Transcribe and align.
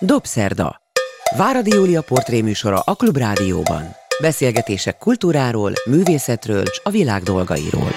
Dobszerda. 0.00 0.76
Váradi 1.36 1.70
Júlia 1.70 2.02
portréműsora 2.02 2.80
a 2.80 2.94
Klubrádióban. 2.94 3.82
Beszélgetések 4.20 4.98
kultúráról, 4.98 5.72
művészetről 5.84 6.62
és 6.62 6.80
a 6.82 6.90
világ 6.90 7.22
dolgairól. 7.22 7.92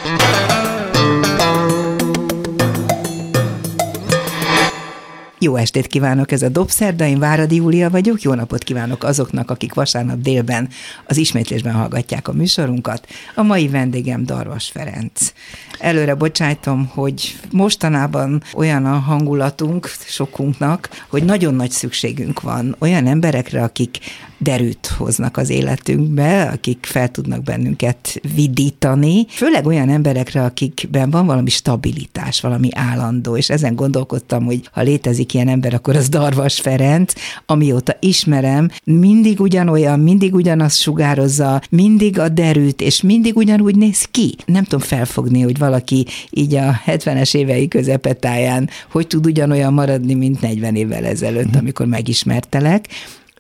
Jó 5.40 5.56
estét 5.56 5.88
kívánok, 5.88 6.32
ez 6.32 6.42
a 6.42 6.50
Dobszerda, 6.50 7.06
én 7.06 7.20
Váradi 7.20 7.56
Júlia 7.56 7.90
vagyok, 7.90 8.22
jó 8.22 8.34
napot 8.34 8.64
kívánok 8.64 9.04
azoknak, 9.04 9.52
akik 9.52 9.74
vasárnap 9.74 10.20
délben 10.20 10.70
az 11.06 11.18
ismétlésben 11.18 11.74
hallgatják 11.74 12.28
a 12.28 12.34
műsorunkat. 12.34 13.08
A 13.36 13.42
mai 13.42 13.68
vendégem 13.68 14.26
Darvas 14.26 14.70
Ferenc. 14.70 15.34
Előre 15.80 16.16
bocsájtom, 16.16 16.86
hogy 16.94 17.36
mostanában 17.52 18.44
olyan 18.54 18.86
a 18.86 18.98
hangulatunk 18.98 19.90
sokunknak, 20.06 20.90
hogy 21.10 21.24
nagyon 21.24 21.54
nagy 21.54 21.72
szükségünk 21.72 22.42
van 22.42 22.76
olyan 22.80 23.08
emberekre, 23.08 23.64
akik 23.64 23.98
derűt 24.38 24.88
hoznak 24.88 25.38
az 25.38 25.50
életünkbe, 25.50 26.42
akik 26.42 26.86
fel 26.86 27.10
tudnak 27.10 27.44
bennünket 27.44 28.22
vidítani, 28.36 29.26
főleg 29.30 29.66
olyan 29.66 29.90
emberekre, 29.90 30.44
akikben 30.44 31.10
van 31.10 31.26
valami 31.26 31.50
stabilitás, 31.50 32.42
valami 32.42 32.70
állandó, 32.74 33.38
és 33.38 33.50
ezen 33.50 33.76
gondolkodtam, 33.76 34.46
hogy 34.46 34.70
ha 34.72 34.82
létezik 34.82 35.34
ilyen 35.34 35.48
ember, 35.48 35.74
akkor 35.74 35.96
az 35.96 36.10
Darvas 36.10 36.60
Ferenc, 36.60 37.14
amióta 37.46 37.96
ismerem, 38.00 38.70
mindig 38.84 39.40
ugyanolyan, 39.40 40.00
mindig 40.00 40.34
ugyanazt 40.34 40.82
sugározza, 40.82 41.62
mindig 41.70 42.20
a 42.20 42.30
derűt, 42.30 42.82
és 42.82 43.02
mindig 43.02 43.36
ugyanúgy 43.36 43.76
néz 43.76 44.04
ki. 44.12 44.36
Nem 44.46 44.64
tudom 44.64 44.86
felfogni, 44.86 45.42
hogy 45.42 45.58
valaki 45.58 46.06
így 46.30 46.56
a 46.56 46.82
70-es 46.86 47.36
évei 47.36 47.68
közepetáján 47.68 48.70
hogy 48.92 49.08
tud 49.08 49.26
ugyanolyan 49.26 49.74
maradni, 49.74 50.14
mint 50.14 50.42
40 50.42 50.76
évvel 50.76 51.06
ezelőtt, 51.06 51.56
amikor 51.56 51.86
megismertelek 51.86 52.88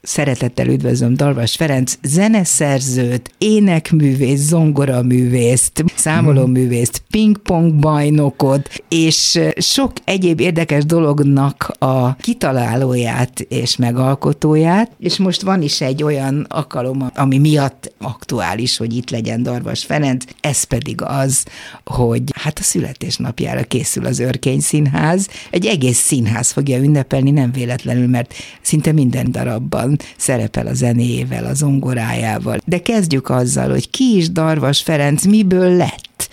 szeretettel 0.07 0.67
üdvözlöm 0.67 1.13
Dalvas 1.13 1.55
Ferenc, 1.55 1.97
zeneszerzőt, 2.03 3.31
énekművész, 3.37 4.39
zongoraművészt, 4.39 5.83
számolóművészt, 5.95 7.01
pingpong 7.09 7.73
bajnokot, 7.73 8.83
és 8.89 9.39
sok 9.57 9.91
egyéb 10.03 10.39
érdekes 10.39 10.85
dolognak 10.85 11.71
a 11.79 12.15
kitalálóját 12.15 13.39
és 13.39 13.75
megalkotóját, 13.75 14.91
és 14.99 15.17
most 15.17 15.41
van 15.41 15.61
is 15.61 15.81
egy 15.81 16.03
olyan 16.03 16.45
alkalom, 16.49 17.11
ami 17.15 17.37
miatt 17.37 17.93
aktuális, 17.97 18.77
hogy 18.77 18.95
itt 18.95 19.09
legyen 19.09 19.43
Darvas 19.43 19.85
Ferenc, 19.85 20.25
ez 20.39 20.63
pedig 20.63 21.01
az, 21.01 21.45
hogy 21.85 22.23
hát 22.35 22.59
a 22.59 22.63
születésnapjára 22.63 23.63
készül 23.63 24.05
az 24.05 24.19
Örkény 24.19 24.59
Színház, 24.59 25.27
egy 25.49 25.65
egész 25.65 25.99
színház 25.99 26.51
fogja 26.51 26.77
ünnepelni, 26.77 27.31
nem 27.31 27.51
véletlenül, 27.51 28.07
mert 28.07 28.33
szinte 28.61 28.91
minden 28.91 29.31
darabban 29.31 29.96
szerepel 30.17 30.67
a 30.67 30.73
zenéjével, 30.73 31.45
a 31.45 31.53
zongorájával. 31.53 32.59
De 32.65 32.81
kezdjük 32.81 33.29
azzal, 33.29 33.69
hogy 33.69 33.89
ki 33.89 34.15
is 34.15 34.31
Darvas 34.31 34.81
Ferenc, 34.81 35.25
miből 35.25 35.75
lett? 35.75 36.29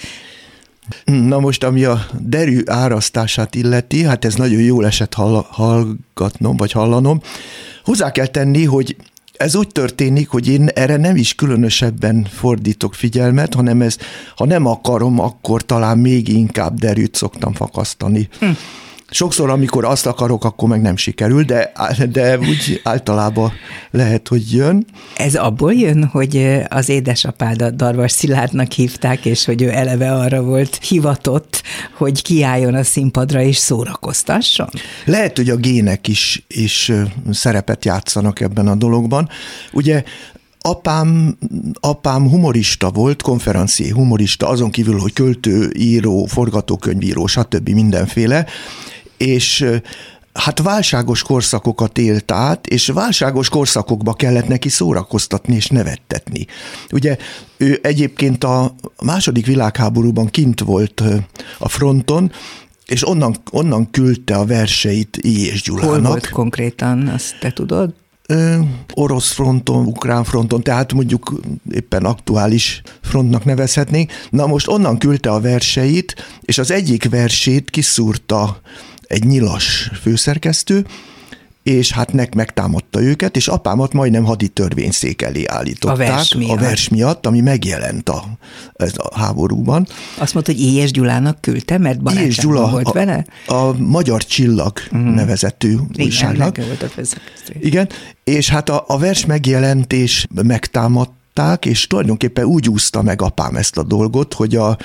Na 1.04 1.38
most, 1.38 1.64
ami 1.64 1.84
a 1.84 2.06
derű 2.20 2.62
árasztását 2.66 3.54
illeti, 3.54 4.04
hát 4.04 4.24
ez 4.24 4.34
nagyon 4.34 4.60
jól 4.60 4.86
esett 4.86 5.14
hall- 5.14 5.46
hallgatnom, 5.48 6.56
vagy 6.56 6.72
hallanom. 6.72 7.20
Hozzá 7.84 8.10
kell 8.10 8.26
tenni, 8.26 8.64
hogy 8.64 8.96
ez 9.36 9.54
úgy 9.54 9.68
történik, 9.68 10.28
hogy 10.28 10.48
én 10.48 10.68
erre 10.68 10.96
nem 10.96 11.16
is 11.16 11.34
különösebben 11.34 12.26
fordítok 12.30 12.94
figyelmet, 12.94 13.54
hanem 13.54 13.82
ez, 13.82 13.96
ha 14.36 14.44
nem 14.44 14.66
akarom, 14.66 15.20
akkor 15.20 15.62
talán 15.62 15.98
még 15.98 16.28
inkább 16.28 16.78
derűt 16.78 17.14
szoktam 17.14 17.52
fakasztani. 17.52 18.28
Hm. 18.38 18.50
Sokszor, 19.14 19.50
amikor 19.50 19.84
azt 19.84 20.06
akarok, 20.06 20.44
akkor 20.44 20.68
meg 20.68 20.80
nem 20.80 20.96
sikerül, 20.96 21.42
de, 21.42 21.72
de 22.10 22.38
úgy 22.38 22.80
általában 22.82 23.52
lehet, 23.90 24.28
hogy 24.28 24.52
jön. 24.52 24.86
Ez 25.16 25.34
abból 25.34 25.72
jön, 25.72 26.04
hogy 26.04 26.62
az 26.68 26.88
édesapádat 26.88 27.76
Darvas 27.76 28.12
Szilárdnak 28.12 28.72
hívták, 28.72 29.24
és 29.24 29.44
hogy 29.44 29.62
ő 29.62 29.70
eleve 29.70 30.12
arra 30.12 30.42
volt 30.42 30.78
hivatott, 30.82 31.62
hogy 31.96 32.22
kiálljon 32.22 32.74
a 32.74 32.82
színpadra 32.82 33.42
és 33.42 33.56
szórakoztasson? 33.56 34.70
Lehet, 35.04 35.36
hogy 35.36 35.50
a 35.50 35.56
gének 35.56 36.08
is, 36.08 36.44
is 36.48 36.92
szerepet 37.30 37.84
játszanak 37.84 38.40
ebben 38.40 38.68
a 38.68 38.74
dologban. 38.74 39.28
Ugye 39.72 40.02
apám, 40.60 41.36
apám 41.80 42.28
humorista 42.28 42.90
volt, 42.90 43.22
konferencié 43.22 43.88
humorista, 43.88 44.48
azon 44.48 44.70
kívül, 44.70 44.98
hogy 44.98 45.12
költő, 45.12 45.70
író, 45.76 46.24
forgatókönyvíró, 46.24 47.26
stb. 47.26 47.68
mindenféle, 47.68 48.46
és 49.24 49.66
hát 50.32 50.62
válságos 50.62 51.22
korszakokat 51.22 51.98
élt 51.98 52.30
át, 52.30 52.66
és 52.66 52.86
válságos 52.86 53.48
korszakokba 53.48 54.12
kellett 54.12 54.48
neki 54.48 54.68
szórakoztatni 54.68 55.54
és 55.54 55.66
nevettetni. 55.66 56.46
Ugye 56.92 57.16
ő 57.56 57.78
egyébként 57.82 58.44
a 58.44 58.74
második 59.02 59.46
világháborúban 59.46 60.26
kint 60.26 60.60
volt 60.60 61.02
a 61.58 61.68
fronton, 61.68 62.32
és 62.86 63.08
onnan, 63.08 63.36
onnan 63.50 63.90
küldte 63.90 64.36
a 64.36 64.44
verseit 64.44 65.18
I. 65.20 65.46
és 65.46 65.62
Gyulának. 65.62 65.90
Hol 65.90 66.00
volt 66.00 66.28
konkrétan, 66.28 67.08
azt 67.08 67.38
te 67.40 67.52
tudod? 67.52 67.94
Ö, 68.26 68.58
orosz 68.94 69.32
fronton, 69.32 69.86
ukrán 69.86 70.24
fronton, 70.24 70.62
tehát 70.62 70.92
mondjuk 70.92 71.40
éppen 71.70 72.04
aktuális 72.04 72.82
frontnak 73.02 73.44
nevezhetnénk. 73.44 74.12
Na 74.30 74.46
most 74.46 74.68
onnan 74.68 74.98
küldte 74.98 75.30
a 75.30 75.40
verseit, 75.40 76.14
és 76.40 76.58
az 76.58 76.70
egyik 76.70 77.08
versét 77.10 77.70
kiszúrta 77.70 78.60
egy 79.06 79.24
nyilas 79.24 79.90
főszerkesztő, 80.02 80.86
és 81.64 81.92
hát 81.92 82.12
nek 82.12 82.34
megtámadta 82.34 83.02
őket, 83.02 83.36
és 83.36 83.48
apámat 83.48 83.92
majdnem 83.92 84.24
hadi 84.24 84.48
törvényszék 84.48 85.22
elé 85.22 85.44
állították. 85.46 86.08
A 86.08 86.12
vers 86.12 86.34
miatt. 86.34 86.50
A 86.50 86.60
vers 86.60 86.88
miatt, 86.88 87.26
ami 87.26 87.40
megjelent 87.40 88.08
a, 88.08 88.24
ez 88.74 88.92
a 88.96 89.18
háborúban. 89.18 89.86
Azt 90.18 90.34
mondta, 90.34 90.52
hogy 90.52 90.60
Éjes 90.60 90.90
Gyulának 90.90 91.40
küldte, 91.40 91.78
mert 91.78 92.10
Éjes 92.10 92.36
Gyula 92.36 92.70
volt 92.70 92.86
a, 92.86 92.92
vele? 92.92 93.26
A 93.46 93.72
Magyar 93.78 94.24
Csillag 94.24 94.72
uh-huh. 94.92 95.14
nevezetű 95.14 95.76
újságnak. 95.98 96.56
Igen, 96.58 96.68
volt 96.68 96.82
a 96.82 97.00
Igen, 97.60 97.88
és 98.24 98.48
hát 98.48 98.68
a, 98.68 98.84
a 98.86 98.98
vers 98.98 99.26
megjelentés 99.26 100.26
megtámadták, 100.42 101.66
és 101.66 101.86
tulajdonképpen 101.86 102.44
úgy 102.44 102.68
úszta 102.68 103.02
meg 103.02 103.22
apám 103.22 103.56
ezt 103.56 103.78
a 103.78 103.82
dolgot, 103.82 104.34
hogy 104.34 104.56
a, 104.56 104.76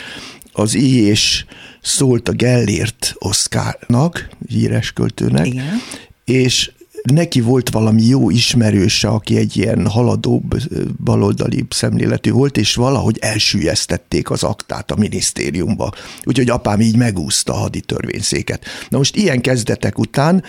az 0.54 0.74
I 0.74 1.06
és 1.06 1.46
szólt 1.82 2.30
a 2.30 2.32
Gellért 2.32 3.16
Oszkárnak, 3.18 4.30
híres 4.48 4.92
költőnek, 4.92 5.46
Igen. 5.46 5.82
és 6.26 6.72
neki 7.04 7.42
volt 7.42 7.70
valami 7.70 8.04
jó 8.04 8.30
ismerőse, 8.30 9.08
aki 9.08 9.38
egy 9.38 9.58
ilyen 9.58 9.88
haladóbb, 9.88 10.56
baloldali 11.04 11.66
szemléletű 11.70 12.32
volt, 12.32 12.58
és 12.58 12.76
valahogy 12.76 13.18
elsüllyesztették 13.22 14.30
az 14.30 14.44
aktát 14.44 14.92
a 14.92 14.96
minisztériumba. 14.96 15.92
Úgyhogy 16.24 16.50
apám 16.50 16.82
így 16.82 16.96
megúszta 16.96 17.54
a 17.54 17.58
haditörvényszéket. 17.58 18.66
Na 18.90 18.98
most 18.98 19.16
ilyen 19.16 19.42
kezdetek 19.42 20.00
után 20.00 20.44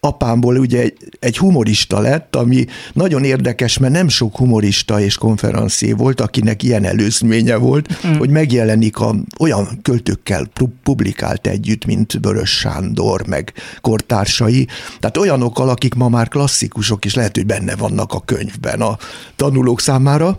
apámból 0.00 0.56
ugye 0.56 0.80
egy, 0.80 0.96
egy 1.18 1.38
humorista 1.38 2.00
lett, 2.00 2.36
ami 2.36 2.66
nagyon 2.92 3.24
érdekes, 3.24 3.78
mert 3.78 3.92
nem 3.92 4.08
sok 4.08 4.36
humorista 4.36 5.00
és 5.00 5.16
konferencié 5.16 5.92
volt, 5.92 6.20
akinek 6.20 6.62
ilyen 6.62 6.84
előzménye 6.84 7.56
volt, 7.56 8.06
mm. 8.06 8.12
hogy 8.12 8.30
megjelenik 8.30 8.98
a, 8.98 9.14
olyan 9.38 9.78
költőkkel 9.82 10.48
publikált 10.82 11.46
együtt, 11.46 11.84
mint 11.84 12.20
Börös 12.20 12.50
Sándor, 12.50 13.26
meg 13.26 13.52
kortársai, 13.80 14.66
tehát 15.00 15.16
olyanokkal, 15.16 15.68
akik 15.68 15.94
ma 15.94 16.08
már 16.08 16.28
klasszikusok, 16.28 17.04
és 17.04 17.14
lehet, 17.14 17.36
hogy 17.36 17.46
benne 17.46 17.76
vannak 17.76 18.12
a 18.12 18.20
könyvben 18.20 18.80
a 18.80 18.98
tanulók 19.36 19.80
számára, 19.80 20.36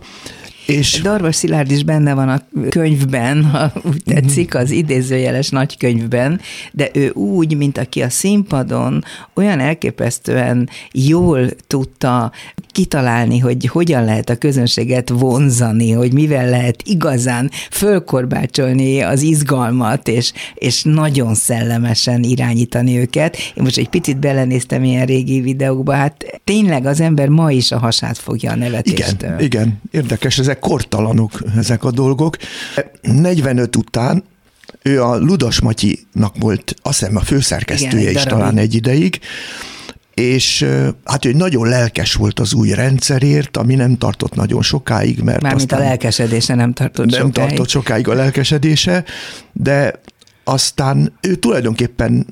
és... 0.70 1.00
Darvas 1.02 1.36
Szilárd 1.36 1.70
is 1.70 1.84
benne 1.84 2.14
van 2.14 2.28
a 2.28 2.42
könyvben, 2.68 3.44
ha 3.44 3.72
úgy 3.84 4.02
tetszik, 4.04 4.54
az 4.54 4.70
idézőjeles 4.70 5.48
nagykönyvben, 5.48 6.40
de 6.72 6.88
ő 6.92 7.10
úgy, 7.10 7.56
mint 7.56 7.78
aki 7.78 8.02
a 8.02 8.10
színpadon 8.10 9.04
olyan 9.34 9.60
elképesztően 9.60 10.68
jól 10.92 11.50
tudta 11.66 12.32
kitalálni, 12.66 13.38
hogy 13.38 13.66
hogyan 13.66 14.04
lehet 14.04 14.30
a 14.30 14.36
közönséget 14.36 15.08
vonzani, 15.08 15.90
hogy 15.90 16.12
mivel 16.12 16.48
lehet 16.50 16.82
igazán 16.84 17.50
fölkorbácsolni 17.70 19.00
az 19.00 19.22
izgalmat, 19.22 20.08
és, 20.08 20.32
és 20.54 20.82
nagyon 20.82 21.34
szellemesen 21.34 22.22
irányítani 22.22 22.98
őket. 22.98 23.36
Én 23.36 23.62
most 23.62 23.78
egy 23.78 23.88
picit 23.88 24.18
belenéztem 24.18 24.84
ilyen 24.84 25.06
régi 25.06 25.40
videókba, 25.40 25.92
hát 25.92 26.40
tényleg 26.44 26.86
az 26.86 27.00
ember 27.00 27.28
ma 27.28 27.50
is 27.50 27.72
a 27.72 27.78
hasát 27.78 28.18
fogja 28.18 28.52
a 28.52 28.56
nevetéstől. 28.56 29.30
Igen, 29.30 29.40
igen, 29.40 29.80
érdekes, 29.90 30.38
ezek 30.38 30.58
kortalanok 30.60 31.42
ezek 31.56 31.84
a 31.84 31.90
dolgok. 31.90 32.36
45 33.02 33.76
után 33.76 34.24
ő 34.82 35.02
a 35.02 35.16
Ludas 35.16 35.60
Matyinak 35.60 36.34
volt, 36.38 36.74
azt 36.82 36.98
hiszem 36.98 37.16
a 37.16 37.20
főszerkesztője 37.20 38.10
Igen, 38.10 38.14
is 38.14 38.22
talán 38.22 38.58
egy 38.58 38.74
ideig, 38.74 39.20
és 40.14 40.66
hát 41.04 41.24
ő 41.24 41.32
nagyon 41.32 41.68
lelkes 41.68 42.14
volt 42.14 42.40
az 42.40 42.54
új 42.54 42.70
rendszerért, 42.70 43.56
ami 43.56 43.74
nem 43.74 43.96
tartott 43.96 44.34
nagyon 44.34 44.62
sokáig, 44.62 45.20
mert 45.20 45.42
Mármint 45.42 45.62
aztán... 45.62 45.80
a 45.80 45.88
lelkesedése 45.88 46.54
nem 46.54 46.72
tartott 46.72 47.06
nem 47.06 47.20
sokáig. 47.20 47.48
tartott 47.48 47.68
sokáig 47.68 48.08
a 48.08 48.14
lelkesedése, 48.14 49.04
de 49.52 50.00
aztán 50.44 51.12
ő 51.20 51.34
tulajdonképpen 51.34 52.26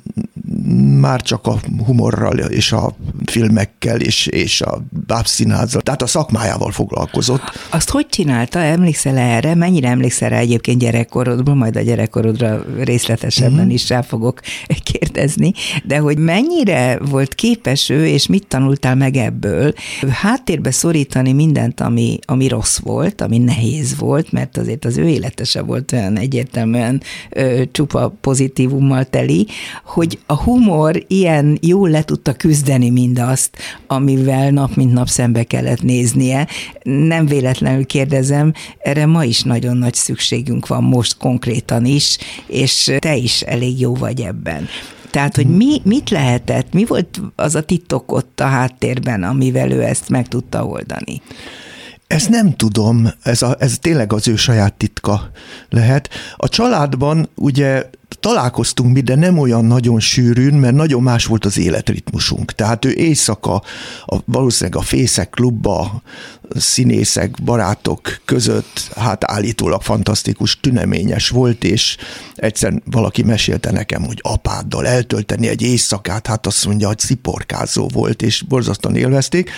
már 1.00 1.22
csak 1.22 1.46
a 1.46 1.58
humorral 1.86 2.38
és 2.38 2.72
a 2.72 2.96
filmekkel 3.24 4.00
és, 4.00 4.26
és 4.26 4.60
a 4.60 4.82
bábszínházzal, 5.06 5.80
tehát 5.80 6.02
a 6.02 6.06
szakmájával 6.06 6.70
foglalkozott. 6.70 7.42
Azt 7.70 7.90
hogy 7.90 8.06
csinálta? 8.06 8.58
Emlékszel 8.58 9.16
erre? 9.16 9.54
Mennyire 9.54 9.88
emlékszel 9.88 10.28
rá 10.28 10.38
egyébként 10.38 10.78
gyerekkorodban, 10.78 11.56
majd 11.56 11.76
a 11.76 11.80
gyerekkorodra 11.80 12.64
részletesebben 12.78 13.60
mm-hmm. 13.60 13.70
is 13.70 13.88
rá 13.88 14.00
fogok 14.00 14.40
kérdezni, 14.82 15.52
de 15.84 15.98
hogy 15.98 16.18
mennyire 16.18 16.98
volt 17.10 17.34
képes 17.34 17.88
ő, 17.88 18.06
és 18.06 18.26
mit 18.26 18.46
tanultál 18.46 18.94
meg 18.94 19.16
ebből, 19.16 19.72
háttérbe 20.10 20.70
szorítani 20.70 21.32
mindent, 21.32 21.80
ami, 21.80 22.18
ami 22.24 22.48
rossz 22.48 22.78
volt, 22.78 23.20
ami 23.20 23.38
nehéz 23.38 23.98
volt, 23.98 24.32
mert 24.32 24.56
azért 24.56 24.84
az 24.84 24.96
ő 24.96 25.08
élete 25.08 25.62
volt 25.62 25.92
olyan 25.92 26.18
egyértelműen 26.18 27.02
ö, 27.30 27.62
csupa 27.72 27.97
pozitívummal 28.20 29.04
teli, 29.04 29.46
hogy 29.84 30.18
a 30.26 30.36
humor 30.36 31.04
ilyen 31.06 31.58
jól 31.60 31.90
le 31.90 32.02
tudta 32.02 32.32
küzdeni 32.32 32.90
mindazt, 32.90 33.56
amivel 33.86 34.50
nap 34.50 34.74
mint 34.74 34.92
nap 34.92 35.08
szembe 35.08 35.44
kellett 35.44 35.82
néznie. 35.82 36.46
Nem 36.82 37.26
véletlenül 37.26 37.86
kérdezem, 37.86 38.52
erre 38.78 39.06
ma 39.06 39.24
is 39.24 39.42
nagyon 39.42 39.76
nagy 39.76 39.94
szükségünk 39.94 40.66
van 40.66 40.82
most 40.82 41.16
konkrétan 41.16 41.84
is, 41.84 42.18
és 42.46 42.92
te 42.98 43.16
is 43.16 43.40
elég 43.40 43.80
jó 43.80 43.94
vagy 43.94 44.20
ebben. 44.20 44.68
Tehát, 45.10 45.36
hogy 45.36 45.46
mi, 45.46 45.80
mit 45.84 46.10
lehetett, 46.10 46.72
mi 46.72 46.84
volt 46.84 47.20
az 47.36 47.54
a 47.54 47.62
titok 47.62 48.12
ott 48.12 48.40
a 48.40 48.46
háttérben, 48.46 49.22
amivel 49.22 49.70
ő 49.70 49.82
ezt 49.82 50.08
meg 50.08 50.28
tudta 50.28 50.64
oldani? 50.64 51.22
Ezt 52.08 52.28
nem 52.28 52.56
tudom, 52.56 53.08
ez, 53.22 53.42
a, 53.42 53.56
ez 53.58 53.78
tényleg 53.78 54.12
az 54.12 54.28
ő 54.28 54.36
saját 54.36 54.74
titka 54.74 55.30
lehet. 55.68 56.08
A 56.36 56.48
családban 56.48 57.28
ugye 57.34 57.90
találkoztunk 58.20 58.92
mi, 58.92 59.00
de 59.00 59.14
nem 59.14 59.38
olyan 59.38 59.64
nagyon 59.64 60.00
sűrűn, 60.00 60.54
mert 60.54 60.74
nagyon 60.74 61.02
más 61.02 61.24
volt 61.24 61.44
az 61.44 61.58
életritmusunk. 61.58 62.52
Tehát 62.52 62.84
ő 62.84 62.92
éjszaka 62.92 63.62
a, 64.06 64.16
valószínűleg 64.24 64.80
a 64.80 64.84
Fészek 64.84 65.30
klubba, 65.30 66.02
színészek, 66.56 67.42
barátok 67.42 68.20
között, 68.24 68.90
hát 68.96 69.24
állítólag 69.24 69.82
fantasztikus, 69.82 70.60
tüneményes 70.60 71.28
volt, 71.28 71.64
és 71.64 71.96
egyszer 72.34 72.82
valaki 72.84 73.22
mesélte 73.22 73.70
nekem, 73.70 74.04
hogy 74.04 74.18
apáddal 74.22 74.86
eltölteni 74.86 75.48
egy 75.48 75.62
éjszakát, 75.62 76.26
hát 76.26 76.46
azt 76.46 76.66
mondja, 76.66 76.86
hogy 76.86 76.98
sziporkázó 76.98 77.88
volt, 77.88 78.22
és 78.22 78.42
borzasztóan 78.42 78.96
élvezték. 78.96 79.50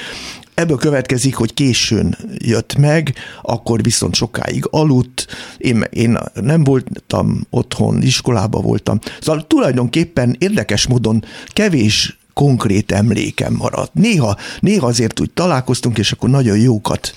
Ebből 0.60 0.76
következik, 0.76 1.34
hogy 1.34 1.54
későn 1.54 2.16
jött 2.38 2.76
meg, 2.76 3.14
akkor 3.42 3.82
viszont 3.82 4.14
sokáig 4.14 4.66
aludt, 4.70 5.26
én, 5.58 5.84
én 5.90 6.18
nem 6.34 6.64
voltam 6.64 7.46
otthon, 7.50 8.02
iskolában 8.02 8.62
voltam. 8.62 8.98
Szóval 9.20 9.46
tulajdonképpen 9.46 10.36
érdekes 10.38 10.86
módon 10.86 11.24
kevés 11.46 12.18
konkrét 12.34 12.92
emlékem 12.92 13.54
maradt. 13.54 13.94
Néha, 13.94 14.36
néha 14.60 14.86
azért 14.86 15.20
úgy 15.20 15.30
találkoztunk, 15.30 15.98
és 15.98 16.12
akkor 16.12 16.30
nagyon 16.30 16.58
jókat 16.58 17.14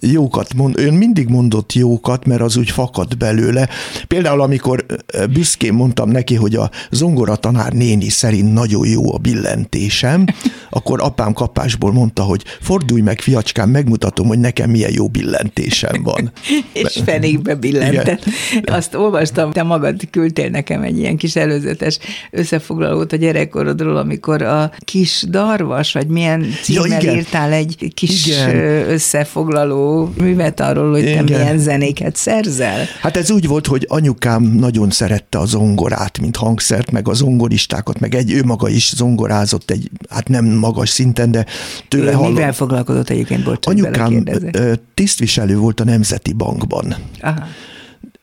jókat 0.00 0.54
mond, 0.54 0.78
ön 0.78 0.94
mindig 0.94 1.28
mondott 1.28 1.72
jókat, 1.72 2.26
mert 2.26 2.40
az 2.40 2.56
úgy 2.56 2.70
fakad 2.70 3.16
belőle. 3.16 3.68
Például, 4.06 4.40
amikor 4.40 4.86
büszkén 5.32 5.72
mondtam 5.72 6.10
neki, 6.10 6.34
hogy 6.34 6.54
a 6.54 6.70
zongora 6.90 7.36
tanár 7.36 7.72
néni 7.72 8.08
szerint 8.08 8.52
nagyon 8.52 8.86
jó 8.86 9.14
a 9.14 9.18
billentésem, 9.18 10.24
akkor 10.74 11.02
apám 11.02 11.32
kapásból 11.32 11.92
mondta, 11.92 12.22
hogy 12.22 12.44
fordulj 12.60 13.00
meg, 13.00 13.20
fiacskám, 13.20 13.70
megmutatom, 13.70 14.26
hogy 14.26 14.38
nekem 14.38 14.70
milyen 14.70 14.90
jó 14.92 15.08
billentésem 15.08 16.02
van. 16.02 16.32
És 16.72 17.00
fenékbe 17.04 17.54
billentett. 17.54 18.24
Igen. 18.52 18.74
Azt 18.74 18.94
olvastam, 18.94 19.52
te 19.52 19.62
magad 19.62 20.00
küldtél 20.10 20.48
nekem 20.48 20.82
egy 20.82 20.98
ilyen 20.98 21.16
kis 21.16 21.36
előzetes 21.36 21.98
összefoglalót 22.30 23.12
a 23.12 23.16
gyerekkorodról, 23.16 23.96
amikor 23.96 24.42
a 24.42 24.72
kis 24.78 25.24
darvas, 25.28 25.92
vagy 25.92 26.06
milyen 26.06 26.46
címmel 26.62 27.02
ja, 27.02 27.12
írtál 27.12 27.52
egy 27.52 27.92
kis 27.94 28.26
igen. 28.26 28.56
összefoglaló 28.88 30.12
művet 30.18 30.60
arról, 30.60 30.90
hogy 30.90 31.02
Igen. 31.02 31.26
te 31.26 31.36
milyen 31.36 31.58
zenéket 31.58 32.16
szerzel? 32.16 32.84
Hát 33.00 33.16
ez 33.16 33.30
úgy 33.30 33.46
volt, 33.46 33.66
hogy 33.66 33.86
anyukám 33.88 34.42
nagyon 34.42 34.90
szerette 34.90 35.38
a 35.38 35.46
zongorát, 35.46 36.18
mint 36.18 36.36
hangszert, 36.36 36.90
meg 36.90 37.08
a 37.08 37.14
zongoristákat, 37.14 38.00
meg 38.00 38.14
egy 38.14 38.32
ő 38.32 38.42
maga 38.44 38.68
is 38.68 38.92
zongorázott 38.94 39.70
egy, 39.70 39.90
hát 40.08 40.28
nem 40.28 40.44
magas 40.62 40.88
szinten, 40.88 41.30
de 41.30 41.46
tőle 41.88 42.10
Ő 42.10 42.14
hallom. 42.14 42.32
Mivel 42.32 42.52
foglalkozott 42.52 43.08
egyébként, 43.08 43.44
bocs, 43.44 43.66
Anyukám 43.66 44.24
tisztviselő 44.94 45.56
volt 45.56 45.80
a 45.80 45.84
Nemzeti 45.84 46.32
Bankban. 46.32 46.94
Aha 47.20 47.44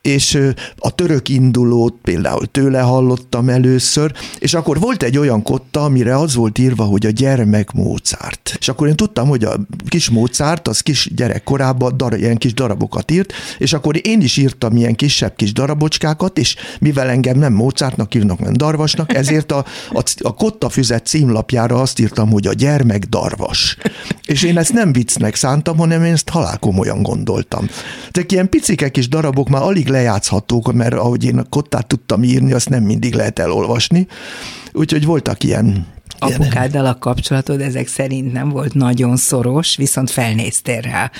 és 0.02 0.38
a 0.78 0.94
török 0.94 1.28
indulót 1.28 1.94
például 2.02 2.46
tőle 2.46 2.80
hallottam 2.80 3.48
először, 3.48 4.12
és 4.38 4.54
akkor 4.54 4.80
volt 4.80 5.02
egy 5.02 5.18
olyan 5.18 5.42
kotta, 5.42 5.84
amire 5.84 6.16
az 6.16 6.34
volt 6.34 6.58
írva, 6.58 6.84
hogy 6.84 7.06
a 7.06 7.10
gyermek 7.10 7.72
Mozart. 7.72 8.56
És 8.58 8.68
akkor 8.68 8.88
én 8.88 8.96
tudtam, 8.96 9.28
hogy 9.28 9.44
a 9.44 9.56
kis 9.88 10.10
Mozart, 10.10 10.68
az 10.68 10.80
kis 10.80 11.10
gyerek 11.14 11.42
korában 11.42 11.96
dar, 11.96 12.18
ilyen 12.18 12.36
kis 12.36 12.54
darabokat 12.54 13.10
írt, 13.10 13.32
és 13.58 13.72
akkor 13.72 14.06
én 14.06 14.20
is 14.20 14.36
írtam 14.36 14.76
ilyen 14.76 14.94
kisebb 14.94 15.36
kis 15.36 15.52
darabocskákat, 15.52 16.38
és 16.38 16.56
mivel 16.80 17.08
engem 17.08 17.38
nem 17.38 17.52
Mozartnak 17.52 18.14
írnak, 18.14 18.38
nem 18.38 18.52
Darvasnak, 18.52 19.14
ezért 19.14 19.52
a, 19.52 19.64
a, 19.92 20.02
a 20.18 20.34
kotta 20.34 20.68
füzet 20.68 21.06
címlapjára 21.06 21.80
azt 21.80 21.98
írtam, 21.98 22.30
hogy 22.30 22.46
a 22.46 22.52
gyermek 22.52 23.04
Darvas. 23.04 23.76
És 24.26 24.42
én 24.42 24.58
ezt 24.58 24.72
nem 24.72 24.92
viccnek 24.92 25.34
szántam, 25.34 25.76
hanem 25.76 26.04
én 26.04 26.12
ezt 26.12 26.28
halálkomolyan 26.28 27.02
gondoltam. 27.02 27.68
Ezek 28.10 28.32
ilyen 28.32 28.48
picike 28.48 28.88
kis 28.88 29.08
darabok 29.08 29.48
már 29.48 29.62
alig 29.62 29.88
lejátszhatók, 29.90 30.72
mert 30.72 30.94
ahogy 30.94 31.24
én 31.24 31.38
a 31.38 31.44
kottát 31.48 31.86
tudtam 31.86 32.22
írni, 32.22 32.52
azt 32.52 32.68
nem 32.68 32.82
mindig 32.82 33.14
lehet 33.14 33.38
elolvasni. 33.38 34.06
Úgyhogy 34.72 35.04
voltak 35.04 35.44
ilyen 35.44 35.86
apukáddal 36.20 36.86
a 36.86 36.98
kapcsolatod 36.98 37.60
ezek 37.60 37.88
szerint 37.88 38.32
nem 38.32 38.48
volt 38.48 38.74
nagyon 38.74 39.16
szoros, 39.16 39.76
viszont 39.76 40.10
felnéztél 40.10 40.80
rá. 40.80 41.10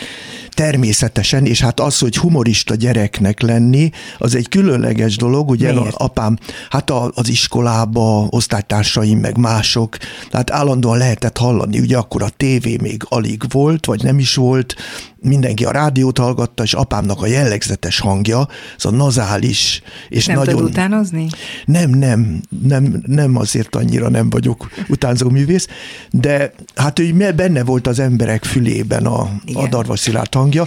Természetesen, 0.49 1.47
és 1.47 1.61
hát 1.61 1.81
az, 1.81 1.99
hogy 1.99 2.17
humorista 2.17 2.75
gyereknek 2.75 3.41
lenni, 3.41 3.91
az 4.19 4.35
egy 4.35 4.49
különleges 4.49 5.17
dolog, 5.17 5.49
ugye 5.51 5.73
Miért? 5.73 5.95
apám, 5.95 6.39
hát 6.71 6.91
az 6.91 7.29
iskolába, 7.29 8.27
osztálytársaim, 8.31 9.19
meg 9.19 9.37
mások, 9.37 9.97
tehát 10.31 10.51
állandóan 10.51 10.99
lehetett 10.99 11.39
hallani, 11.39 11.79
ugye 11.79 11.97
akkor 11.97 12.23
a 12.23 12.31
tévé 12.37 12.77
még 12.81 13.03
alig 13.09 13.43
volt, 13.49 13.87
vagy 13.87 14.03
nem 14.03 14.19
is 14.19 14.35
volt, 14.35 14.75
mindenki 15.23 15.65
a 15.65 15.71
rádiót 15.71 16.19
hallgatta, 16.19 16.63
és 16.63 16.73
apámnak 16.73 17.23
a 17.23 17.27
jellegzetes 17.27 18.01
hangja, 18.01 18.49
az 18.77 18.85
a 18.85 18.91
nazális, 18.91 19.83
és 20.09 20.27
nem 20.27 20.37
nagyon... 20.37 20.55
Nem 20.55 20.65
utánozni? 20.65 21.27
Nem, 21.65 21.91
nem, 21.91 22.41
nem, 22.63 23.03
nem 23.07 23.37
azért 23.37 23.77
annyira 23.77 24.09
nem 24.09 24.31
vagyok 24.31 24.71
utánzó 24.89 25.29
művész, 25.29 25.67
de 26.11 26.53
hát 26.75 26.99
ő 26.99 27.33
benne 27.37 27.65
volt 27.65 27.87
az 27.87 27.99
emberek 27.99 28.45
fülében 28.45 29.07
a, 29.07 29.21
a 29.55 29.69
Darva 29.69 29.97
Szilárd 29.97 30.35
hangja, 30.35 30.67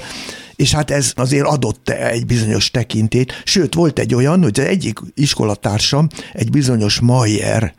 és 0.56 0.74
hát 0.74 0.92
ez 0.92 1.12
azért 1.16 1.46
adott 1.46 1.90
egy 1.90 2.26
bizonyos 2.26 2.72
tekintét. 2.72 3.42
Sőt, 3.44 3.74
volt 3.74 4.00
egy 4.00 4.16
olyan, 4.16 4.42
hogy 4.42 4.60
az 4.60 4.66
egyik 4.66 5.00
iskolatársam, 5.14 6.08
egy 6.34 6.50
bizonyos 6.50 7.00
Mayer 7.00 7.74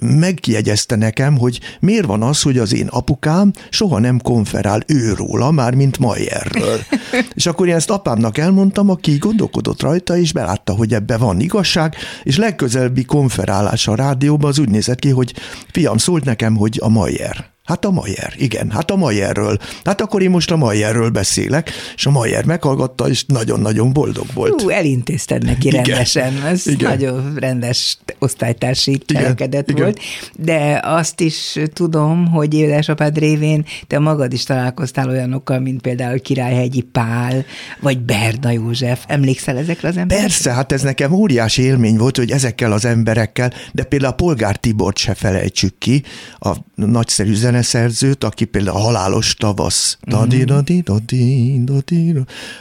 megjegyezte 0.00 0.96
nekem, 0.96 1.38
hogy 1.38 1.60
miért 1.80 2.06
van 2.06 2.22
az, 2.22 2.42
hogy 2.42 2.58
az 2.58 2.74
én 2.74 2.86
apukám 2.86 3.52
soha 3.70 3.98
nem 3.98 4.20
konferál 4.20 4.80
őróla, 4.86 5.50
már 5.50 5.74
mint 5.74 5.98
Mayerről. 5.98 6.80
és 7.34 7.46
akkor 7.46 7.68
én 7.68 7.74
ezt 7.74 7.90
apámnak 7.90 8.38
elmondtam, 8.38 8.90
aki 8.90 9.16
gondolkodott 9.16 9.82
rajta, 9.82 10.16
és 10.16 10.32
belátta, 10.32 10.72
hogy 10.72 10.94
ebbe 10.94 11.16
van 11.16 11.40
igazság, 11.40 11.94
és 12.22 12.36
legközelebbi 12.36 13.04
konferálás 13.04 13.88
a 13.88 13.94
rádióban 13.94 14.50
az 14.50 14.58
úgy 14.58 14.70
nézett 14.70 14.98
ki, 14.98 15.10
hogy 15.10 15.34
fiam, 15.72 15.96
szólt 15.96 16.24
nekem, 16.24 16.56
hogy 16.56 16.78
a 16.82 16.88
Mayer. 16.88 17.55
Hát 17.66 17.84
a 17.84 17.90
Mayer, 17.90 18.32
igen, 18.36 18.70
hát 18.70 18.90
a 18.90 18.96
Mayerről. 18.96 19.58
Hát 19.84 20.00
akkor 20.00 20.22
én 20.22 20.30
most 20.30 20.50
a 20.50 20.56
Mayerről 20.56 21.10
beszélek, 21.10 21.70
és 21.96 22.06
a 22.06 22.10
Mayer 22.10 22.44
meghallgatta, 22.44 23.08
és 23.08 23.24
nagyon-nagyon 23.24 23.92
boldog 23.92 24.26
volt. 24.34 24.62
Hú, 24.62 24.68
elintézted 24.68 25.44
neki 25.44 25.66
igen. 25.66 25.84
rendesen, 25.84 26.42
ez 26.44 26.66
igen. 26.66 26.90
nagyon 26.90 27.34
rendes 27.36 27.98
osztálytársi 28.18 28.98
cselekedet 29.06 29.70
volt, 29.70 30.00
de 30.36 30.80
azt 30.84 31.20
is 31.20 31.58
tudom, 31.72 32.26
hogy 32.26 32.54
édesapád 32.54 33.18
révén 33.18 33.64
te 33.86 33.98
magad 33.98 34.32
is 34.32 34.42
találkoztál 34.42 35.08
olyanokkal, 35.08 35.60
mint 35.60 35.80
például 35.80 36.20
Királyhegyi 36.20 36.82
Pál, 36.82 37.44
vagy 37.80 37.98
Berda 37.98 38.50
József. 38.50 39.04
Emlékszel 39.06 39.56
ezekre 39.56 39.88
az 39.88 39.96
emberekre? 39.96 40.28
Persze, 40.28 40.52
hát 40.52 40.72
ez 40.72 40.82
nekem 40.82 41.12
óriási 41.12 41.62
élmény 41.62 41.96
volt, 41.96 42.16
hogy 42.16 42.30
ezekkel 42.30 42.72
az 42.72 42.84
emberekkel, 42.84 43.52
de 43.72 43.84
például 43.84 44.12
a 44.12 44.14
Polgár 44.14 44.56
Tibort 44.56 44.96
se 44.96 45.14
felejtsük 45.14 45.78
ki, 45.78 46.02
a 46.38 46.56
nagyszerű 46.74 47.34
zene 47.34 47.55
zeneszerzőt, 47.62 48.24
aki 48.24 48.44
például 48.44 48.76
a 48.76 48.80
Halálos 48.80 49.34
Tavasz 49.34 49.98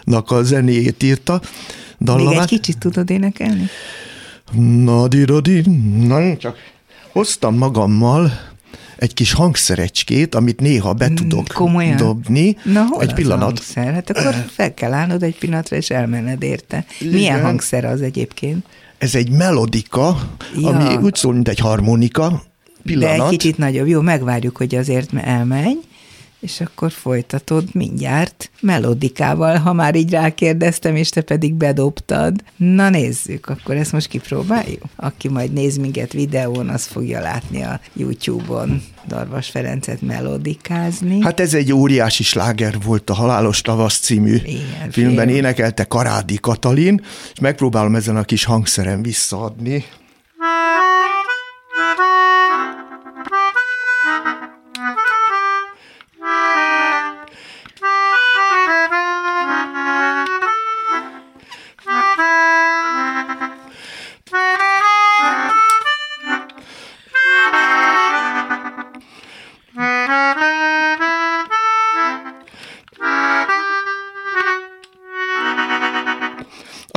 nak 0.03 0.31
a 0.31 0.43
zenéjét 0.43 1.03
írta. 1.03 1.41
Dallamát. 1.99 2.33
Még 2.33 2.41
egy 2.41 2.47
kicsit 2.47 2.77
tudod 2.77 3.09
énekelni? 3.09 3.67
Na, 4.51 5.07
na, 6.07 6.37
csak 6.37 6.57
hoztam 7.11 7.57
magammal 7.57 8.31
egy 8.97 9.13
kis 9.13 9.33
hangszerecskét, 9.33 10.35
amit 10.35 10.59
néha 10.59 10.93
be 10.93 11.09
mm, 11.09 11.15
tudok 11.15 11.47
Komolyan? 11.47 11.97
dobni. 11.97 12.57
Na, 12.63 12.85
hol 12.89 13.01
egy 13.01 13.13
pillanat. 13.13 13.41
hangszer? 13.41 13.93
Hát 13.93 14.09
akkor 14.09 14.45
fel 14.49 14.73
kell 14.73 14.93
állnod 14.93 15.23
egy 15.23 15.37
pillanatra, 15.37 15.75
és 15.75 15.89
elmenned 15.89 16.43
érte. 16.43 16.85
Milyen 16.99 17.15
Igen. 17.17 17.41
hangszer 17.41 17.85
az 17.85 18.01
egyébként? 18.01 18.65
Ez 18.97 19.15
egy 19.15 19.29
melodika, 19.29 20.29
ja. 20.57 20.69
ami 20.69 20.95
úgy 20.95 21.15
szól, 21.15 21.33
mint 21.33 21.47
egy 21.47 21.59
harmonika, 21.59 22.43
pillanat. 22.85 23.17
De 23.17 23.23
egy 23.23 23.29
kicsit 23.29 23.57
nagyobb. 23.57 23.87
Jó, 23.87 24.01
megvárjuk, 24.01 24.57
hogy 24.57 24.75
azért 24.75 25.13
elmenj 25.13 25.77
és 26.45 26.61
akkor 26.61 26.91
folytatod 26.91 27.63
mindjárt 27.71 28.49
melodikával, 28.59 29.57
ha 29.57 29.73
már 29.73 29.95
így 29.95 30.09
rákérdeztem, 30.09 30.95
és 30.95 31.09
te 31.09 31.21
pedig 31.21 31.53
bedobtad. 31.53 32.43
Na 32.55 32.89
nézzük, 32.89 33.47
akkor 33.47 33.75
ezt 33.75 33.91
most 33.91 34.07
kipróbáljuk? 34.07 34.83
Aki 34.95 35.27
majd 35.29 35.53
néz 35.53 35.77
minket 35.77 36.13
videón, 36.13 36.69
az 36.69 36.85
fogja 36.85 37.19
látni 37.19 37.63
a 37.63 37.79
YouTube-on 37.93 38.83
Darvas 39.07 39.49
Ferencet 39.49 40.01
melodikázni. 40.01 41.21
Hát 41.21 41.39
ez 41.39 41.53
egy 41.53 41.71
óriási 41.71 42.23
sláger 42.23 42.77
volt 42.83 43.09
a 43.09 43.13
Halálos 43.13 43.61
Tavasz 43.61 43.99
című 43.99 44.35
Igen, 44.35 44.91
filmben, 44.91 45.25
film. 45.25 45.37
énekelte 45.37 45.83
Karádi 45.83 46.37
Katalin, 46.41 47.01
és 47.33 47.39
megpróbálom 47.39 47.95
ezen 47.95 48.15
a 48.15 48.23
kis 48.23 48.43
hangszeren 48.43 49.01
visszaadni. 49.01 49.85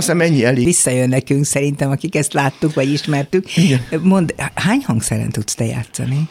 Hiszem 0.09 0.21
ennyi 0.21 0.45
elég. 0.45 0.65
Visszajön 0.65 1.09
nekünk 1.09 1.45
szerintem, 1.45 1.91
akik 1.91 2.15
ezt 2.15 2.33
láttuk, 2.33 2.75
vagy 2.75 2.93
ismertük. 2.93 3.57
Igen. 3.57 3.81
Mond, 4.03 4.35
hány 4.55 4.83
hangszeren 4.87 5.31
tudsz 5.31 5.55
te 5.55 5.65
játszani? 5.65 6.29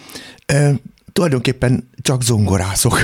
tulajdonképpen 1.14 1.90
csak 2.02 2.24
zongorázok. 2.24 3.00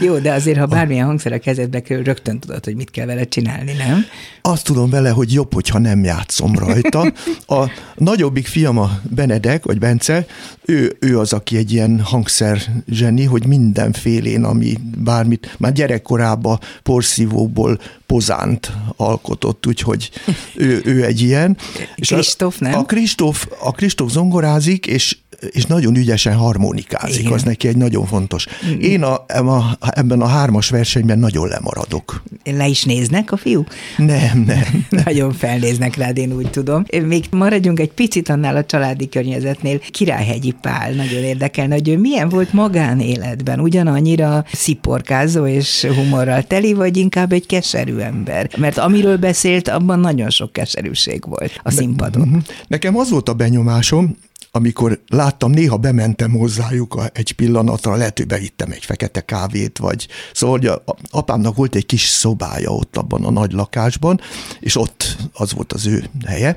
Jó, 0.00 0.18
de 0.18 0.32
azért, 0.32 0.58
ha 0.58 0.66
bármilyen 0.66 1.06
hangszer 1.06 1.32
a 1.32 1.38
kezedbe 1.38 1.82
kerül, 1.82 2.04
rögtön 2.04 2.38
tudod, 2.38 2.64
hogy 2.64 2.76
mit 2.76 2.90
kell 2.90 3.06
vele 3.06 3.24
csinálni, 3.24 3.72
nem? 3.72 4.04
Azt 4.42 4.64
tudom 4.64 4.90
vele, 4.90 5.10
hogy 5.10 5.32
jobb, 5.32 5.54
hogyha 5.54 5.78
nem 5.78 6.04
játszom 6.04 6.54
rajta. 6.54 7.12
A 7.46 7.70
nagyobbik 7.94 8.46
fiam, 8.46 8.78
a 8.78 8.90
Benedek, 9.10 9.64
vagy 9.64 9.78
Bence, 9.78 10.26
ő, 10.64 10.96
ő 11.00 11.18
az, 11.18 11.32
aki 11.32 11.56
egy 11.56 11.72
ilyen 11.72 12.00
hangszer 12.00 12.62
zseni, 12.88 13.24
hogy 13.24 13.46
mindenfélén, 13.46 14.44
ami 14.44 14.78
bármit, 14.96 15.54
már 15.58 15.72
gyerekkorában 15.72 16.60
porszívóból 16.82 17.80
pozánt 18.06 18.72
alkotott, 18.96 19.66
úgyhogy 19.66 20.10
ő, 20.54 20.80
ő 20.84 21.04
egy 21.04 21.20
ilyen. 21.20 21.56
Kristóf, 21.94 22.58
nem? 22.58 22.74
A 22.74 22.84
Kristóf, 22.84 23.46
a 23.60 23.72
Kristóf 23.72 24.10
zongorázik, 24.10 24.86
és 24.86 25.16
és 25.50 25.66
nagyon 25.66 25.96
ügyesen 25.96 26.34
harmonikázik, 26.34 27.20
Igen. 27.20 27.32
az 27.32 27.42
neki 27.42 27.68
egy 27.68 27.76
nagyon 27.76 28.06
fontos. 28.06 28.46
Én 28.80 29.02
a, 29.02 29.24
a, 29.28 29.76
ebben 29.90 30.20
a 30.20 30.26
hármas 30.26 30.70
versenyben 30.70 31.18
nagyon 31.18 31.48
lemaradok. 31.48 32.22
Le 32.44 32.66
is 32.66 32.84
néznek 32.84 33.32
a 33.32 33.36
fiú? 33.36 33.64
Nem, 33.96 34.44
nem. 34.46 34.86
nagyon 35.04 35.32
felnéznek 35.32 35.96
rád, 35.96 36.18
én 36.18 36.32
úgy 36.32 36.50
tudom. 36.50 36.84
Még 37.06 37.24
maradjunk 37.30 37.80
egy 37.80 37.92
picit 37.92 38.28
annál 38.28 38.56
a 38.56 38.64
családi 38.64 39.08
környezetnél. 39.08 39.78
Királyhegyi 39.90 40.54
Pál, 40.60 40.92
nagyon 40.92 41.22
érdekelne, 41.22 41.74
hogy 41.74 41.88
ő 41.88 41.98
milyen 41.98 42.28
volt 42.28 42.52
magánéletben? 42.52 43.60
Ugyanannyira 43.60 44.44
sziporkázó 44.52 45.46
és 45.46 45.86
humorral 45.94 46.42
teli, 46.42 46.72
vagy 46.72 46.96
inkább 46.96 47.32
egy 47.32 47.46
keserű 47.46 47.96
ember? 47.96 48.50
Mert 48.56 48.78
amiről 48.78 49.16
beszélt, 49.16 49.68
abban 49.68 50.00
nagyon 50.00 50.30
sok 50.30 50.52
keserűség 50.52 51.24
volt 51.28 51.60
a 51.62 51.70
színpadon. 51.70 52.28
Mhm. 52.28 52.38
Nekem 52.66 52.96
az 52.96 53.10
volt 53.10 53.28
a 53.28 53.34
benyomásom, 53.34 54.16
amikor 54.54 55.02
láttam, 55.06 55.50
néha 55.50 55.76
bementem 55.76 56.30
hozzájuk 56.30 57.02
egy 57.12 57.32
pillanatra, 57.32 57.96
lehet, 57.96 58.18
hogy 58.18 58.26
beittem 58.26 58.70
egy 58.70 58.84
fekete 58.84 59.20
kávét, 59.20 59.78
vagy 59.78 60.08
szóval 60.32 60.58
hogy 60.58 60.66
a, 60.66 60.82
apámnak 61.10 61.56
volt 61.56 61.74
egy 61.74 61.86
kis 61.86 62.04
szobája 62.04 62.70
ott 62.70 62.96
abban 62.96 63.24
a 63.24 63.30
nagy 63.30 63.52
lakásban, 63.52 64.20
és 64.60 64.76
ott 64.76 65.16
az 65.32 65.52
volt 65.52 65.72
az 65.72 65.86
ő 65.86 66.04
helye, 66.26 66.56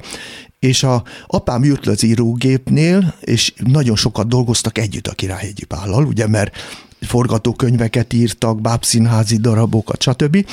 és 0.60 0.84
a 0.84 1.04
apám 1.28 1.64
ült 1.64 1.86
le 1.86 1.92
az 1.92 2.04
írógépnél, 2.04 3.16
és 3.22 3.54
nagyon 3.64 3.96
sokat 3.96 4.28
dolgoztak 4.28 4.78
együtt 4.78 5.08
a 5.08 5.14
Királyhegyi 5.14 5.66
Pállal, 5.66 6.06
ugye, 6.06 6.28
mert 6.28 6.56
forgatókönyveket 7.02 8.14
írtak, 8.14 8.62
bábszínházi 8.62 9.38
darabokat, 9.38 10.02
stb 10.02 10.46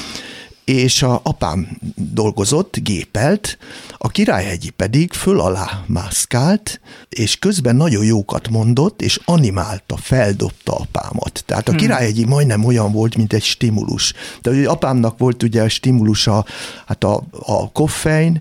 és 0.65 1.03
a 1.03 1.21
apám 1.23 1.79
dolgozott, 1.95 2.77
gépelt, 2.77 3.59
a 3.99 4.09
királyhegyi 4.09 4.71
pedig 4.71 5.13
föl 5.13 5.41
alá 5.41 5.85
mászkált, 5.87 6.81
és 7.09 7.39
közben 7.39 7.77
nagyon 7.77 8.05
jókat 8.05 8.49
mondott, 8.49 9.03
és 9.03 9.21
animálta, 9.25 9.97
feldobta 9.97 10.73
apámat. 10.73 11.43
Tehát 11.47 11.69
a 11.69 11.71
hmm. 11.71 11.81
királyhegyi 11.81 12.25
majdnem 12.25 12.65
olyan 12.65 12.93
volt, 12.93 13.17
mint 13.17 13.33
egy 13.33 13.43
stimulus. 13.43 14.13
De 14.43 14.51
ugye 14.51 14.69
apámnak 14.69 15.19
volt 15.19 15.43
ugye 15.43 15.63
a 15.63 15.69
stimulusa, 15.69 16.45
hát 16.87 17.05
a, 17.05 17.23
a 17.31 17.73
koffein, 17.73 18.41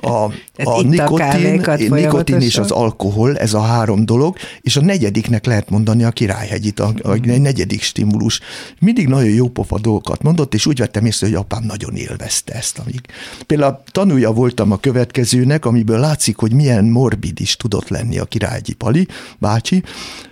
a, 0.00 0.08
a 0.64 0.82
nikotin, 0.82 1.60
a 1.60 1.94
nikotin 1.94 2.40
és 2.40 2.58
az 2.58 2.70
alkohol, 2.70 3.38
ez 3.38 3.54
a 3.54 3.60
három 3.60 4.04
dolog, 4.04 4.36
és 4.60 4.76
a 4.76 4.80
negyediknek 4.80 5.46
lehet 5.46 5.70
mondani 5.70 6.04
a 6.04 6.10
királyhegyit, 6.10 6.80
a, 6.80 6.92
a 7.02 7.14
negyedik 7.26 7.82
stimulus. 7.82 8.40
Mindig 8.80 9.08
nagyon 9.08 9.30
jó 9.30 9.48
pofa 9.48 9.78
dolgokat 9.78 10.22
mondott, 10.22 10.54
és 10.54 10.66
úgy 10.66 10.78
vettem 10.78 11.04
észre, 11.04 11.26
hogy 11.26 11.36
apám 11.52 11.66
nagyon 11.66 11.96
élvezte 11.96 12.52
ezt. 12.54 12.78
Amíg. 12.78 13.00
Például 13.46 13.82
tanulja 13.90 14.32
voltam 14.32 14.72
a 14.72 14.76
következőnek, 14.76 15.64
amiből 15.64 15.98
látszik, 15.98 16.36
hogy 16.36 16.52
milyen 16.52 16.84
morbid 16.84 17.40
is 17.40 17.56
tudott 17.56 17.88
lenni 17.88 18.18
a 18.18 18.24
királyhegyi 18.24 18.72
Pali 18.72 19.06
bácsi, 19.38 19.82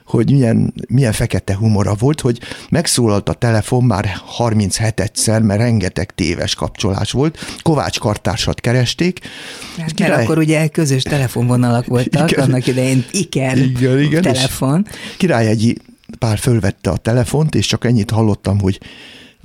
hogy 0.04 0.30
milyen, 0.30 0.74
milyen 0.88 1.12
fekete 1.12 1.56
humora 1.56 1.94
volt, 1.94 2.20
hogy 2.20 2.40
megszólalt 2.70 3.28
a 3.28 3.32
telefon 3.32 3.84
már 3.84 4.06
37 4.24 5.00
egyszer, 5.00 5.42
mert 5.42 5.60
rengeteg 5.60 6.14
téves 6.14 6.54
kapcsolás 6.54 7.12
volt. 7.12 7.38
Kovács 7.62 7.98
kartársat 7.98 8.60
keresték. 8.60 9.18
Hát, 9.78 9.92
király... 9.92 10.10
Mert 10.10 10.22
akkor 10.22 10.38
ugye 10.38 10.68
közös 10.68 11.02
telefonvonalak 11.02 11.86
voltak, 11.86 12.30
igen. 12.30 12.44
annak 12.44 12.66
idején 12.66 13.04
Iker 13.10 13.56
igen, 13.56 14.00
igen, 14.00 14.22
telefon. 14.22 14.86
Királyegyi 15.16 15.76
pár 16.18 16.38
fölvette 16.38 16.90
a 16.90 16.96
telefont, 16.96 17.54
és 17.54 17.66
csak 17.66 17.84
ennyit 17.84 18.10
hallottam, 18.10 18.60
hogy 18.60 18.80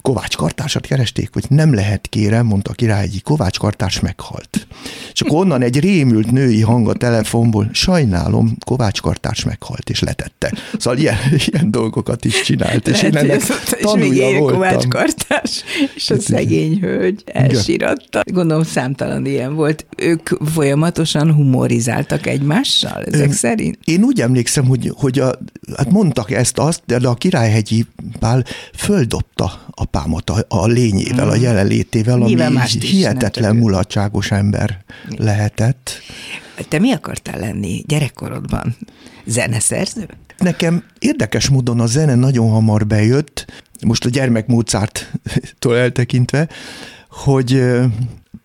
Kovács 0.06 0.36
kartársat 0.36 0.86
keresték, 0.86 1.30
hogy 1.34 1.46
nem 1.50 1.74
lehet 1.74 2.08
kérem, 2.08 2.46
mondta 2.46 2.72
a 2.72 2.74
királyegyi, 2.74 3.20
Kovács 3.20 3.58
kartárs 3.58 4.00
meghalt. 4.00 4.68
És 5.14 5.22
akkor 5.22 5.40
onnan 5.40 5.62
egy 5.62 5.80
rémült 5.80 6.32
női 6.32 6.62
hang 6.62 6.90
a 6.90 6.94
telefonból, 6.94 7.70
sajnálom, 7.72 8.56
Kovács 8.66 9.02
kartárs 9.02 9.44
meghalt, 9.44 9.90
és 9.90 10.00
letette. 10.00 10.54
Szóval 10.78 11.00
ilyen, 11.00 11.18
ilyen 11.46 11.72
dolgokat 11.72 12.26
is 12.26 12.42
csinált, 12.42 12.88
és 12.88 13.02
én 13.02 13.18
ennek 13.18 13.42
tanulja 13.82 14.30
és 14.30 14.38
voltam. 14.38 14.60
Kovács 14.60 14.88
kartárs, 14.88 15.64
és 15.96 16.10
a 16.10 16.20
szegény 16.20 16.80
hölgy 16.80 17.24
elsíratta. 17.26 18.22
Gondolom 18.26 18.64
számtalan 18.64 19.26
ilyen 19.26 19.56
volt. 19.56 19.86
Ők 19.98 20.30
folyamatosan 20.54 21.34
humorizáltak 21.34 22.28
egymással, 22.28 23.04
ezek 23.04 23.30
Ö, 23.30 23.34
szerint? 23.34 23.78
Én 23.84 24.04
úgy 24.04 24.22
emlékszem, 24.22 24.66
hogy, 24.66 24.92
hogy 24.96 25.20
a, 25.20 25.40
hát 25.78 25.92
mondtak 25.92 26.32
ezt 26.32 26.58
azt, 26.58 26.82
de 26.86 27.08
a 27.08 27.14
királyhegyi 27.14 27.86
Pál 28.20 28.46
földobta 28.74 29.66
a 29.70 29.86
apámat 29.96 30.30
a, 30.30 30.46
a 30.48 30.66
lényével, 30.66 31.26
mm. 31.26 31.30
a 31.30 31.36
jelenlétével, 31.36 32.22
ami 32.22 32.32
így 32.32 32.84
hihetetlen 32.84 33.56
mulatságos 33.56 34.32
ember 34.32 34.84
lehetett. 35.18 35.92
Te 36.70 36.80
mi 36.80 36.92
akartál 36.92 37.40
lenni 37.40 37.84
gyerekkorodban? 37.88 38.76
Zeneszerző? 39.26 40.08
Nekem 40.38 40.84
érdekes 41.00 41.50
módon 41.50 41.80
a 41.80 41.86
zene 41.86 42.16
nagyon 42.16 42.50
hamar 42.50 42.88
bejött, 42.88 43.46
most 43.86 44.06
a 44.06 44.10
gyermek 44.10 44.48
Mozarttól 44.48 45.78
eltekintve, 45.78 46.48
hogy 47.10 47.64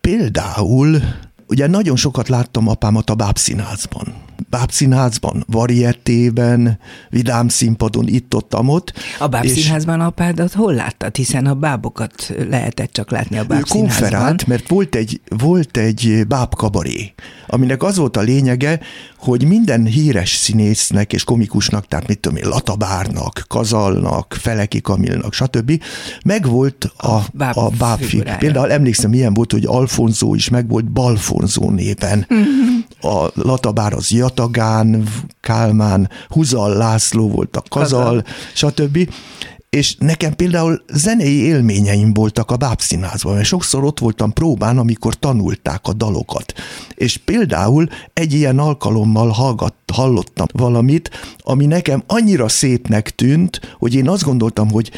például 0.00 1.02
ugye 1.46 1.66
nagyon 1.66 1.96
sokat 1.96 2.28
láttam 2.28 2.68
apámat 2.68 3.10
a 3.10 3.14
bábszínházban 3.14 4.14
bábszínházban, 4.48 5.44
varietében, 5.46 6.78
vidám 7.10 7.48
színpadon, 7.48 8.08
itt-ott, 8.08 8.54
ott. 8.58 8.92
A 9.18 9.28
bábszínházban 9.28 10.00
apádat 10.00 10.52
hol 10.52 10.74
láttad? 10.74 11.16
Hiszen 11.16 11.46
a 11.46 11.54
bábokat 11.54 12.32
lehetett 12.48 12.92
csak 12.92 13.10
látni 13.10 13.38
a 13.38 13.44
bábszínházban. 13.44 13.80
konferált, 13.80 14.46
mert 14.46 14.68
volt 14.68 14.94
egy, 14.94 15.20
volt 15.28 15.76
egy 15.76 16.24
bábkabaré, 16.28 17.14
aminek 17.46 17.82
az 17.82 17.96
volt 17.96 18.16
a 18.16 18.20
lényege, 18.20 18.80
hogy 19.18 19.44
minden 19.46 19.84
híres 19.84 20.30
színésznek 20.34 21.12
és 21.12 21.24
komikusnak, 21.24 21.86
tehát 21.86 22.06
mit 22.06 22.18
tudom 22.18 22.38
én, 22.38 22.48
Latabárnak, 22.48 23.44
Kazalnak, 23.48 24.36
Feleki 24.40 24.80
Kamilnak, 24.80 25.32
stb. 25.32 25.82
megvolt 26.24 26.92
a, 26.96 27.06
a, 27.06 27.24
báb 27.32 27.56
a 27.56 27.70
bábfi. 27.78 28.22
Például 28.38 28.72
emlékszem, 28.72 29.14
ilyen 29.14 29.34
volt, 29.34 29.52
hogy 29.52 29.64
Alfonzó 29.66 30.34
is 30.34 30.48
meg 30.48 30.68
volt 30.68 30.92
Balfonzó 30.92 31.70
néven. 31.70 32.26
A 33.00 33.30
Latabár 33.34 33.92
az 33.92 34.10
Jatagán, 34.10 35.08
Kálmán, 35.40 36.10
Huzal 36.28 36.76
László 36.76 37.28
volt 37.28 37.56
a 37.56 37.62
Kazal, 37.68 38.24
stb. 38.54 39.08
és 39.70 39.96
nekem 39.98 40.34
például 40.34 40.82
zenei 40.92 41.42
élményeim 41.42 42.12
voltak 42.12 42.50
a 42.50 42.56
bábszínházban, 42.56 43.34
mert 43.34 43.46
sokszor 43.46 43.84
ott 43.84 43.98
voltam 43.98 44.32
próbán, 44.32 44.78
amikor 44.78 45.14
tanulták 45.14 45.80
a 45.82 45.92
dalokat. 45.92 46.52
És 46.94 47.16
például 47.16 47.88
egy 48.12 48.32
ilyen 48.32 48.58
alkalommal 48.58 49.28
hallgat, 49.28 49.74
hallottam 49.92 50.46
valamit, 50.52 51.10
ami 51.38 51.66
nekem 51.66 52.02
annyira 52.06 52.48
szépnek 52.48 53.10
tűnt, 53.10 53.60
hogy 53.78 53.94
én 53.94 54.08
azt 54.08 54.24
gondoltam, 54.24 54.70
hogy 54.70 54.90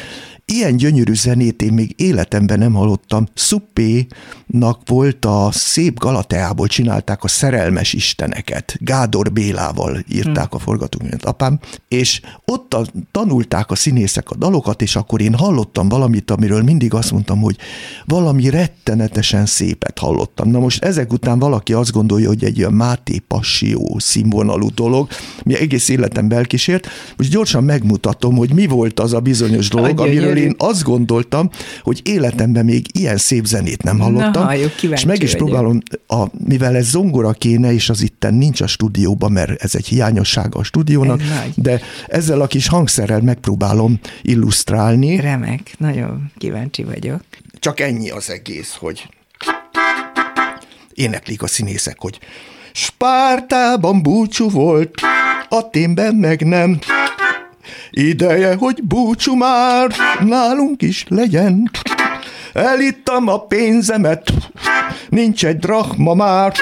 Ilyen 0.45 0.75
gyönyörű 0.75 1.13
zenét 1.13 1.61
én 1.61 1.73
még 1.73 1.93
életemben 1.97 2.59
nem 2.59 2.73
hallottam. 2.73 3.27
Szuppénak 3.33 4.79
volt 4.85 5.25
a 5.25 5.49
szép 5.51 5.99
Galateából 5.99 6.67
csinálták 6.67 7.23
a 7.23 7.27
szerelmes 7.27 7.93
isteneket. 7.93 8.75
Gádor 8.79 9.31
Bélával 9.31 10.03
írták 10.11 10.49
hmm. 10.49 10.57
a 10.57 10.59
forgatókönyvet 10.59 11.25
apám, 11.25 11.59
és 11.87 12.21
ott 12.45 12.73
a, 12.73 12.85
tanulták 13.11 13.71
a 13.71 13.75
színészek 13.75 14.29
a 14.29 14.35
dalokat, 14.35 14.81
és 14.81 14.95
akkor 14.95 15.21
én 15.21 15.33
hallottam 15.33 15.89
valamit, 15.89 16.31
amiről 16.31 16.61
mindig 16.61 16.93
azt 16.93 17.11
mondtam, 17.11 17.41
hogy 17.41 17.57
valami 18.05 18.49
rettenetesen 18.49 19.45
szépet 19.45 19.99
hallottam. 19.99 20.49
Na 20.49 20.59
most 20.59 20.83
ezek 20.83 21.13
után 21.13 21.39
valaki 21.39 21.73
azt 21.73 21.91
gondolja, 21.91 22.27
hogy 22.27 22.43
egy 22.43 22.59
olyan 22.59 22.73
Máté 22.73 23.17
Passió 23.27 23.99
színvonalú 23.99 24.69
dolog, 24.73 25.07
mi 25.43 25.55
egész 25.55 25.89
életem 25.89 26.27
belkísért, 26.27 26.87
most 27.17 27.29
gyorsan 27.29 27.63
megmutatom, 27.63 28.35
hogy 28.35 28.53
mi 28.53 28.67
volt 28.67 28.99
az 28.99 29.13
a 29.13 29.19
bizonyos 29.19 29.69
dolog, 29.69 29.99
amiről 29.99 30.32
amiről 30.33 30.49
én 30.49 30.67
azt 30.69 30.83
gondoltam, 30.83 31.49
hogy 31.81 32.01
életemben 32.03 32.65
még 32.65 32.85
ilyen 32.91 33.17
szép 33.17 33.45
zenét 33.45 33.83
nem 33.83 33.99
hallottam. 33.99 34.31
Na, 34.31 34.43
halljuk, 34.43 34.83
és 34.83 35.05
meg 35.05 35.21
is 35.21 35.31
vagyok. 35.31 35.47
próbálom, 35.47 35.81
a, 36.07 36.25
mivel 36.47 36.75
ez 36.75 36.89
zongora 36.89 37.31
kéne, 37.31 37.73
és 37.73 37.89
az 37.89 38.01
itten 38.01 38.33
nincs 38.33 38.61
a 38.61 38.67
stúdióban, 38.67 39.31
mert 39.31 39.63
ez 39.63 39.75
egy 39.75 39.87
hiányossága 39.87 40.59
a 40.59 40.63
stúdiónak, 40.63 41.21
de 41.55 41.81
ezzel 42.07 42.41
a 42.41 42.47
kis 42.47 42.67
hangszerrel 42.67 43.21
megpróbálom 43.21 43.99
illusztrálni. 44.21 45.15
Remek, 45.15 45.73
nagyon 45.77 46.31
kíváncsi 46.37 46.83
vagyok. 46.83 47.21
Csak 47.59 47.79
ennyi 47.79 48.09
az 48.09 48.29
egész, 48.29 48.75
hogy 48.79 49.09
éneklik 50.93 51.41
a 51.43 51.47
színészek, 51.47 51.99
hogy 51.99 52.19
Spártában 52.73 54.01
búcsú 54.01 54.49
volt, 54.49 55.01
Aténben 55.49 56.15
meg 56.15 56.45
nem. 56.45 56.79
Ideje, 57.95 58.55
hogy 58.55 58.83
búcsú 58.83 59.35
már 59.35 59.95
nálunk 60.19 60.81
is 60.81 61.05
legyen. 61.07 61.71
Elittam 62.53 63.27
a 63.27 63.45
pénzemet, 63.45 64.33
nincs 65.09 65.45
egy 65.45 65.57
drachma 65.57 66.13
már. 66.13 66.53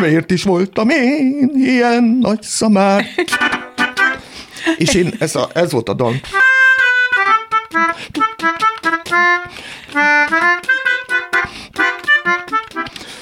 Miért 0.00 0.30
is 0.30 0.42
voltam 0.42 0.88
én 0.88 1.50
ilyen 1.54 2.04
nagy 2.04 2.42
szamár? 2.42 3.04
És 4.76 4.94
én, 4.94 5.12
ez, 5.18 5.36
a, 5.36 5.48
ez 5.54 5.72
volt 5.72 5.88
a 5.88 5.94
dal. 5.94 6.14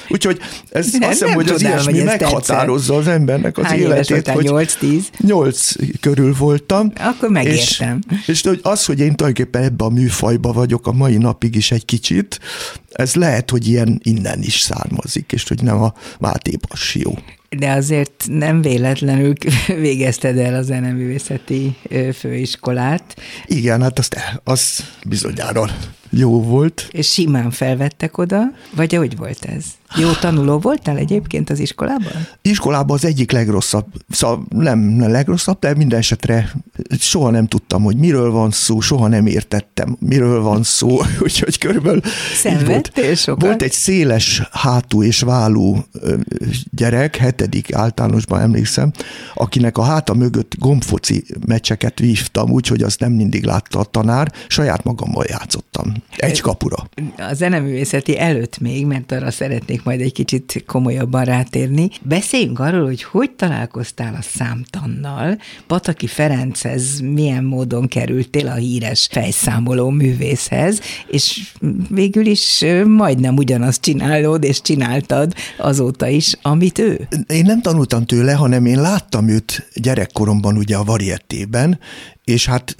Úgyhogy 0.09 0.39
ez 0.69 0.91
nem, 0.91 1.09
azt 1.09 1.19
hiszem, 1.19 1.33
hogy 1.33 1.49
az 1.49 1.61
ilyesmi 1.61 2.01
meghatározza 2.01 2.95
az 2.95 3.07
embernek 3.07 3.57
az 3.57 3.65
Hány 3.65 3.79
életét. 3.79 4.27
Hogy 4.27 4.47
8-10? 4.49 5.03
8 5.17 5.71
körül 5.99 6.35
voltam. 6.37 6.91
Akkor 6.95 7.29
megértem. 7.29 7.99
És, 8.09 8.27
és 8.27 8.41
hogy 8.41 8.59
az, 8.63 8.85
hogy 8.85 8.99
én 8.99 9.15
tulajdonképpen 9.15 9.63
ebbe 9.63 9.83
a 9.83 9.89
műfajba 9.89 10.51
vagyok 10.51 10.87
a 10.87 10.91
mai 10.91 11.17
napig 11.17 11.55
is 11.55 11.71
egy 11.71 11.85
kicsit, 11.85 12.39
ez 12.91 13.15
lehet, 13.15 13.49
hogy 13.49 13.67
ilyen 13.67 13.99
innen 14.03 14.41
is 14.41 14.59
származik, 14.59 15.31
és 15.31 15.47
hogy 15.47 15.63
nem 15.63 15.81
a 15.81 15.93
Máté 16.19 16.55
Passió. 16.67 17.17
De 17.57 17.71
azért 17.71 18.25
nem 18.27 18.61
véletlenül 18.61 19.33
végezted 19.67 20.37
el 20.37 20.55
a 20.55 20.61
zeneművészeti 20.61 21.75
főiskolát. 22.13 23.15
Igen, 23.45 23.81
hát 23.81 23.99
azt, 23.99 24.41
az 24.43 24.85
bizonyára 25.05 25.65
jó 26.09 26.41
volt. 26.41 26.87
És 26.91 27.11
simán 27.11 27.51
felvettek 27.51 28.17
oda, 28.17 28.41
vagy 28.75 28.93
hogy 28.93 29.17
volt 29.17 29.45
ez? 29.45 29.65
Jó 29.95 30.11
tanuló 30.11 30.59
voltál 30.59 30.97
egyébként 30.97 31.49
az 31.49 31.59
iskolában? 31.59 32.27
Iskolában 32.41 32.97
az 32.97 33.05
egyik 33.05 33.31
legrosszabb, 33.31 33.85
szóval 34.09 34.45
nem, 34.49 34.79
nem 34.79 35.11
legrosszabb, 35.11 35.59
de 35.59 35.75
minden 35.75 35.99
esetre 35.99 36.51
soha 36.99 37.29
nem 37.29 37.47
tudtam, 37.47 37.83
hogy 37.83 37.95
miről 37.95 38.31
van 38.31 38.51
szó, 38.51 38.79
soha 38.79 39.07
nem 39.07 39.25
értettem, 39.25 39.97
miről 39.99 40.41
van 40.41 40.63
szó, 40.63 40.99
úgyhogy 41.23 41.57
körülbelül 41.57 42.01
Szenvedtél 42.33 43.15
sokat? 43.15 43.41
Volt 43.41 43.61
egy 43.61 43.71
széles 43.71 44.41
hátú 44.51 45.03
és 45.03 45.19
válú 45.19 45.77
gyerek, 46.71 47.15
hetedik 47.39 47.73
általánosban 47.73 48.41
emlékszem, 48.41 48.91
akinek 49.33 49.77
a 49.77 49.83
háta 49.83 50.13
mögött 50.13 50.55
gombfoci 50.57 51.23
meccseket 51.47 51.99
vívtam, 51.99 52.51
úgyhogy 52.51 52.83
azt 52.83 52.99
nem 52.99 53.11
mindig 53.11 53.43
látta 53.43 53.79
a 53.79 53.83
tanár, 53.83 54.31
saját 54.47 54.83
magammal 54.83 55.25
játszottam. 55.27 55.93
Egy 56.15 56.41
kapura. 56.41 56.89
A 57.17 57.33
zeneművészeti 57.33 58.19
előtt 58.19 58.59
még, 58.59 58.85
mert 58.85 59.11
arra 59.11 59.31
szeretnék 59.31 59.83
majd 59.83 60.01
egy 60.01 60.11
kicsit 60.11 60.63
komolyabban 60.67 61.23
rátérni. 61.23 61.89
Beszéljünk 62.01 62.59
arról, 62.59 62.85
hogy 62.85 63.03
hogy 63.03 63.31
találkoztál 63.31 64.15
a 64.15 64.21
számtannal, 64.21 65.37
Pataki 65.67 66.07
Ferenchez 66.07 66.99
milyen 66.99 67.43
módon 67.43 67.87
kerültél 67.87 68.47
a 68.47 68.53
híres 68.53 69.07
fejszámoló 69.11 69.89
művészhez, 69.89 70.81
és 71.07 71.51
végül 71.89 72.25
is 72.25 72.65
majdnem 72.85 73.35
ugyanazt 73.35 73.81
csinálod, 73.81 74.43
és 74.43 74.61
csináltad 74.61 75.33
azóta 75.57 76.07
is, 76.07 76.33
amit 76.41 76.79
ő. 76.79 77.07
Én 77.33 77.45
nem 77.45 77.61
tanultam 77.61 78.05
tőle, 78.05 78.33
hanem 78.33 78.65
én 78.65 78.81
láttam 78.81 79.27
őt 79.27 79.67
gyerekkoromban 79.73 80.57
ugye 80.57 80.77
a 80.77 80.83
variettében, 80.83 81.79
és 82.23 82.45
hát 82.45 82.75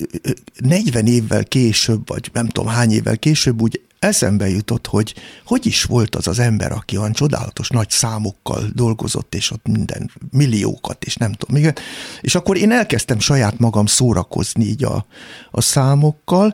40 0.60 1.08
évvel 1.08 1.44
később, 1.44 2.08
vagy 2.08 2.30
nem 2.34 2.48
tudom 2.48 2.70
hány 2.70 2.92
évvel 2.92 3.18
később 3.18 3.62
úgy 3.62 3.82
eszembe 4.00 4.50
jutott, 4.50 4.88
hogy 4.88 5.16
hogy 5.46 5.66
is 5.66 5.84
volt 5.84 6.16
az 6.16 6.28
az 6.28 6.40
ember, 6.40 6.72
aki 6.72 6.98
olyan 6.98 7.12
csodálatos 7.12 7.70
nagy 7.70 7.90
számokkal 7.90 8.64
dolgozott, 8.74 9.36
és 9.36 9.52
ott 9.52 9.68
minden 9.68 10.12
milliókat, 10.32 11.04
és 11.04 11.16
nem 11.16 11.34
tudom, 11.34 11.56
igen. 11.56 11.76
És 12.22 12.36
akkor 12.36 12.58
én 12.58 12.72
elkezdtem 12.72 13.20
saját 13.20 13.60
magam 13.60 13.86
szórakozni 13.86 14.66
így 14.66 14.84
a, 14.84 15.06
a 15.52 15.62
számokkal, 15.62 16.54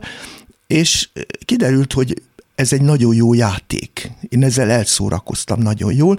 és 0.66 1.08
kiderült, 1.44 1.92
hogy 1.92 2.22
ez 2.54 2.72
egy 2.72 2.82
nagyon 2.82 3.14
jó 3.14 3.34
játék. 3.34 4.10
Én 4.28 4.42
ezzel 4.42 4.70
elszórakoztam 4.70 5.60
nagyon 5.60 5.92
jól, 5.92 6.18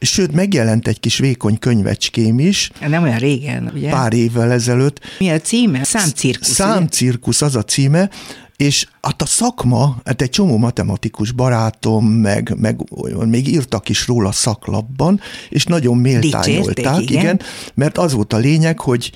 Sőt, 0.00 0.32
megjelent 0.32 0.88
egy 0.88 1.00
kis 1.00 1.18
vékony 1.18 1.58
könyvecském 1.58 2.38
is. 2.38 2.70
Nem 2.88 3.02
olyan 3.02 3.18
régen, 3.18 3.70
ugye? 3.74 3.90
Pár 3.90 4.12
évvel 4.12 4.50
ezelőtt. 4.50 5.00
Mi 5.18 5.30
a 5.30 5.40
címe? 5.40 5.84
Számcirkusz. 5.84 6.48
Számcirkusz 6.48 7.42
az 7.42 7.56
a 7.56 7.62
címe, 7.62 8.10
és 8.56 8.86
hát 9.00 9.22
a 9.22 9.26
szakma, 9.26 9.96
hát 10.04 10.22
egy 10.22 10.30
csomó 10.30 10.56
matematikus 10.56 11.32
barátom, 11.32 12.06
meg, 12.06 12.54
meg 12.56 12.80
még 13.26 13.48
írtak 13.48 13.88
is 13.88 14.06
róla 14.06 14.32
szaklapban, 14.32 15.20
és 15.48 15.64
nagyon 15.64 15.96
méltányolták, 15.96 17.00
igen. 17.00 17.20
igen, 17.22 17.40
mert 17.74 17.98
az 17.98 18.12
volt 18.12 18.32
a 18.32 18.36
lényeg, 18.36 18.80
hogy 18.80 19.12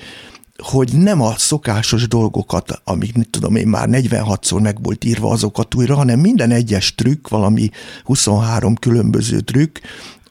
hogy 0.57 0.93
nem 0.93 1.21
a 1.21 1.33
szokásos 1.37 2.07
dolgokat, 2.07 2.81
amik, 2.83 3.29
tudom 3.29 3.55
én, 3.55 3.67
már 3.67 3.87
46-szor 3.91 4.61
meg 4.61 4.83
volt 4.83 5.03
írva 5.03 5.29
azokat 5.29 5.75
újra, 5.75 5.95
hanem 5.95 6.19
minden 6.19 6.51
egyes 6.51 6.95
trükk, 6.95 7.27
valami 7.27 7.69
23 8.03 8.75
különböző 8.75 9.39
trükk, 9.39 9.77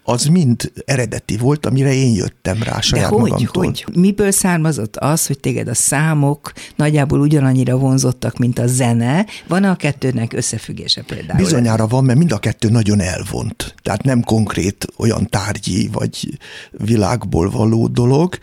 az 0.05 0.25
mind 0.25 0.73
eredeti 0.85 1.37
volt, 1.37 1.67
amire 1.67 1.93
én 1.93 2.15
jöttem 2.15 2.63
rá 2.63 2.81
saját 2.81 3.11
De 3.11 3.17
hogy, 3.17 3.31
magamtól. 3.31 3.65
hogy? 3.65 3.85
Miből 3.95 4.31
származott 4.31 4.97
az, 4.97 5.27
hogy 5.27 5.39
téged 5.41 5.69
a 5.69 5.75
számok 5.75 6.53
nagyjából 6.77 7.21
ugyanannyira 7.21 7.77
vonzottak, 7.77 8.39
mint 8.39 8.59
a 8.59 8.67
zene? 8.67 9.27
Van 9.49 9.65
a 9.65 9.77
kettőnek 9.77 10.33
összefüggése 10.33 11.03
például? 11.03 11.39
Bizonyára 11.39 11.87
van, 11.87 12.05
mert 12.05 12.19
mind 12.19 12.33
a 12.33 12.39
kettő 12.39 12.69
nagyon 12.69 13.01
elvont. 13.01 13.75
Tehát 13.83 14.03
nem 14.03 14.23
konkrét 14.23 14.87
olyan 14.97 15.27
tárgyi 15.27 15.89
vagy 15.93 16.39
világból 16.71 17.51
való 17.51 17.87
dolog. 17.87 18.39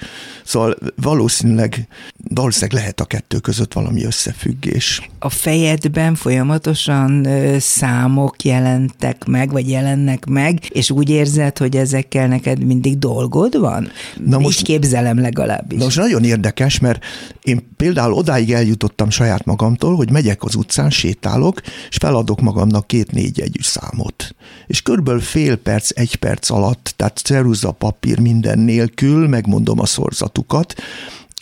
Szóval 0.45 0.75
valószínűleg, 0.95 1.87
valószínűleg 2.33 2.81
lehet 2.81 2.99
a 2.99 3.05
kettő 3.05 3.37
között 3.37 3.73
valami 3.73 4.03
összefüggés. 4.03 5.09
A 5.19 5.29
fejedben 5.29 6.15
folyamatosan 6.15 7.27
számok 7.59 8.43
jelentek 8.43 9.25
meg, 9.25 9.51
vagy 9.51 9.69
jelennek 9.69 10.25
meg, 10.25 10.59
és 10.69 10.91
úgy 10.91 11.09
érzed, 11.09 11.48
érzed, 11.49 11.57
hogy 11.57 11.75
ezekkel 11.75 12.27
neked 12.27 12.63
mindig 12.63 12.99
dolgod 12.99 13.59
van? 13.59 13.91
Na 14.25 14.37
Így 14.37 14.43
most, 14.43 14.61
képzelem 14.61 15.19
legalábbis. 15.19 15.77
Na 15.77 15.83
most 15.83 15.97
nagyon 15.97 16.23
érdekes, 16.23 16.79
mert 16.79 17.05
én 17.43 17.67
például 17.77 18.13
odáig 18.13 18.51
eljutottam 18.51 19.09
saját 19.09 19.45
magamtól, 19.45 19.95
hogy 19.95 20.11
megyek 20.11 20.43
az 20.43 20.55
utcán, 20.55 20.89
sétálok, 20.89 21.61
és 21.89 21.97
feladok 21.97 22.41
magamnak 22.41 22.87
két-négy 22.87 23.39
egyű 23.39 23.61
számot. 23.61 24.35
És 24.67 24.81
körülbelül 24.81 25.21
fél 25.21 25.55
perc, 25.55 25.89
egy 25.93 26.15
perc 26.15 26.49
alatt, 26.49 26.93
tehát 26.95 27.17
ceruza 27.17 27.71
papír 27.71 28.19
minden 28.19 28.59
nélkül, 28.59 29.27
megmondom 29.27 29.79
a 29.79 29.85
szorzatukat, 29.85 30.75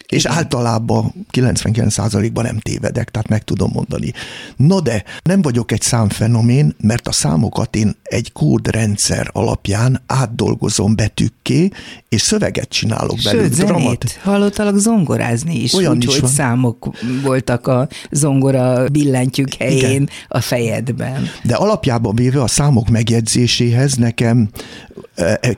És 0.08 0.24
Igen. 0.24 0.38
általában 0.38 1.14
99%-ban 1.32 2.44
nem 2.44 2.60
tévedek, 2.60 3.10
tehát 3.10 3.28
meg 3.28 3.44
tudom 3.44 3.72
mondani. 3.74 4.14
Na 4.56 4.82
de 4.82 5.04
nem 5.24 5.42
vagyok 5.42 5.72
egy 5.72 5.82
számfenomén, 5.82 6.76
mert 6.82 7.08
a 7.08 7.12
számokat 7.12 7.76
én 7.76 7.96
egy 8.04 8.32
kódrendszer 8.32 9.30
alapján 9.34 10.02
átdolgozom 10.06 10.96
betűkké, 10.96 11.70
és 12.10 12.22
szöveget 12.22 12.70
csinálok 12.70 13.18
belőle. 13.24 13.44
Sőt. 13.44 13.66
Dramat... 13.66 14.20
Hallottalak 14.24 14.78
zongorázni 14.78 15.56
is, 15.56 15.74
Olyan 15.74 15.96
úgy, 15.96 16.04
is 16.04 16.12
hogy 16.12 16.22
van. 16.22 16.30
számok 16.32 16.90
voltak 17.24 17.68
a 17.68 17.88
zongora 18.12 18.90
billentyűk 18.90 19.54
helyén 19.54 19.80
Igen. 19.90 20.10
a 20.28 20.40
fejedben. 20.42 21.28
De 21.44 21.56
alapjában 21.56 22.16
véve 22.16 22.42
a 22.42 22.48
számok 22.48 22.90
megjegyzéséhez 22.90 23.94
nekem 23.94 24.50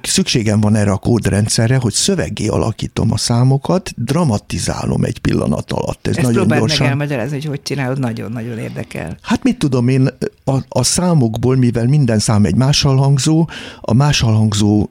szükségem 0.01 0.59
van 0.61 0.75
erre 0.75 0.91
a 0.91 0.97
kódrendszerre, 0.97 1.77
hogy 1.77 1.93
szöveggé 1.93 2.47
alakítom 2.47 3.11
a 3.11 3.17
számokat, 3.17 3.91
dramatizálom 3.95 5.03
egy 5.03 5.19
pillanat 5.19 5.71
alatt. 5.71 6.07
Ez 6.07 6.17
Ezt 6.17 6.25
nagyon 6.25 6.47
gyorsan. 6.47 6.77
meg 6.79 6.89
elmagyarázni, 6.89 7.35
hogy 7.35 7.45
hogy 7.45 7.61
csinálod, 7.61 7.99
nagyon-nagyon 7.99 8.57
érdekel. 8.57 9.17
Hát 9.21 9.43
mit 9.43 9.57
tudom 9.57 9.87
én, 9.87 10.09
a, 10.43 10.57
a 10.69 10.83
számokból, 10.83 11.55
mivel 11.55 11.85
minden 11.85 12.19
szám 12.19 12.45
egy 12.45 12.55
máshalhangzó, 12.55 13.49
a 13.81 13.93
máshalhangzó 13.93 14.89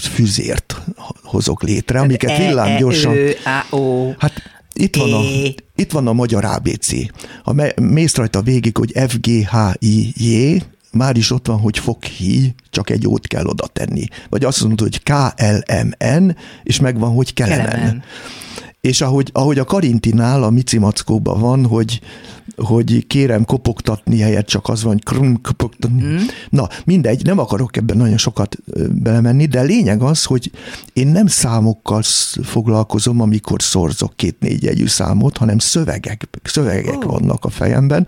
füzért 0.00 0.82
hozok 1.22 1.62
létre, 1.62 2.00
amiket 2.00 2.30
e, 2.30 2.46
villámgyorsan... 2.46 3.16
E, 3.44 3.64
hát 4.18 4.32
itt 4.72 4.96
van, 4.96 5.12
a, 5.12 5.20
itt 5.76 5.92
van 5.92 6.06
a 6.06 6.12
magyar 6.12 6.44
ABC. 6.44 6.92
Ha 7.42 7.54
mész 7.80 8.14
rajta 8.16 8.42
végig, 8.42 8.76
hogy 8.76 8.92
F, 9.08 9.18
G, 9.20 9.48
H, 9.48 9.56
I, 9.78 10.12
J, 10.16 10.56
már 10.94 11.16
is 11.16 11.30
ott 11.30 11.46
van, 11.46 11.58
hogy 11.58 11.78
foghí, 11.78 12.54
csak 12.70 12.90
egy 12.90 13.06
ót 13.06 13.26
kell 13.26 13.44
oda 13.46 13.66
tenni. 13.66 14.06
Vagy 14.28 14.44
azt 14.44 14.60
mondod, 14.60 14.80
hogy 14.80 15.02
K-L-M-N, 15.02 16.36
és 16.62 16.80
megvan, 16.80 17.14
hogy 17.14 17.32
kelemen. 17.32 17.68
kelemen. 17.68 18.02
És 18.84 19.00
ahogy, 19.00 19.30
ahogy 19.32 19.58
a 19.58 19.64
Karintinál, 19.64 20.42
a 20.42 20.50
Mici 20.50 20.78
Mackóban 20.78 21.40
van, 21.40 21.66
hogy 21.66 22.00
hogy 22.56 23.06
kérem 23.06 23.44
kopogtatni 23.44 24.18
helyett 24.18 24.46
csak 24.46 24.68
az 24.68 24.82
van, 24.82 24.92
hogy 24.92 25.02
krum, 25.02 25.40
kopogtatni. 25.40 26.02
Mm. 26.02 26.16
Na, 26.50 26.68
mindegy, 26.84 27.24
nem 27.24 27.38
akarok 27.38 27.76
ebben 27.76 27.96
nagyon 27.96 28.16
sokat 28.16 28.56
belemenni, 28.90 29.46
de 29.46 29.62
lényeg 29.62 30.02
az, 30.02 30.24
hogy 30.24 30.50
én 30.92 31.06
nem 31.06 31.26
számokkal 31.26 32.02
foglalkozom, 32.42 33.20
amikor 33.20 33.62
szorzok 33.62 34.16
két-négy 34.16 34.62
jegyű 34.62 34.86
számot, 34.86 35.36
hanem 35.36 35.58
szövegek, 35.58 36.28
szövegek 36.42 36.96
oh. 36.96 37.04
vannak 37.04 37.44
a 37.44 37.50
fejemben, 37.50 38.06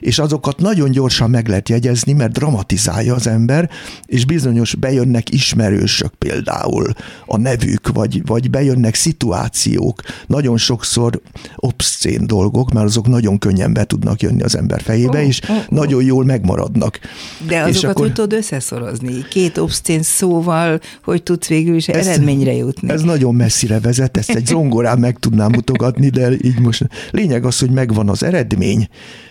és 0.00 0.18
azokat 0.18 0.58
nagyon 0.60 0.90
gyorsan 0.90 1.30
meg 1.30 1.48
lehet 1.48 1.68
jegyezni, 1.68 2.12
mert 2.12 2.32
dramatizálja 2.32 3.14
az 3.14 3.26
ember, 3.26 3.70
és 4.06 4.24
bizonyos 4.24 4.74
bejönnek 4.74 5.32
ismerősök 5.32 6.14
például 6.14 6.92
a 7.26 7.36
nevük, 7.36 7.88
vagy, 7.88 8.26
vagy 8.26 8.50
bejönnek 8.50 8.94
szituációk, 8.94 10.02
nagyon 10.26 10.56
sokszor 10.56 11.20
obszcén 11.56 12.26
dolgok, 12.26 12.72
mert 12.72 12.86
azok 12.86 13.06
nagyon 13.06 13.38
könnyen 13.38 13.72
be 13.72 13.84
tudnak 13.84 14.22
jönni 14.22 14.42
az 14.42 14.56
ember 14.56 14.80
fejébe, 14.80 15.18
oh, 15.18 15.26
és 15.26 15.40
oh, 15.48 15.56
oh. 15.56 15.62
nagyon 15.68 16.04
jól 16.04 16.24
megmaradnak. 16.24 16.98
De 17.46 17.56
azokat 17.56 17.74
és 17.74 17.84
akkor... 17.84 18.04
hogy 18.04 18.12
tudod 18.12 18.32
összeszorozni? 18.32 19.24
Két 19.30 19.58
obszcén 19.58 20.02
szóval, 20.02 20.80
hogy 21.04 21.22
tudsz 21.22 21.46
végül 21.48 21.74
is 21.74 21.88
ez, 21.88 22.06
eredményre 22.06 22.52
jutni? 22.52 22.90
Ez 22.90 23.02
nagyon 23.02 23.34
messzire 23.34 23.80
vezet, 23.80 24.16
ezt 24.16 24.30
egy 24.30 24.46
zongorán 24.54 24.98
meg 24.98 25.18
tudnám 25.18 25.50
mutogatni, 25.50 26.08
de 26.08 26.32
így 26.42 26.60
most 26.60 26.86
lényeg 27.10 27.44
az, 27.44 27.58
hogy 27.58 27.70
megvan 27.70 28.08
az 28.08 28.22
eredmény, 28.22 28.88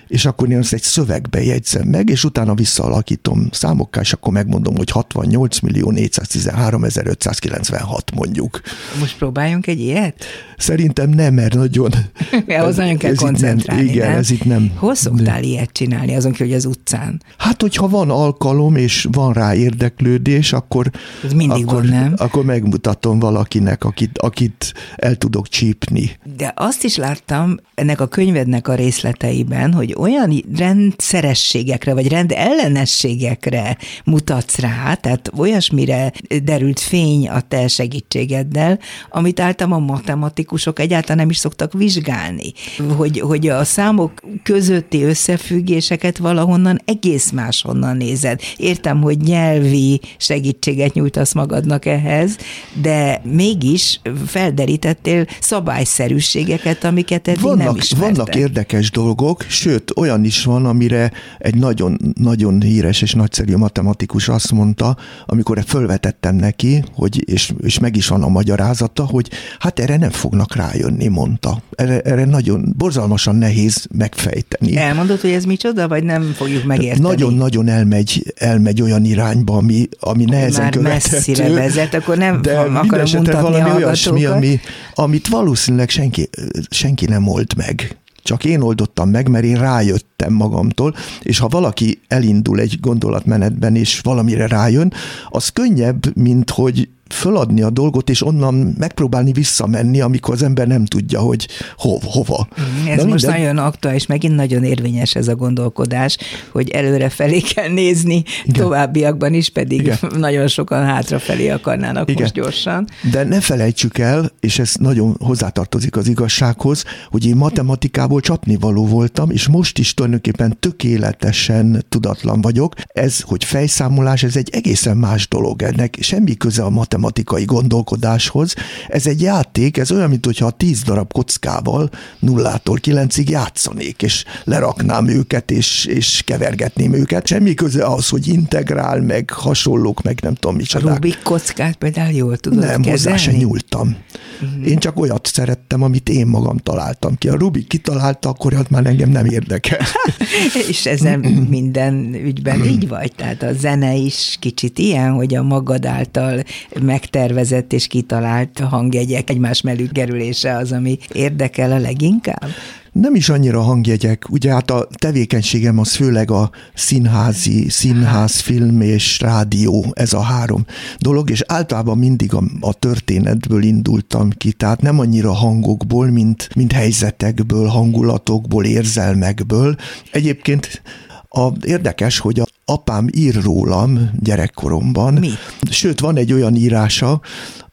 és 0.09 0.25
akkor 0.25 0.51
én 0.51 0.57
azt 0.57 0.73
egy 0.73 0.81
szövegbe 0.81 1.43
jegyzem 1.43 1.87
meg, 1.87 2.09
és 2.09 2.23
utána 2.23 2.53
visszaalakítom 2.53 3.49
számokká, 3.51 4.01
és 4.01 4.13
akkor 4.13 4.33
megmondom, 4.33 4.75
hogy 4.75 4.91
68 4.91 5.59
millió 5.59 5.91
413 5.91 6.83
596 6.83 8.11
mondjuk. 8.15 8.61
Most 8.99 9.17
próbáljunk 9.17 9.67
egy 9.67 9.79
ilyet? 9.79 10.25
Szerintem 10.57 11.09
nem, 11.09 11.33
mert 11.33 11.53
nagyon... 11.53 11.91
Ahhoz 12.47 12.75
nagyon 12.75 12.97
kell 12.97 13.15
koncentrálni, 13.15 13.83
nem, 13.83 13.93
Igen, 13.93 14.09
nem? 14.09 14.17
ez 14.17 14.31
itt 14.31 14.45
nem... 14.45 14.71
Hol 14.75 14.95
szoktál 14.95 15.43
ilyet 15.43 15.71
csinálni, 15.71 16.15
azon 16.15 16.31
ki, 16.31 16.43
hogy 16.43 16.53
az 16.53 16.65
utcán? 16.65 17.21
Hát, 17.37 17.61
hogyha 17.61 17.87
van 17.87 18.09
alkalom, 18.09 18.75
és 18.75 19.07
van 19.11 19.33
rá 19.33 19.55
érdeklődés, 19.55 20.53
akkor... 20.53 20.89
Ez 21.25 21.33
mindig 21.33 21.63
akkor, 21.63 21.81
van, 21.81 21.85
nem? 21.85 22.13
Akkor 22.17 22.45
megmutatom 22.45 23.19
valakinek, 23.19 23.83
akit, 23.83 24.17
akit 24.17 24.73
el 24.95 25.15
tudok 25.15 25.47
csípni. 25.47 26.17
De 26.37 26.53
azt 26.55 26.83
is 26.83 26.95
láttam 26.95 27.57
ennek 27.75 28.01
a 28.01 28.07
könyvednek 28.07 28.67
a 28.67 28.75
részleteiben, 28.75 29.73
hogy 29.73 29.93
olyan 29.99 30.43
rendszerességekre, 30.57 31.93
vagy 31.93 32.07
rendellenességekre 32.07 33.77
mutatsz 34.05 34.57
rá, 34.59 34.93
tehát 34.93 35.31
olyasmire 35.37 36.11
derült 36.43 36.79
fény 36.79 37.29
a 37.29 37.41
te 37.41 37.67
segítségeddel, 37.67 38.79
amit 39.09 39.39
általában 39.39 39.81
a 39.81 39.85
matematikusok 39.85 40.79
egyáltalán 40.79 41.17
nem 41.17 41.29
is 41.29 41.37
szoktak 41.37 41.73
vizsgálni. 41.73 42.53
Hogy, 42.97 43.19
hogy 43.19 43.47
a 43.47 43.63
számok 43.63 44.21
közötti 44.43 45.03
összefüggéseket 45.03 46.17
valahonnan 46.17 46.81
egész 46.85 47.31
máshonnan 47.31 47.97
nézed. 47.97 48.41
Értem, 48.57 49.01
hogy 49.01 49.17
nyelvi 49.17 50.01
segítséget 50.17 50.93
nyújtasz 50.93 51.33
magadnak 51.33 51.85
ehhez, 51.85 52.37
de 52.81 53.21
mégis 53.23 53.99
felderítettél 54.25 55.25
szabályszerűségeket, 55.39 56.83
amiket 56.83 57.27
eddig 57.27 57.41
vannak, 57.41 57.65
nem 57.65 57.75
ismertek. 57.75 58.15
Vannak 58.15 58.35
érdekes 58.35 58.91
dolgok, 58.91 59.45
sőt, 59.47 59.88
olyan 59.95 60.23
is 60.23 60.43
van, 60.43 60.65
amire 60.65 61.11
egy 61.37 61.55
nagyon, 61.55 61.97
nagyon 62.13 62.61
híres 62.61 63.01
és 63.01 63.13
nagyszerű 63.13 63.55
matematikus 63.55 64.27
azt 64.27 64.51
mondta, 64.51 64.97
amikor 65.25 65.63
fölvetettem 65.67 66.35
neki, 66.35 66.83
hogy, 66.93 67.29
és, 67.29 67.53
és 67.61 67.79
meg 67.79 67.95
is 67.95 68.07
van 68.07 68.23
a 68.23 68.27
magyarázata, 68.27 69.05
hogy 69.05 69.29
hát 69.59 69.79
erre 69.79 69.97
nem 69.97 70.09
fognak 70.09 70.55
rájönni, 70.55 71.07
mondta. 71.07 71.61
Erre, 71.75 71.99
erre 71.99 72.25
nagyon 72.25 72.73
borzalmasan 72.77 73.35
nehéz 73.35 73.87
megfejteni. 73.97 74.77
Elmondod, 74.77 75.19
hogy 75.19 75.31
ez 75.31 75.43
micsoda, 75.43 75.87
vagy 75.87 76.03
nem 76.03 76.33
fogjuk 76.35 76.63
megérteni? 76.63 77.07
Nagyon-nagyon 77.07 77.67
elmegy, 77.67 78.33
elmegy 78.35 78.81
olyan 78.81 79.05
irányba, 79.05 79.55
ami, 79.55 79.87
ami 79.99 80.23
nehezen 80.23 80.63
Már 80.63 80.71
követhető. 80.71 81.15
messzire 81.15 81.49
vezet, 81.49 81.93
akkor 81.93 82.17
nem 82.17 82.41
de 82.41 82.59
akarom 82.59 83.09
mutatni 83.13 83.41
valami 83.41 83.73
olyasmi, 83.73 84.25
ami, 84.25 84.59
amit 84.93 85.27
valószínűleg 85.27 85.89
senki, 85.89 86.29
senki 86.69 87.05
nem 87.05 87.27
old 87.27 87.55
meg. 87.55 87.97
Csak 88.23 88.45
én 88.45 88.61
oldottam 88.61 89.09
meg, 89.09 89.27
mert 89.27 89.45
én 89.45 89.57
rájöttem 89.57 90.33
magamtól, 90.33 90.95
és 91.21 91.39
ha 91.39 91.47
valaki 91.47 91.99
elindul 92.07 92.59
egy 92.59 92.79
gondolatmenetben, 92.79 93.75
és 93.75 93.99
valamire 93.99 94.47
rájön, 94.47 94.93
az 95.29 95.49
könnyebb, 95.49 96.15
mint 96.15 96.49
hogy 96.49 96.89
föladni 97.13 97.61
a 97.61 97.69
dolgot, 97.69 98.09
és 98.09 98.25
onnan 98.25 98.75
megpróbálni 98.77 99.31
visszamenni, 99.31 100.01
amikor 100.01 100.33
az 100.33 100.43
ember 100.43 100.67
nem 100.67 100.85
tudja, 100.85 101.19
hogy 101.19 101.47
ho, 101.77 101.97
hova. 102.03 102.47
Ez 102.87 103.03
Na 103.03 103.09
most 103.09 103.25
minden... 103.25 103.41
nagyon 103.41 103.57
aktuális, 103.57 104.05
megint 104.05 104.35
nagyon 104.35 104.63
érvényes 104.63 105.15
ez 105.15 105.27
a 105.27 105.35
gondolkodás, 105.35 106.17
hogy 106.51 106.69
előre 106.69 107.09
felé 107.09 107.39
kell 107.39 107.69
nézni, 107.69 108.23
Igen. 108.43 108.63
továbbiakban 108.63 109.33
is 109.33 109.49
pedig 109.49 109.79
Igen. 109.79 109.97
nagyon 110.19 110.47
sokan 110.47 110.85
hátrafelé 110.85 111.49
akarnának 111.49 112.09
Igen. 112.09 112.21
most 112.21 112.33
gyorsan. 112.33 112.87
De 113.11 113.23
ne 113.23 113.41
felejtsük 113.41 113.97
el, 113.97 114.31
és 114.39 114.59
ez 114.59 114.73
nagyon 114.79 115.15
hozzátartozik 115.19 115.95
az 115.95 116.07
igazsághoz, 116.07 116.83
hogy 117.09 117.25
én 117.25 117.35
matematikából 117.35 118.21
csapnivaló 118.21 118.85
voltam, 118.85 119.29
és 119.29 119.47
most 119.47 119.77
is 119.77 119.93
tulajdonképpen 119.93 120.57
tökéletesen 120.59 121.85
tudatlan 121.89 122.41
vagyok. 122.41 122.73
Ez, 122.87 123.21
hogy 123.21 123.43
fejszámolás, 123.43 124.23
ez 124.23 124.35
egy 124.35 124.49
egészen 124.51 124.97
más 124.97 125.27
dolog. 125.27 125.61
Ennek 125.61 125.97
semmi 125.99 126.37
köze 126.37 126.63
a 126.63 126.69
matematikához 126.69 126.97
matematikai 126.99 127.45
gondolkodáshoz. 127.45 128.53
Ez 128.87 129.07
egy 129.07 129.21
játék, 129.21 129.77
ez 129.77 129.91
olyan, 129.91 130.09
mintha 130.09 130.51
tíz 130.51 130.81
darab 130.81 131.13
kockával 131.13 131.89
nullától 132.19 132.77
kilencig 132.77 133.29
játszanék, 133.29 134.01
és 134.01 134.23
leraknám 134.43 135.07
őket, 135.07 135.51
és, 135.51 135.85
és 135.85 136.21
kevergetném 136.25 136.93
őket. 136.93 137.27
Semmi 137.27 137.53
köze 137.53 137.85
az, 137.85 138.09
hogy 138.09 138.27
integrál, 138.27 139.01
meg 139.01 139.29
hasonlók, 139.29 140.01
meg 140.01 140.19
nem 140.21 140.33
tudom 140.33 140.57
A 140.73 140.79
Rubik 140.79 141.21
kockát 141.23 141.75
például 141.75 142.11
jól 142.11 142.37
tudod 142.37 142.59
Nem, 142.59 142.81
kezelni? 142.81 142.89
hozzá 142.89 143.15
se 143.15 143.31
nyúltam. 143.31 143.97
Uh-huh. 144.41 144.69
Én 144.69 144.77
csak 144.77 144.99
olyat 144.99 145.25
szerettem, 145.25 145.81
amit 145.83 146.09
én 146.09 146.27
magam 146.27 146.57
találtam 146.57 147.15
ki. 147.17 147.29
A 147.29 147.35
Rubik 147.35 147.67
kitalálta, 147.67 148.29
akkor 148.29 148.53
az 148.53 148.65
már 148.69 148.85
engem 148.85 149.09
nem 149.09 149.25
érdekel. 149.25 149.79
és 150.69 150.85
ezen 150.85 151.19
minden 151.49 152.13
ügyben 152.13 152.65
így 152.65 152.87
vagy? 152.87 153.11
Tehát 153.15 153.43
a 153.43 153.53
zene 153.53 153.95
is 153.95 154.37
kicsit 154.39 154.79
ilyen, 154.79 155.11
hogy 155.11 155.35
a 155.35 155.43
magad 155.43 155.85
által 155.85 156.43
megtervezett 156.89 157.73
és 157.73 157.87
kitalált 157.87 158.59
hangjegyek 158.59 159.29
egymás 159.29 159.61
mellük 159.61 159.91
kerülése 159.91 160.55
az, 160.55 160.71
ami 160.71 160.97
érdekel 161.13 161.71
a 161.71 161.77
leginkább? 161.77 162.49
Nem 162.91 163.15
is 163.15 163.29
annyira 163.29 163.61
hangjegyek, 163.61 164.25
ugye 164.29 164.51
hát 164.51 164.71
a 164.71 164.87
tevékenységem 164.97 165.79
az 165.79 165.95
főleg 165.95 166.31
a 166.31 166.49
színházi, 166.73 167.69
színház, 167.69 168.39
film 168.39 168.81
és 168.81 169.19
rádió, 169.19 169.85
ez 169.93 170.13
a 170.13 170.21
három 170.21 170.65
dolog, 170.97 171.29
és 171.29 171.43
általában 171.47 171.97
mindig 171.97 172.33
a, 172.33 172.43
a 172.59 172.73
történetből 172.73 173.63
indultam 173.63 174.29
ki, 174.29 174.51
tehát 174.51 174.81
nem 174.81 174.99
annyira 174.99 175.33
hangokból, 175.33 176.07
mint, 176.07 176.49
mint 176.55 176.71
helyzetekből, 176.71 177.67
hangulatokból, 177.67 178.65
érzelmekből. 178.65 179.75
Egyébként 180.11 180.81
a, 181.29 181.47
érdekes, 181.61 182.19
hogy 182.19 182.39
a 182.39 182.45
apám 182.65 183.07
ír 183.11 183.41
rólam 183.43 184.11
gyerekkoromban. 184.19 185.13
Mi? 185.13 185.31
Sőt, 185.69 185.99
van 185.99 186.17
egy 186.17 186.33
olyan 186.33 186.55
írása, 186.55 187.21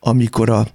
amikor 0.06 0.50
a 0.50 0.66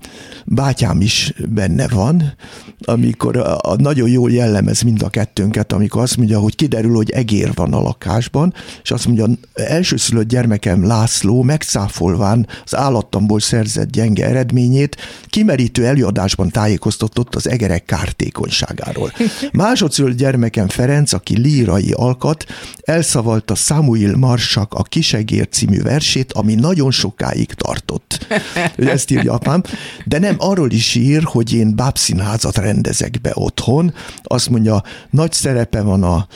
bátyám 0.46 1.02
is 1.02 1.34
benne 1.50 1.88
van, 1.88 2.34
amikor 2.82 3.38
a, 3.38 3.58
a 3.62 3.76
nagyon 3.76 4.10
jól 4.10 4.32
jellemez 4.32 4.82
mind 4.82 5.02
a 5.02 5.10
kettőnket, 5.10 5.72
amikor 5.72 6.02
azt 6.02 6.18
mondja, 6.18 6.40
hogy 6.40 6.56
kiderül, 6.56 6.96
hogy 6.96 7.10
egér 7.10 7.52
van 7.54 7.74
a 7.74 7.82
lakásban, 7.82 8.54
és 8.84 8.92
azt 8.92 9.06
mondja, 9.06 9.26
elsőszülött 9.54 10.28
gyermekem 10.28 10.86
László 10.86 11.42
megszáfolván 11.42 12.48
az 12.64 12.76
állattamból 12.76 13.40
szerzett 13.40 13.92
gyenge 13.92 14.26
eredményét, 14.26 14.96
kimerítő 15.28 15.86
előadásban 15.86 16.50
tájékoztatott 16.50 17.36
az 17.36 17.50
egerek 17.50 17.86
kártékonyságáról. 17.86 19.12
Másodszülött 19.52 20.18
gyermekem 20.18 20.68
Ferenc, 20.68 21.14
aki 21.14 21.40
lírai 21.40 21.92
alkat, 21.92 22.46
elszavalta 22.84 23.56
Samuel 23.56 24.16
Marsak 24.16 24.74
a 24.74 24.84
Kisegér 24.84 25.48
című 25.50 25.82
versét, 25.82 26.34
ami 26.34 26.56
nagyon 26.56 26.92
sokáig 26.92 27.54
tartott. 27.54 28.28
Ezt 28.76 29.10
írja 29.22 29.34
apám. 29.34 29.64
De 30.06 30.20
nem, 30.20 30.36
arról 30.38 30.72
is 30.72 30.96
ír, 30.96 31.24
hogy 31.24 31.54
én 31.54 31.76
bábszínházat 31.76 32.58
rendezek 32.58 33.22
be 33.22 33.32
otthon. 33.34 33.94
Azt 34.24 34.50
mondja, 34.50 34.84
nagy 35.10 35.32
szerepe 35.32 35.82
van 35.82 36.04
a 36.04 36.28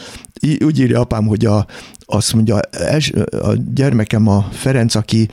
úgy 0.60 0.80
írja 0.80 1.00
apám, 1.00 1.26
hogy 1.26 1.46
a, 1.46 1.66
azt 2.06 2.34
mondja, 2.34 2.60
a 3.42 3.54
gyermekem 3.74 4.28
a 4.28 4.48
Ferenc, 4.52 4.96
aki 4.96 5.30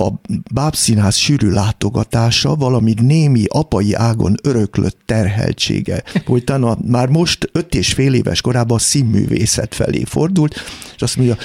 a 0.00 0.20
bábszínház 0.52 1.16
sűrű 1.16 1.50
látogatása, 1.50 2.54
valamint 2.54 3.00
némi 3.00 3.44
apai 3.48 3.94
ágon 3.94 4.34
öröklött 4.42 4.98
terheltsége. 5.06 6.02
Folytán 6.24 6.78
már 6.86 7.08
most 7.08 7.48
öt 7.52 7.74
és 7.74 7.92
fél 7.92 8.14
éves 8.14 8.40
korában 8.40 8.76
a 8.76 8.80
színművészet 8.80 9.74
felé 9.74 10.04
fordult, 10.04 10.54
és 10.94 11.02
azt 11.02 11.16
mondja, 11.16 11.36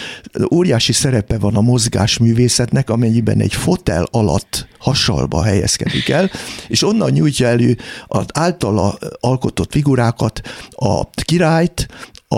óriási 0.53 0.93
szerepe 0.93 1.37
van 1.37 1.55
a 1.55 1.61
mozgásművészetnek, 1.61 2.89
amennyiben 2.89 3.39
egy 3.39 3.53
fotel 3.53 4.07
alatt 4.11 4.67
hasalba 4.79 5.43
helyezkedik 5.43 6.09
el, 6.09 6.29
és 6.67 6.83
onnan 6.83 7.11
nyújtja 7.11 7.47
elő 7.47 7.77
az 8.07 8.25
általa 8.33 8.97
alkotott 9.19 9.71
figurákat, 9.71 10.41
a 10.69 11.09
királyt, 11.09 11.87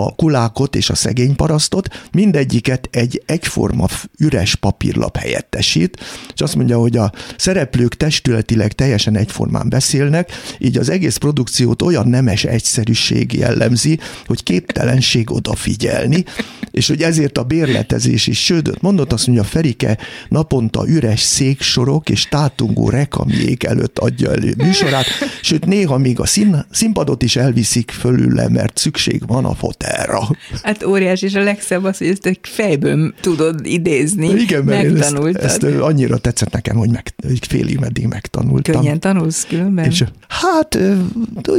a 0.04 0.14
kulákot 0.14 0.76
és 0.76 0.90
a 0.90 0.94
szegény 0.94 1.36
parasztot, 1.36 1.88
mindegyiket 2.12 2.88
egy 2.92 3.22
egyforma 3.26 3.86
üres 4.18 4.54
papírlap 4.54 5.16
helyettesít, 5.16 6.00
és 6.34 6.40
azt 6.40 6.54
mondja, 6.54 6.78
hogy 6.78 6.96
a 6.96 7.12
szereplők 7.36 7.94
testületileg 7.94 8.72
teljesen 8.72 9.16
egyformán 9.16 9.68
beszélnek, 9.68 10.30
így 10.58 10.78
az 10.78 10.88
egész 10.88 11.16
produkciót 11.16 11.82
olyan 11.82 12.08
nemes 12.08 12.44
egyszerűség 12.44 13.32
jellemzi, 13.32 13.98
hogy 14.26 14.42
képtelenség 14.42 15.30
odafigyelni, 15.30 16.24
és 16.70 16.88
hogy 16.88 17.02
ezért 17.02 17.38
a 17.38 17.42
bérletezés 17.42 18.26
is 18.26 18.44
sődött. 18.44 18.80
Mondott, 18.80 19.12
azt 19.12 19.26
mondja, 19.26 19.44
Ferike 19.44 19.98
naponta 20.28 20.88
üres 20.88 21.20
széksorok 21.20 22.08
és 22.08 22.28
tátungó 22.28 22.90
rekamiék 22.90 23.64
előtt 23.64 23.98
adja 23.98 24.30
elő 24.30 24.54
műsorát, 24.56 25.06
sőt 25.42 25.66
néha 25.66 25.98
még 25.98 26.20
a 26.20 26.26
szín, 26.26 26.66
színpadot 26.70 27.22
is 27.22 27.36
elviszik 27.36 27.90
fölül 27.90 28.26
mert 28.48 28.78
szükség 28.78 29.26
van 29.26 29.44
a 29.44 29.54
fotelra. 29.88 30.28
Hát 30.62 30.84
óriás, 30.84 31.22
és 31.22 31.34
a 31.34 31.42
legszebb 31.42 31.84
az, 31.84 31.98
hogy 31.98 32.06
ezt 32.06 32.26
egy 32.26 32.38
fejből 32.42 33.14
tudod 33.20 33.66
idézni. 33.66 34.28
Igen, 34.28 34.64
mert 34.64 35.00
ezt, 35.00 35.16
ezt, 35.36 35.62
annyira 35.62 36.18
tetszett 36.18 36.52
nekem, 36.52 36.76
hogy, 36.76 36.90
meg, 36.90 37.14
hogy 37.26 37.46
félig 37.48 37.78
meddig 37.78 38.06
megtanultam. 38.06 38.74
Könnyen 38.74 39.00
tanulsz 39.00 39.46
különben? 39.48 39.84
És, 39.84 40.04
hát 40.28 40.78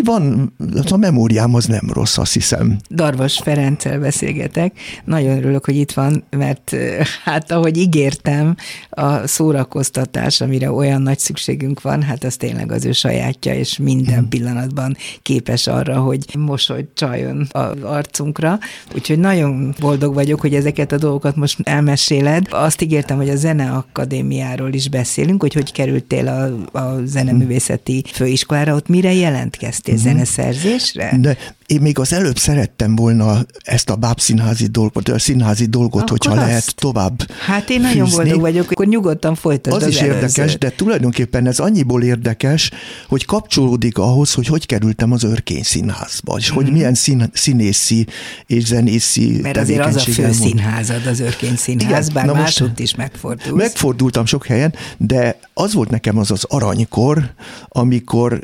van, 0.04 0.54
a 0.90 0.98
memóriám 0.98 1.54
az 1.54 1.66
nem 1.66 1.90
rossz, 1.94 2.18
azt 2.18 2.34
hiszem. 2.34 2.78
Darvas 2.90 3.40
Ferenccel 3.44 4.00
beszélgetek. 4.00 4.80
Nagyon 5.06 5.38
örülök, 5.38 5.66
hogy 5.66 5.76
itt 5.76 5.92
van, 5.92 6.24
mert 6.30 6.76
hát 7.24 7.52
ahogy 7.52 7.78
ígértem, 7.78 8.56
a 8.90 9.28
szórakoztatás, 9.28 10.42
amire 10.42 10.72
olyan 10.72 11.02
nagy 11.02 11.20
szükségünk 11.20 11.82
van, 11.82 12.04
hát 12.04 12.24
az 12.24 12.36
tényleg 12.36 12.72
az 12.72 12.86
ő 12.86 12.92
sajátja, 12.92 13.54
és 13.54 13.78
minden 13.78 14.18
hmm. 14.18 14.30
pillanatban 14.30 14.96
képes 15.22 15.68
arra, 15.68 16.00
hogy 16.00 16.26
mosoly 16.38 16.86
csajon 16.94 17.48
az 17.52 17.78
arcunkra. 18.10 18.60
Úgyhogy 18.96 19.20
nagyon 19.20 19.76
boldog 19.80 20.14
vagyok, 20.14 20.42
hogy 20.42 20.54
ezeket 20.54 20.92
a 20.92 20.98
dolgokat 20.98 21.36
most 21.36 21.58
elmeséled. 21.64 22.48
Azt 22.50 22.82
ígértem, 22.82 23.18
hogy 23.18 23.30
a 23.30 23.36
Zeneakadémiáról 23.36 24.74
is 24.74 24.90
beszélünk, 24.90 25.42
hogy 25.42 25.54
hogy 25.54 25.72
kerültél 25.72 26.28
a, 26.28 26.80
a 26.80 27.06
zeneművészeti 27.06 28.04
főiskolára, 28.14 28.76
ott 28.76 28.88
mire 28.88 29.14
jelentkeztél? 29.14 29.94
Hmm. 29.94 30.04
Zeneszerzésre? 30.04 31.18
De 31.22 31.38
én 31.70 31.82
még 31.82 32.00
az 32.00 32.14
előbb 32.14 32.38
szerettem 32.38 32.96
volna 32.96 33.46
ezt 33.64 33.90
a 33.90 33.96
bábszínházi 33.96 34.68
dolgot, 34.68 35.10
a 35.10 35.20
színházi 35.20 35.66
dolgot, 35.66 36.02
akkor 36.02 36.10
hogyha 36.10 36.32
azt? 36.32 36.42
lehet 36.42 36.76
tovább 36.76 37.32
Hát 37.46 37.70
én 37.70 37.82
nagyon 37.82 38.06
fűzni. 38.06 38.24
boldog 38.24 38.42
vagyok, 38.42 38.72
akkor 38.72 38.88
nyugodtan 38.88 39.36
folytasd 39.36 39.76
az, 39.76 39.84
az 39.84 39.90
is 39.90 40.00
előzőt. 40.00 40.22
érdekes, 40.22 40.58
de 40.58 40.70
tulajdonképpen 40.70 41.48
ez 41.48 41.60
annyiból 41.60 42.04
érdekes, 42.04 42.72
hogy 43.08 43.26
kapcsolódik 43.26 43.98
ahhoz, 43.98 44.34
hogy 44.34 44.48
hogy 44.48 44.66
kerültem 44.66 45.12
az 45.12 45.24
Örkény 45.24 45.64
Színházba, 45.64 46.38
és 46.38 46.46
mm-hmm. 46.46 46.56
hogy 46.56 46.66
mhm. 46.66 46.74
milyen 46.74 46.94
szín, 46.94 47.30
színészi 47.34 47.99
és 48.46 48.64
zenészi 48.64 49.40
Mert 49.42 49.58
azért 49.58 49.86
az 49.86 49.96
a 49.96 50.00
fő 50.00 50.32
színházad 50.32 51.06
az 51.06 51.20
Örkény 51.20 51.56
Színház, 51.56 52.10
Igen, 52.10 52.26
bár 52.26 52.36
máshogy 52.36 52.80
is 52.80 52.96
megfordulsz. 52.96 53.62
Megfordultam 53.62 54.26
sok 54.26 54.46
helyen, 54.46 54.74
de 54.98 55.40
az 55.54 55.74
volt 55.74 55.90
nekem 55.90 56.18
az 56.18 56.32
az 56.32 56.44
aranykor, 56.44 57.34
amikor 57.68 58.42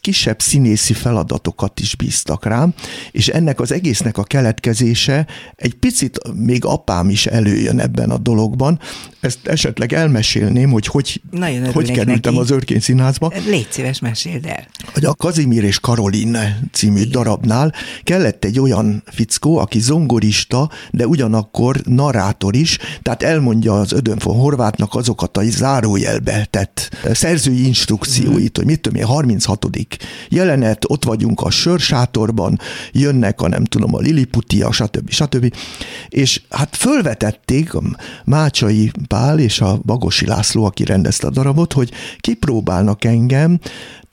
kisebb 0.00 0.40
színészi 0.40 0.92
feladatokat 0.92 1.80
is 1.80 1.96
bíztak 1.96 2.44
rám, 2.44 2.74
és 3.10 3.28
ennek 3.28 3.60
az 3.60 3.72
egésznek 3.72 4.18
a 4.18 4.22
keletkezése 4.22 5.26
egy 5.56 5.74
picit 5.74 6.20
még 6.34 6.64
apám 6.64 7.08
is 7.10 7.26
előjön 7.26 7.80
ebben 7.80 8.10
a 8.10 8.18
dologban. 8.18 8.80
Ezt 9.20 9.46
esetleg 9.46 9.92
elmesélném, 9.92 10.70
hogy 10.70 10.86
hogy, 10.86 11.22
hogy 11.72 11.90
kerültem 11.90 12.32
neki. 12.32 12.44
az 12.44 12.50
Örkény 12.50 12.80
Színházba. 12.80 13.32
Légy 13.46 13.66
szíves, 13.70 13.98
meséld 13.98 14.46
el. 14.46 14.66
Hogy 14.92 15.04
a 15.04 15.14
Kazimír 15.14 15.64
és 15.64 15.80
Karolin 15.80 16.38
című 16.72 16.98
Igen. 16.98 17.10
darabnál 17.10 17.72
kellett 18.02 18.44
egy 18.44 18.60
olyan 18.60 18.93
fickó, 19.06 19.58
aki 19.58 19.80
zongorista, 19.80 20.70
de 20.90 21.06
ugyanakkor 21.06 21.80
narrátor 21.84 22.56
is, 22.56 22.78
tehát 23.02 23.22
elmondja 23.22 23.72
az 23.72 23.92
Ödön 23.92 24.18
von 24.22 24.36
Horvátnak 24.36 24.94
azokat 24.94 25.36
a 25.36 25.42
zárójelbe 25.44 26.46
tett 26.50 26.96
szerzői 27.12 27.66
instrukcióit, 27.66 28.56
hogy 28.56 28.66
mit 28.66 28.80
tudom 28.80 29.00
én, 29.00 29.06
36. 29.06 29.66
jelenet, 30.28 30.84
ott 30.88 31.04
vagyunk 31.04 31.40
a 31.40 31.50
sörsátorban, 31.50 32.58
jönnek 32.92 33.40
a 33.40 33.48
nem 33.48 33.64
tudom, 33.64 33.94
a 33.94 33.98
Liliputia, 33.98 34.72
stb. 34.72 35.10
stb. 35.10 35.54
És 36.08 36.42
hát 36.50 36.76
fölvetették 36.76 37.74
a 37.74 37.82
Mácsai 38.24 38.90
Pál 39.08 39.38
és 39.38 39.60
a 39.60 39.80
Bagosi 39.84 40.26
László, 40.26 40.64
aki 40.64 40.84
rendezte 40.84 41.26
a 41.26 41.30
darabot, 41.30 41.72
hogy 41.72 41.90
kipróbálnak 42.18 43.04
engem, 43.04 43.58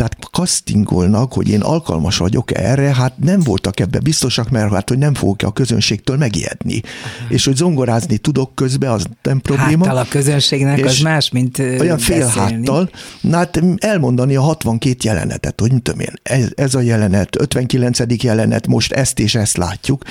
tehát 0.02 0.18
castingolnak, 0.32 1.34
hogy 1.34 1.50
én 1.50 1.62
alkalmas 1.62 2.18
vagyok 2.18 2.58
erre, 2.58 2.96
hát 2.96 3.14
nem 3.18 3.40
voltak 3.40 3.80
ebbe 3.80 4.00
biztosak, 4.00 4.50
mert 4.50 4.72
hát, 4.72 4.90
hogy 4.90 4.98
nem 4.98 5.14
fogok 5.14 5.42
a 5.42 5.52
közönségtől 5.52 6.18
megijedni. 6.18 6.82
Aha. 6.84 7.34
És 7.34 7.46
hogy 7.46 7.56
zongorázni 7.56 8.18
tudok 8.18 8.56
közben, 8.56 8.92
az 8.92 9.06
nem 9.22 9.40
probléma. 9.40 9.86
Háttal 9.86 10.02
a 10.02 10.06
közönségnek 10.10 10.86
az 10.86 11.00
más, 11.00 11.30
mint 11.30 11.60
Olyan 11.60 11.98
fél 11.98 12.28
háttal. 12.28 12.90
Na 13.22 13.38
hát 13.38 13.62
elmondani 13.78 14.36
a 14.36 14.42
62 14.42 14.96
jelenetet, 15.02 15.60
hogy 15.60 15.72
mit 15.72 15.82
tudom 15.82 16.00
én, 16.00 16.14
ez, 16.24 16.52
ez 16.56 16.76
a 16.76 16.82
jelenet, 16.82 17.42
59. 17.42 18.24
jelenet, 18.24 18.68
most 18.68 18.92
ezt 18.92 19.20
és 19.20 19.36
ezt 19.36 19.58
látjuk, 19.58 20.04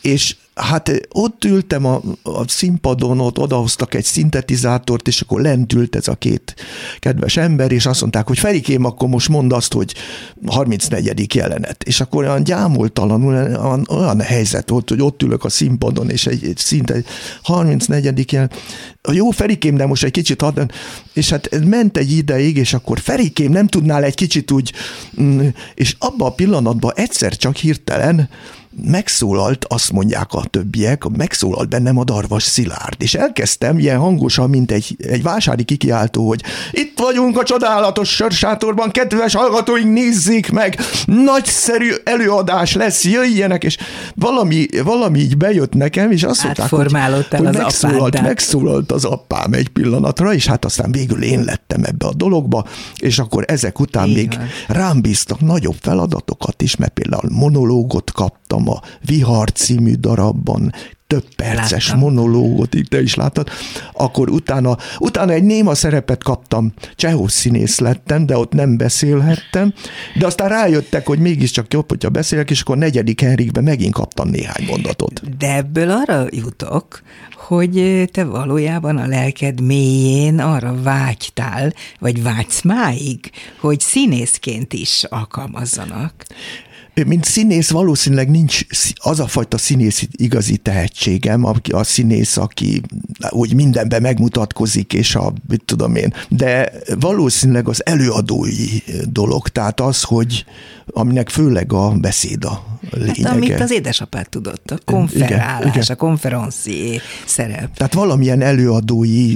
és 0.00 0.36
Hát 0.54 0.88
eh, 0.88 0.96
ott 1.10 1.44
ültem 1.44 1.84
a, 1.84 2.00
a 2.22 2.48
színpadon, 2.48 3.20
ott 3.20 3.38
odahoztak 3.38 3.94
egy 3.94 4.04
szintetizátort, 4.04 5.08
és 5.08 5.20
akkor 5.20 5.40
lent 5.40 5.72
ült 5.72 5.96
ez 5.96 6.08
a 6.08 6.14
két 6.14 6.54
kedves 6.98 7.36
ember, 7.36 7.72
és 7.72 7.86
azt 7.86 8.00
mondták, 8.00 8.26
hogy 8.26 8.38
Ferikém, 8.38 8.84
akkor 8.84 9.08
most 9.08 9.28
mondd 9.28 9.52
azt, 9.52 9.72
hogy 9.72 9.94
34. 10.46 11.34
jelenet. 11.34 11.82
És 11.82 12.00
akkor 12.00 12.24
olyan 12.24 12.44
gyámoltalanul 12.44 13.34
olyan, 13.34 13.86
olyan 13.90 14.20
helyzet 14.20 14.68
volt, 14.68 14.88
hogy 14.88 15.00
ott 15.00 15.22
ülök 15.22 15.44
a 15.44 15.48
színpadon, 15.48 16.10
és 16.10 16.26
egy, 16.26 16.44
egy 16.44 16.56
szinte 16.56 17.02
34. 17.42 18.32
jelenet. 18.32 18.54
Jó, 19.12 19.30
Ferikém, 19.30 19.76
de 19.76 19.86
most 19.86 20.04
egy 20.04 20.10
kicsit 20.10 20.40
hadd, 20.40 20.60
és 21.12 21.30
hát 21.30 21.64
ment 21.64 21.96
egy 21.96 22.12
ideig, 22.12 22.56
és 22.56 22.74
akkor 22.74 23.00
Ferikém, 23.00 23.50
nem 23.50 23.66
tudnál 23.66 24.04
egy 24.04 24.14
kicsit 24.14 24.50
úgy, 24.50 24.72
mm, 25.20 25.46
és 25.74 25.96
abban 25.98 26.28
a 26.28 26.34
pillanatban 26.34 26.92
egyszer 26.94 27.36
csak 27.36 27.56
hirtelen 27.56 28.28
megszólalt, 28.82 29.64
azt 29.68 29.92
mondják 29.92 30.32
a 30.32 30.44
többiek, 30.50 31.04
megszólalt 31.16 31.68
bennem 31.68 31.98
a 31.98 32.04
darvas 32.04 32.42
Szilárd, 32.42 32.96
és 32.98 33.14
elkezdtem 33.14 33.78
ilyen 33.78 33.98
hangosan, 33.98 34.50
mint 34.50 34.70
egy, 34.70 34.96
egy 34.98 35.22
vásári 35.22 35.64
kikiáltó, 35.64 36.28
hogy 36.28 36.42
itt 36.72 36.98
vagyunk 36.98 37.38
a 37.38 37.42
csodálatos 37.42 38.08
sörsátorban, 38.08 38.90
kedves 38.90 39.34
hallgatóink, 39.34 39.92
nézzék 39.92 40.50
meg, 40.50 40.78
nagyszerű 41.06 41.90
előadás 42.04 42.74
lesz, 42.74 43.04
jöjjenek, 43.04 43.64
és 43.64 43.76
valami, 44.14 44.66
valami 44.84 45.18
így 45.18 45.36
bejött 45.36 45.74
nekem, 45.74 46.10
és 46.10 46.22
azt 46.22 46.44
mondták, 46.44 46.70
hogy, 46.70 46.92
hogy 47.30 47.46
az 47.46 47.56
megszólalt, 47.56 48.22
megszólalt 48.22 48.92
az 48.92 49.04
apám 49.04 49.52
egy 49.52 49.68
pillanatra, 49.68 50.34
és 50.34 50.46
hát 50.46 50.64
aztán 50.64 50.92
végül 50.92 51.22
én 51.22 51.44
lettem 51.44 51.84
ebbe 51.84 52.06
a 52.06 52.14
dologba, 52.14 52.64
és 52.96 53.18
akkor 53.18 53.44
ezek 53.46 53.80
után 53.80 54.08
Igen. 54.08 54.16
még 54.18 54.38
rám 54.68 55.00
bíztak 55.00 55.40
nagyobb 55.40 55.76
feladatokat 55.80 56.62
is, 56.62 56.76
mert 56.76 56.92
például 56.92 57.30
monológot 57.30 58.12
kaptam, 58.12 58.63
a 58.68 58.82
Vihar 59.04 59.52
című 59.52 59.94
darabban 59.94 60.72
több 61.06 61.34
perces 61.36 61.86
Láttam. 61.86 62.00
monológot, 62.02 62.74
így 62.74 62.88
te 62.88 63.02
is 63.02 63.14
láttad, 63.14 63.48
akkor 63.92 64.30
utána, 64.30 64.76
utána 64.98 65.32
egy 65.32 65.42
néma 65.42 65.74
szerepet 65.74 66.22
kaptam, 66.22 66.72
Csehó 66.96 67.28
színész 67.28 67.78
lettem, 67.78 68.26
de 68.26 68.38
ott 68.38 68.52
nem 68.52 68.76
beszélhettem, 68.76 69.72
de 70.18 70.26
aztán 70.26 70.48
rájöttek, 70.48 71.06
hogy 71.06 71.18
mégiscsak 71.18 71.72
jobb, 71.72 71.88
hogyha 71.88 72.08
beszélek, 72.08 72.50
és 72.50 72.60
akkor 72.60 72.76
negyedik 72.76 73.20
Henrikben 73.20 73.64
megint 73.64 73.94
kaptam 73.94 74.28
néhány 74.28 74.66
mondatot. 74.66 75.36
De 75.38 75.54
ebből 75.54 75.90
arra 75.90 76.26
jutok, 76.30 77.02
hogy 77.36 78.04
te 78.12 78.24
valójában 78.24 78.96
a 78.96 79.06
lelked 79.06 79.60
mélyén 79.60 80.38
arra 80.38 80.82
vágytál, 80.82 81.72
vagy 81.98 82.22
vágysz 82.22 82.62
máig, 82.62 83.30
hogy 83.60 83.80
színészként 83.80 84.72
is 84.72 85.04
alkalmazzanak. 85.08 86.12
Mint 87.06 87.24
színész 87.24 87.70
valószínűleg 87.70 88.30
nincs 88.30 88.60
az 88.94 89.20
a 89.20 89.26
fajta 89.26 89.58
színész 89.58 90.08
igazi 90.10 90.56
tehetségem, 90.56 91.44
aki 91.44 91.70
a 91.70 91.84
színész, 91.84 92.36
aki 92.36 92.80
úgy 93.30 93.54
mindenben 93.54 94.02
megmutatkozik, 94.02 94.92
és 94.92 95.14
a, 95.14 95.32
mit 95.48 95.62
tudom 95.64 95.96
én, 95.96 96.14
de 96.28 96.72
valószínűleg 97.00 97.68
az 97.68 97.86
előadói 97.86 98.66
dolog, 99.08 99.48
tehát 99.48 99.80
az, 99.80 100.02
hogy 100.02 100.44
aminek 100.86 101.28
főleg 101.28 101.72
a 101.72 101.90
beszéd 101.90 102.44
a 102.44 102.73
lényege. 102.90 103.28
Hát, 103.28 103.36
amit 103.36 103.60
az 103.60 103.70
édesapát 103.70 104.28
tudott, 104.28 104.70
a 104.70 104.78
konferálás, 104.84 105.60
igen, 105.60 105.72
igen. 105.72 105.84
a 105.88 105.94
konferencié 105.94 107.00
szerep. 107.26 107.76
Tehát 107.76 107.94
valamilyen 107.94 108.40
előadói, 108.40 109.34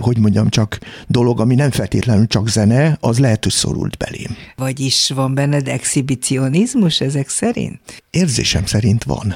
hogy 0.00 0.18
mondjam, 0.18 0.48
csak 0.48 0.78
dolog, 1.06 1.40
ami 1.40 1.54
nem 1.54 1.70
feltétlenül 1.70 2.26
csak 2.26 2.48
zene, 2.48 2.96
az 3.00 3.18
lehet, 3.18 3.44
hogy 3.44 3.52
szorult 3.52 3.96
belém. 3.96 4.36
Vagyis 4.56 5.10
van 5.14 5.34
benned 5.34 5.68
exhibicionizmus 5.68 7.00
ezek 7.00 7.28
szerint? 7.28 8.02
Érzésem 8.10 8.66
szerint 8.66 9.04
van. 9.04 9.34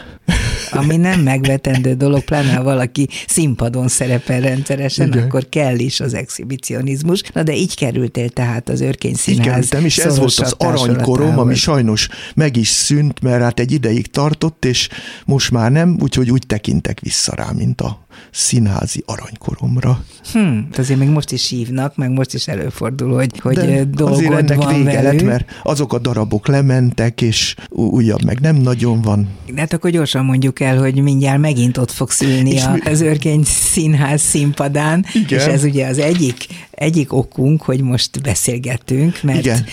Ami 0.70 0.96
nem 0.96 1.20
megvetendő 1.20 1.94
dolog, 1.94 2.24
pláne 2.24 2.52
ha 2.52 2.62
valaki 2.62 3.08
színpadon 3.26 3.88
szerepel 3.88 4.40
rendszeresen, 4.40 5.06
Igen. 5.06 5.22
akkor 5.22 5.48
kell 5.48 5.78
is 5.78 6.00
az 6.00 6.14
exhibicionizmus. 6.14 7.22
Na 7.32 7.42
de 7.42 7.54
így 7.54 7.76
kerültél 7.76 8.28
tehát 8.28 8.68
az 8.68 8.80
Örkény 8.80 9.14
Színház 9.14 9.46
Így 9.46 9.52
kerültem, 9.52 9.84
és 9.84 9.98
ez 9.98 10.18
volt 10.18 10.40
az 10.40 10.54
aranykorom, 10.58 11.38
ami 11.38 11.54
sajnos 11.54 12.08
meg 12.34 12.56
is 12.56 12.68
szűnt, 12.68 13.20
mert 13.22 13.42
hát 13.42 13.60
egy 13.60 13.72
ideig 13.72 14.06
tartott, 14.06 14.64
és 14.64 14.88
most 15.24 15.50
már 15.50 15.70
nem, 15.70 15.96
úgyhogy 16.00 16.30
úgy 16.30 16.46
tekintek 16.46 17.00
vissza 17.00 17.34
rá, 17.34 17.50
mint 17.50 17.80
a 17.80 18.03
színházi 18.30 19.02
aranykoromra. 19.06 20.04
Hm, 20.32 20.58
azért 20.76 20.98
még 20.98 21.08
most 21.08 21.32
is 21.32 21.48
hívnak, 21.48 21.96
meg 21.96 22.10
most 22.10 22.34
is 22.34 22.48
előfordul, 22.48 23.14
hogy, 23.14 23.38
hogy 23.38 23.54
De 23.54 23.84
dolgod 23.84 24.16
azért 24.18 24.32
ennek 24.32 24.56
van 24.56 24.84
vége 24.84 25.02
velük. 25.02 25.20
lett, 25.20 25.22
mert 25.28 25.50
azok 25.62 25.92
a 25.92 25.98
darabok 25.98 26.46
lementek, 26.46 27.20
és 27.20 27.54
újabb 27.68 28.24
meg 28.24 28.40
nem 28.40 28.56
nagyon 28.56 29.00
van. 29.00 29.28
De 29.54 29.60
hát 29.60 29.72
akkor 29.72 29.90
gyorsan 29.90 30.24
mondjuk 30.24 30.60
el, 30.60 30.78
hogy 30.78 31.02
mindjárt 31.02 31.40
megint 31.40 31.76
ott 31.76 31.90
fogsz 31.90 32.20
ülni 32.20 32.60
a, 32.60 32.70
mi... 32.72 32.80
az 32.80 33.00
Örkény 33.00 33.42
Színház 33.44 34.20
színpadán, 34.20 35.04
Igen. 35.14 35.38
és 35.38 35.44
ez 35.44 35.64
ugye 35.64 35.86
az 35.86 35.98
egyik, 35.98 36.46
egyik 36.70 37.12
okunk, 37.12 37.62
hogy 37.62 37.80
most 37.80 38.22
beszélgettünk, 38.22 39.22
mert 39.22 39.44
Igen 39.44 39.64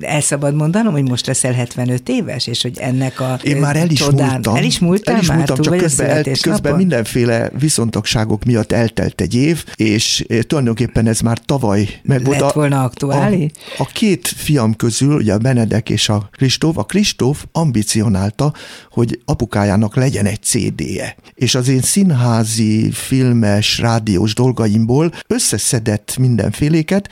el 0.00 0.20
szabad 0.20 0.54
mondanom, 0.54 0.92
hogy 0.92 1.08
most 1.08 1.26
leszel 1.26 1.52
75 1.52 2.08
éves, 2.08 2.46
és 2.46 2.62
hogy 2.62 2.78
ennek 2.78 3.20
a 3.20 3.38
Én 3.42 3.56
már 3.56 3.76
el 3.76 3.90
is 3.90 3.98
csodán... 3.98 4.30
múltam. 4.30 4.56
El 4.56 4.64
is 4.64 4.78
múltál 4.78 5.14
el 5.14 5.20
is 5.20 5.30
múltam, 5.30 5.56
már? 5.56 5.64
csak 5.66 5.76
közben, 5.76 6.10
el, 6.10 6.22
közben 6.40 6.76
mindenféle 6.76 7.50
viszontagságok 7.58 8.44
miatt 8.44 8.72
eltelt 8.72 9.20
egy 9.20 9.34
év, 9.34 9.64
és 9.74 10.24
tulajdonképpen 10.46 11.06
ez 11.06 11.20
már 11.20 11.38
tavaly 11.38 11.88
meg 12.02 12.24
volt. 12.24 12.40
Lett 12.40 12.52
volna 12.52 12.82
aktuális? 12.82 13.50
A, 13.78 13.82
a 13.82 13.86
két 13.92 14.28
fiam 14.28 14.76
közül, 14.76 15.14
ugye 15.14 15.32
a 15.32 15.38
Benedek 15.38 15.90
és 15.90 16.08
a 16.08 16.28
Kristóf, 16.32 16.78
a 16.78 16.84
Kristóf 16.84 17.44
ambicionálta, 17.52 18.52
hogy 18.90 19.20
apukájának 19.24 19.96
legyen 19.96 20.26
egy 20.26 20.42
CD-je. 20.42 21.16
És 21.34 21.54
az 21.54 21.68
én 21.68 21.80
színházi, 21.80 22.90
filmes, 22.90 23.78
rádiós 23.78 24.34
dolgaimból 24.34 25.12
összeszedett 25.26 26.16
mindenféléket, 26.18 27.08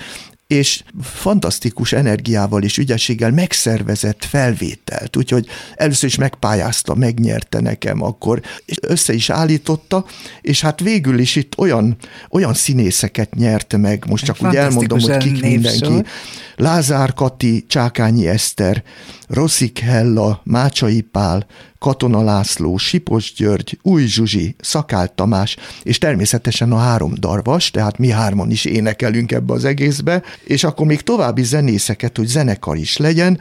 és 0.49 0.83
fantasztikus 1.03 1.93
energiával 1.93 2.63
és 2.63 2.79
ügyességgel 2.79 3.31
megszervezett 3.31 4.25
felvételt, 4.25 5.17
úgyhogy 5.17 5.47
először 5.75 6.09
is 6.09 6.17
megpályázta, 6.17 6.95
megnyerte 6.95 7.61
nekem 7.61 8.03
akkor, 8.03 8.41
és 8.65 8.77
össze 8.81 9.13
is 9.13 9.31
állította, 9.31 10.05
és 10.41 10.61
hát 10.61 10.81
végül 10.81 11.19
is 11.19 11.37
itt 11.37 11.59
olyan, 11.59 11.97
olyan 12.31 12.55
színészeket 12.55 13.35
nyerte 13.35 13.77
meg, 13.77 14.05
most 14.09 14.25
csak 14.25 14.37
úgy 14.43 14.55
elmondom, 14.55 15.01
hogy 15.01 15.17
kik 15.17 15.41
mindenki. 15.41 16.03
Lázár 16.57 17.15
Kati, 17.15 17.65
Csákányi 17.67 18.29
Eszter, 18.29 18.83
Rosszik 19.29 19.79
Hella, 19.79 20.41
Mácsai 20.45 21.01
Pál, 21.01 21.47
Katona 21.79 22.23
László, 22.23 22.77
Sipos 22.77 23.33
György, 23.33 23.79
Új 23.83 24.07
Zsuzsi, 24.07 24.55
Szakál 24.61 25.15
Tamás, 25.15 25.57
és 25.83 25.99
természetesen 25.99 26.73
a 26.73 26.79
három 26.79 27.13
darvas, 27.19 27.71
tehát 27.71 27.99
mi 27.99 28.11
hárman 28.11 28.51
is 28.51 28.65
énekelünk 28.65 29.33
ebbe 29.33 29.53
az 29.53 29.65
egészbe, 29.65 30.23
és 30.45 30.65
akkor 30.65 30.87
még 30.87 31.01
további 31.01 31.43
zenészeket, 31.43 32.17
hogy 32.17 32.27
zenekar 32.27 32.77
is 32.77 32.97
legyen, 32.97 33.41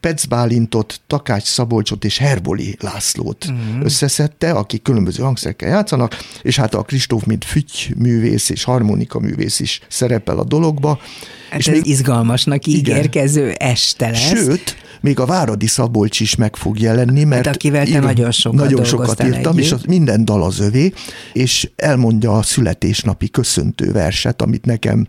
Pec 0.00 0.24
Bálintot, 0.24 1.00
Takács 1.06 1.46
Szabolcsot 1.46 2.04
és 2.04 2.18
Herboli 2.18 2.76
Lászlót 2.80 3.44
uh-huh. 3.44 3.84
összeszedte, 3.84 4.50
akik 4.50 4.82
különböző 4.82 5.22
hangszerekkel 5.22 5.68
játszanak, 5.68 6.16
és 6.42 6.56
hát 6.56 6.74
a 6.74 6.82
Kristóf, 6.82 7.24
mint 7.24 7.44
fügy 7.44 7.94
művész 7.98 8.48
és 8.48 8.64
harmonika 8.64 9.18
művész 9.18 9.60
is 9.60 9.80
szerepel 9.88 10.38
a 10.38 10.44
dologba. 10.44 10.98
Hát 11.50 11.58
és 11.58 11.66
ez 11.66 11.74
még, 11.74 11.86
izgalmasnak 11.86 12.66
ígérkező 12.66 13.44
igen. 13.44 13.56
este 13.56 14.10
lesz. 14.10 14.20
Sőt, 14.20 14.76
még 15.00 15.18
a 15.18 15.26
Váradi 15.26 15.66
Szabolcs 15.66 16.20
is 16.20 16.34
meg 16.36 16.56
fog 16.56 16.78
jelenni, 16.78 17.24
mert 17.24 17.46
hát 17.46 17.54
akivel 17.54 17.86
te 17.86 18.00
nagyon 18.00 18.30
sokat 18.30 18.58
Nagyon 18.60 18.84
sokat 18.84 19.24
írtam, 19.24 19.52
együtt. 19.52 19.64
és 19.64 19.72
az 19.72 19.82
minden 19.82 20.24
dal 20.24 20.42
az 20.42 20.60
övé, 20.60 20.92
és 21.32 21.70
elmondja 21.76 22.36
a 22.36 22.42
születésnapi 22.42 23.28
köszöntő 23.28 23.92
verset, 23.92 24.42
amit 24.42 24.64
nekem, 24.64 25.06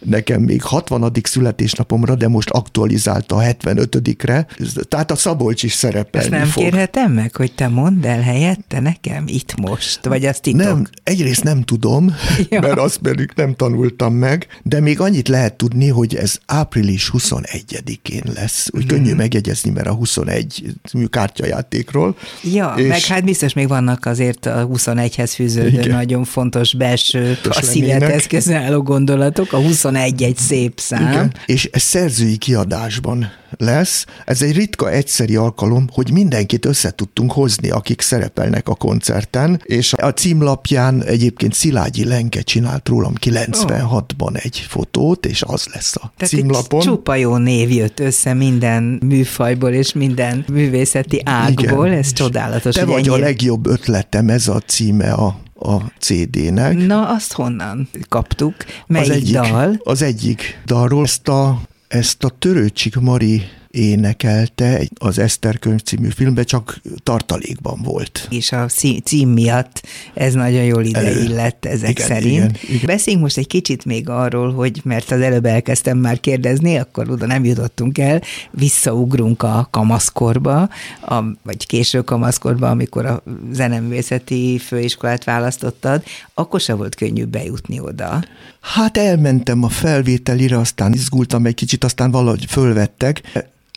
nekem 0.00 0.42
még 0.42 0.62
60. 0.62 1.12
születésnapomra, 1.22 2.14
de 2.14 2.28
most 2.28 2.50
aktualizálta 2.50 3.36
a 3.36 3.42
75-re, 3.42 4.46
tehát 4.88 5.10
a 5.10 5.16
Szabolcs 5.16 5.62
is 5.62 5.72
szerepelni 5.72 6.26
Ezt 6.26 6.38
nem 6.38 6.48
fog. 6.48 6.62
kérhetem 6.62 7.12
meg, 7.12 7.36
hogy 7.36 7.52
te 7.52 7.68
mondd 7.68 8.06
el 8.06 8.20
helyette 8.20 8.80
nekem 8.80 9.24
itt 9.26 9.60
most, 9.60 10.04
vagy 10.04 10.24
azt 10.24 10.42
titok? 10.42 10.60
Nem, 10.60 10.86
egyrészt 11.02 11.42
nem 11.42 11.62
tudom, 11.62 12.14
ja. 12.50 12.60
mert 12.60 12.78
azt 12.78 12.98
pedig 12.98 13.30
nem 13.34 13.54
tanultam 13.54 14.14
meg, 14.14 14.46
de 14.62 14.80
még 14.80 15.00
annyit 15.00 15.28
lehet 15.28 15.54
tudni, 15.54 15.88
hogy 15.88 16.14
ez 16.14 16.38
április 16.46 17.10
21-én 17.12 18.22
lesz, 18.34 18.68
úgy 18.72 18.80
hmm. 18.80 18.88
könnyű 18.88 19.14
meg 19.14 19.33
megjegyezni, 19.34 19.70
mert 19.70 19.86
a 19.86 19.92
21 19.92 20.64
kártyajátékról. 21.10 22.16
Ja, 22.42 22.74
és 22.76 22.86
meg 22.86 23.00
hát 23.00 23.24
biztos 23.24 23.52
még 23.52 23.68
vannak 23.68 24.06
azért 24.06 24.46
a 24.46 24.68
21-hez 24.72 25.32
fűződő 25.34 25.68
igen. 25.68 25.96
nagyon 25.96 26.24
fontos 26.24 26.74
belső, 26.74 27.38
a 27.48 27.62
szívet 27.62 28.02
eszközön 28.02 28.82
gondolatok, 28.84 29.52
a 29.52 29.56
21 29.56 30.22
egy 30.22 30.36
szép 30.36 30.80
szám. 30.80 31.12
Igen. 31.12 31.34
És 31.46 31.68
ez 31.72 31.82
szerzői 31.82 32.36
kiadásban 32.36 33.32
lesz. 33.58 34.06
Ez 34.24 34.42
egy 34.42 34.56
ritka, 34.56 34.90
egyszeri 34.90 35.36
alkalom, 35.36 35.86
hogy 35.92 36.10
mindenkit 36.12 36.64
össze 36.64 36.90
tudtunk 36.90 37.32
hozni, 37.32 37.70
akik 37.70 38.00
szerepelnek 38.00 38.68
a 38.68 38.74
koncerten, 38.74 39.60
és 39.64 39.92
a 39.92 40.08
címlapján 40.08 41.02
egyébként 41.02 41.54
Szilágyi 41.54 42.04
Lenke 42.04 42.40
csinált 42.40 42.88
rólam 42.88 43.12
96-ban 43.20 44.44
egy 44.44 44.64
fotót, 44.68 45.26
és 45.26 45.42
az 45.42 45.66
lesz 45.72 45.96
a 45.96 46.12
Tehát 46.16 46.34
címlapon. 46.34 46.80
csupa 46.80 47.14
jó 47.14 47.36
név 47.36 47.70
jött 47.70 48.00
össze 48.00 48.34
minden 48.34 48.82
műfajból 49.06 49.70
és 49.70 49.92
minden 49.92 50.44
művészeti 50.52 51.20
ágból, 51.24 51.86
Igen. 51.86 51.98
ez 51.98 52.12
csodálatos. 52.12 52.74
Te 52.74 52.84
vagy 52.84 52.94
ennyire... 52.94 53.12
a 53.12 53.18
legjobb 53.18 53.66
ötletem, 53.66 54.28
ez 54.28 54.48
a 54.48 54.60
címe 54.60 55.12
a 55.12 55.42
a 55.64 55.76
CD-nek. 55.98 56.86
Na, 56.86 57.08
azt 57.08 57.32
honnan 57.32 57.88
kaptuk? 58.08 58.54
Melyik 58.86 59.10
az 59.10 59.16
egyik, 59.16 59.34
dal? 59.34 59.80
Az 59.84 60.02
egyik 60.02 60.60
dalról 60.66 61.02
ezt 61.04 61.28
a 61.28 61.60
ezt 61.88 62.24
a 62.24 62.28
Törőcsik 62.28 62.96
Mari 62.96 63.42
énekelte 63.74 64.80
az 64.94 65.18
Eszter 65.18 65.58
könyv 65.58 65.80
című 65.80 66.08
filmben, 66.08 66.44
csak 66.44 66.80
tartalékban 67.02 67.82
volt. 67.82 68.26
És 68.30 68.52
a 68.52 68.66
cím 69.04 69.28
miatt 69.28 69.82
ez 70.14 70.34
nagyon 70.34 70.62
jól 70.62 70.84
ideillett 70.84 71.64
ezek 71.64 71.90
igen, 71.90 72.06
szerint. 72.06 72.34
Igen, 72.34 72.56
igen. 72.62 72.86
Beszéljünk 72.86 73.24
most 73.24 73.38
egy 73.38 73.46
kicsit 73.46 73.84
még 73.84 74.08
arról, 74.08 74.52
hogy 74.52 74.80
mert 74.84 75.10
az 75.10 75.20
előbb 75.20 75.44
elkezdtem 75.44 75.98
már 75.98 76.20
kérdezni, 76.20 76.76
akkor 76.76 77.10
oda 77.10 77.26
nem 77.26 77.44
jutottunk 77.44 77.98
el, 77.98 78.22
visszaugrunk 78.50 79.42
a 79.42 79.68
kamaszkorba, 79.70 80.68
a, 81.06 81.22
vagy 81.42 81.66
késő 81.66 82.00
kamaszkorba, 82.02 82.70
amikor 82.70 83.06
a 83.06 83.22
zeneművészeti 83.52 84.58
főiskolát 84.58 85.24
választottad, 85.24 86.02
akkor 86.34 86.60
se 86.60 86.74
volt 86.74 86.94
könnyű 86.94 87.24
bejutni 87.24 87.80
oda. 87.80 88.24
Hát 88.60 88.96
elmentem 88.96 89.62
a 89.62 89.68
felvételire, 89.68 90.58
aztán 90.58 90.92
izgultam 90.92 91.46
egy 91.46 91.54
kicsit, 91.54 91.84
aztán 91.84 92.10
valahogy 92.10 92.44
fölvettek 92.48 93.22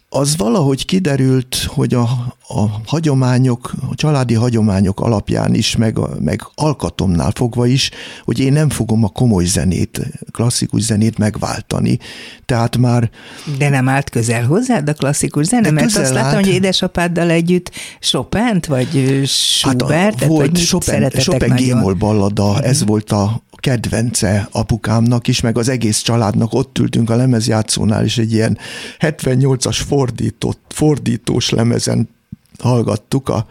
az 0.09 0.37
valahogy 0.37 0.85
kiderült, 0.85 1.55
hogy 1.67 1.93
a, 1.93 2.01
a 2.47 2.81
hagyományok, 2.85 3.73
a 3.89 3.95
családi 3.95 4.33
hagyományok 4.33 4.99
alapján 4.99 5.53
is, 5.53 5.75
meg, 5.75 5.99
a, 5.99 6.09
meg 6.19 6.41
alkatomnál 6.55 7.31
fogva 7.35 7.65
is, 7.65 7.91
hogy 8.23 8.39
én 8.39 8.51
nem 8.51 8.69
fogom 8.69 9.03
a 9.03 9.09
komoly 9.09 9.45
zenét, 9.45 10.01
klasszikus 10.31 10.81
zenét 10.81 11.17
megváltani. 11.17 11.99
Tehát 12.45 12.77
már... 12.77 13.09
De 13.57 13.69
nem 13.69 13.89
állt 13.89 14.09
közel 14.09 14.45
hozzád 14.45 14.89
a 14.89 14.93
klasszikus 14.93 15.45
zene? 15.45 15.71
Mert 15.71 15.85
azt 15.85 16.13
láttam, 16.13 16.17
állt. 16.17 16.45
hogy 16.45 16.53
édesapáddal 16.53 17.29
együtt 17.29 17.71
Chopin-t, 17.99 18.65
vagy 18.65 19.21
Schubert, 19.25 20.19
hát 20.19 20.29
volt 20.29 20.51
vagy 20.51 20.65
Chopin, 20.65 21.09
Chopin 21.09 21.55
Gémol 21.55 21.93
ballada, 21.93 22.61
ez 22.61 22.85
volt 22.85 23.11
a 23.11 23.41
kedvence 23.59 24.47
apukámnak 24.51 25.27
is, 25.27 25.41
meg 25.41 25.57
az 25.57 25.69
egész 25.69 26.01
családnak. 26.01 26.53
Ott 26.53 26.77
ültünk 26.77 27.09
a 27.09 27.15
lemezjátszónál, 27.15 28.03
és 28.03 28.17
egy 28.17 28.33
ilyen 28.33 28.57
78-as 28.99 29.79
fordított, 29.87 30.61
fordítós 30.69 31.49
lemezen 31.49 32.09
hallgattuk 32.59 33.29
a 33.29 33.47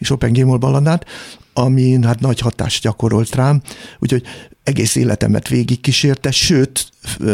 Chopin 0.00 0.32
Gémol 0.32 0.58
balladát, 0.58 1.04
ami 1.52 1.98
hát 2.02 2.20
nagy 2.20 2.40
hatást 2.40 2.82
gyakorolt 2.82 3.34
rám, 3.34 3.62
úgyhogy 3.98 4.22
egész 4.66 4.94
életemet 4.94 5.48
végigkísérte, 5.48 6.30
sőt, 6.30 6.88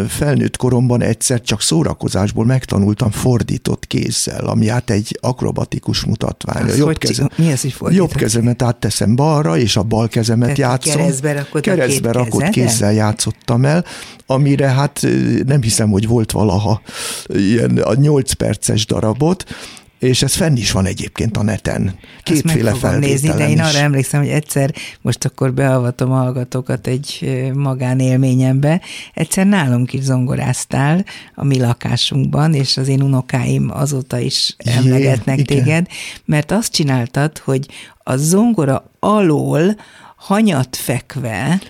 felnőtt 0.09 0.57
koromban 0.57 1.03
egyszer 1.03 1.41
csak 1.41 1.63
szórakozásból 1.63 2.45
megtanultam 2.45 3.11
fordított 3.11 3.87
kézzel, 3.87 4.47
ami 4.47 4.69
hát 4.69 4.91
egy 4.91 5.19
akrobatikus 5.21 6.05
mutatvány. 6.05 6.63
Az 6.63 6.79
jobb, 6.79 6.99
keze, 6.99 7.31
mi 7.37 7.51
ez, 7.51 7.63
hogy 7.79 7.95
jobb 7.95 8.13
kezemet 8.13 8.63
átteszem 8.63 9.17
balra, 9.17 9.59
és 9.59 9.77
a 9.77 9.83
bal 9.83 10.09
kezemet 10.09 10.55
Tehát 10.55 10.59
játszom. 10.59 11.01
Keresztbe 11.01 11.33
rakott, 11.33 11.63
keresztbe 11.63 12.13
rakott 12.13 12.49
kézzel 12.49 12.93
játszottam 12.93 13.65
el, 13.65 13.85
amire 14.27 14.69
hát 14.69 15.07
nem 15.47 15.63
hiszem, 15.63 15.91
hogy 15.91 16.07
volt 16.07 16.31
valaha 16.31 16.83
ilyen 17.29 17.77
a 17.77 17.95
8 17.95 18.33
perces 18.33 18.87
darabot, 18.87 19.45
és 20.03 20.23
ez 20.23 20.35
fenn 20.35 20.57
is 20.57 20.71
van 20.71 20.87
egyébként 20.87 21.37
a 21.37 21.43
neten. 21.43 21.95
Kétféle 22.23 22.73
fel. 22.75 22.99
nézni, 22.99 23.29
de 23.29 23.49
én 23.49 23.61
arra 23.61 23.79
emlékszem, 23.79 24.21
hogy 24.21 24.31
egyszer, 24.31 24.75
most 25.01 25.25
akkor 25.25 25.53
beavatom 25.53 26.13
a 26.13 26.17
hallgatókat 26.17 26.87
egy 26.87 27.33
magánélményembe, 27.55 28.81
egyszer 29.15 29.47
nálunk 29.47 29.93
is 29.93 30.03
zongoráztál 30.03 31.05
a 31.35 31.45
mi 31.45 31.61
lakásunkban, 31.61 32.55
és 32.55 32.77
az 32.77 32.89
én 32.89 33.03
unokáim 33.03 33.71
azóta 33.73 34.19
is 34.19 34.55
emlegetnek 34.57 35.39
Jé, 35.39 35.45
téged, 35.45 35.87
mert 36.25 36.51
azt 36.51 36.73
csináltad, 36.73 37.39
hogy 37.39 37.67
a 37.99 38.17
zongora 38.17 38.91
alól 38.99 39.77
hanyat 40.17 40.77
fekve 40.77 41.61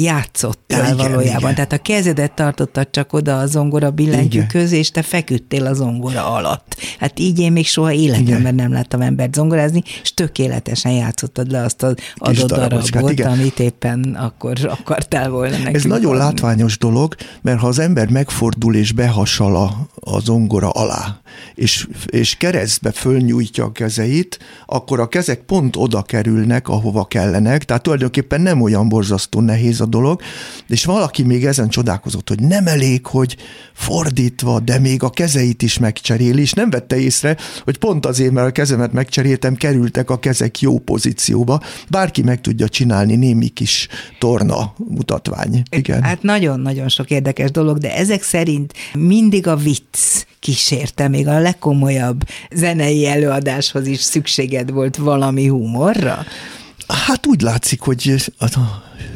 játszottál 0.00 0.88
ja, 0.88 0.94
igen, 0.94 0.96
valójában. 0.96 1.40
Igen. 1.40 1.54
Tehát 1.54 1.72
a 1.72 1.78
kezedet 1.78 2.32
tartottad 2.32 2.90
csak 2.90 3.12
oda 3.12 3.38
a 3.38 3.46
zongora 3.46 3.90
billentyűköz, 3.90 4.72
és 4.72 4.90
te 4.90 5.02
feküdtél 5.02 5.66
a 5.66 5.74
zongora 5.74 6.32
alatt. 6.32 6.76
Hát 6.98 7.18
így 7.18 7.38
én 7.38 7.52
még 7.52 7.66
soha 7.66 7.92
életemben 7.92 8.40
igen. 8.40 8.54
nem 8.54 8.72
láttam 8.72 9.00
embert 9.00 9.34
zongorázni, 9.34 9.82
és 10.02 10.14
tökéletesen 10.14 10.92
játszottad 10.92 11.50
le 11.50 11.62
azt 11.62 11.82
az 11.82 11.94
adott 12.16 12.48
darabot, 12.48 13.10
igen. 13.10 13.30
amit 13.30 13.58
éppen 13.58 14.16
akkor 14.18 14.56
akartál 14.68 15.30
volna 15.30 15.56
nekünk. 15.56 15.76
Ez 15.76 15.84
nagyon 15.84 16.12
adni. 16.12 16.24
látványos 16.24 16.78
dolog, 16.78 17.14
mert 17.42 17.58
ha 17.58 17.66
az 17.66 17.78
ember 17.78 18.08
megfordul 18.08 18.74
és 18.74 18.92
behasal 18.92 19.56
a, 19.56 19.88
a 20.00 20.20
zongora 20.20 20.70
alá, 20.70 21.20
és, 21.54 21.88
és 22.06 22.36
keresztbe 22.36 22.92
fölnyújtja 22.92 23.64
a 23.64 23.72
kezeit, 23.72 24.38
akkor 24.66 25.00
a 25.00 25.08
kezek 25.08 25.40
pont 25.40 25.76
oda 25.76 26.02
kerülnek, 26.02 26.68
ahova 26.68 27.04
kellenek, 27.04 27.64
tehát 27.64 27.82
tulajdonképpen 27.82 28.40
nem 28.40 28.60
olyan 28.60 28.88
borzasztó 28.88 29.37
borzasztó 29.38 29.40
nehéz 29.40 29.80
a 29.80 29.86
dolog, 29.86 30.20
és 30.68 30.84
valaki 30.84 31.22
még 31.22 31.44
ezen 31.44 31.68
csodálkozott, 31.68 32.28
hogy 32.28 32.40
nem 32.40 32.66
elég, 32.66 33.06
hogy 33.06 33.36
fordítva, 33.72 34.60
de 34.60 34.78
még 34.78 35.02
a 35.02 35.10
kezeit 35.10 35.62
is 35.62 35.78
megcseréli, 35.78 36.40
és 36.40 36.52
nem 36.52 36.70
vette 36.70 36.96
észre, 36.96 37.36
hogy 37.64 37.78
pont 37.78 38.06
azért, 38.06 38.32
mert 38.32 38.48
a 38.48 38.52
kezemet 38.52 38.92
megcseréltem, 38.92 39.54
kerültek 39.54 40.10
a 40.10 40.18
kezek 40.18 40.60
jó 40.60 40.78
pozícióba. 40.78 41.60
Bárki 41.88 42.22
meg 42.22 42.40
tudja 42.40 42.68
csinálni 42.68 43.16
némi 43.16 43.48
kis 43.48 43.88
torna 44.18 44.74
mutatvány. 44.88 45.62
Igen. 45.70 46.02
Hát 46.02 46.22
nagyon-nagyon 46.22 46.88
sok 46.88 47.10
érdekes 47.10 47.50
dolog, 47.50 47.78
de 47.78 47.94
ezek 47.94 48.22
szerint 48.22 48.72
mindig 48.94 49.46
a 49.46 49.56
vicc 49.56 50.26
kísérte, 50.40 51.08
még 51.08 51.28
a 51.28 51.38
legkomolyabb 51.38 52.20
zenei 52.54 53.06
előadáshoz 53.06 53.86
is 53.86 54.00
szükséged 54.00 54.70
volt 54.70 54.96
valami 54.96 55.46
humorra? 55.46 56.24
Hát 56.88 57.26
úgy 57.26 57.40
látszik, 57.40 57.80
hogy 57.80 58.14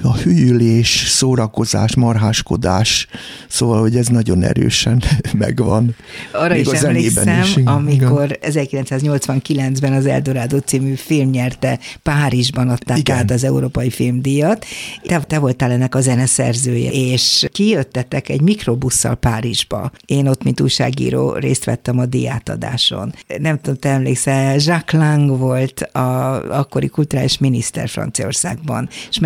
a, 0.03 0.17
hűlés, 0.17 1.05
szórakozás, 1.09 1.95
marháskodás, 1.95 3.07
szóval, 3.49 3.81
hogy 3.81 3.97
ez 3.97 4.07
nagyon 4.07 4.43
erősen 4.43 5.03
megvan. 5.39 5.97
Arra 6.33 6.55
Még 6.55 6.67
is 6.73 6.81
emlékszem, 6.81 7.43
is, 7.43 7.57
amikor 7.65 8.39
igen. 8.43 8.85
1989-ben 8.87 9.93
az 9.93 10.07
Eldorado 10.07 10.59
című 10.59 10.95
film 10.95 11.31
nyerte, 11.31 11.79
Párizsban 12.03 12.69
adták 12.69 12.99
igen. 12.99 13.17
át 13.17 13.31
az 13.31 13.45
Európai 13.45 13.91
Filmdíjat. 13.91 14.65
Te, 15.03 15.21
te 15.21 15.39
voltál 15.39 15.71
ennek 15.71 15.95
a 15.95 16.01
zeneszerzője, 16.01 16.91
és 16.91 17.47
kijöttetek 17.53 18.29
egy 18.29 18.41
mikrobusszal 18.41 19.15
Párizsba. 19.15 19.91
Én 20.07 20.29
ott, 20.29 20.43
mint 20.43 20.61
újságíró, 20.61 21.33
részt 21.33 21.65
vettem 21.65 21.99
a 21.99 22.07
díjátadáson. 22.07 23.15
Nem 23.39 23.57
tudom, 23.61 23.79
te 23.79 23.89
emlékszel, 23.89 24.55
Jacques 24.55 25.03
Lang 25.03 25.39
volt 25.39 25.81
a 25.81 26.41
akkori 26.59 26.89
kulturális 26.89 27.39
miniszter 27.39 27.89
Franciaországban, 27.89 28.89
és 29.11 29.19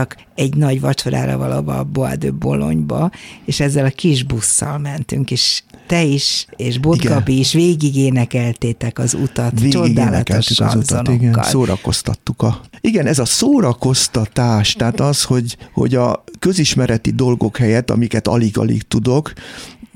meghívtak 0.00 0.16
egy 0.34 0.56
nagy 0.56 0.80
vacsorára 0.80 1.38
valahol 1.38 1.74
a 1.74 1.84
Bois 1.84 2.18
de 2.18 2.30
Bolonyba, 2.30 3.10
és 3.44 3.60
ezzel 3.60 3.84
a 3.84 3.90
kis 3.90 4.24
busszal 4.24 4.78
mentünk, 4.78 5.30
és 5.30 5.62
te 5.86 6.02
is, 6.02 6.46
és 6.56 6.78
Botkapi 6.78 7.38
is 7.38 7.52
végig 7.52 7.96
énekeltétek 7.96 8.98
az 8.98 9.14
utat, 9.14 9.52
végig 9.60 9.72
csodálatos 9.72 10.60
az 10.60 10.74
utat, 10.74 11.08
igen, 11.08 11.42
szórakoztattuk 11.42 12.42
a... 12.42 12.60
Igen, 12.80 13.06
ez 13.06 13.18
a 13.18 13.24
szórakoztatás, 13.24 14.72
tehát 14.72 15.00
az, 15.00 15.24
hogy, 15.24 15.56
hogy 15.72 15.94
a 15.94 16.24
közismereti 16.38 17.10
dolgok 17.10 17.56
helyett, 17.56 17.90
amiket 17.90 18.28
alig-alig 18.28 18.82
tudok, 18.82 19.32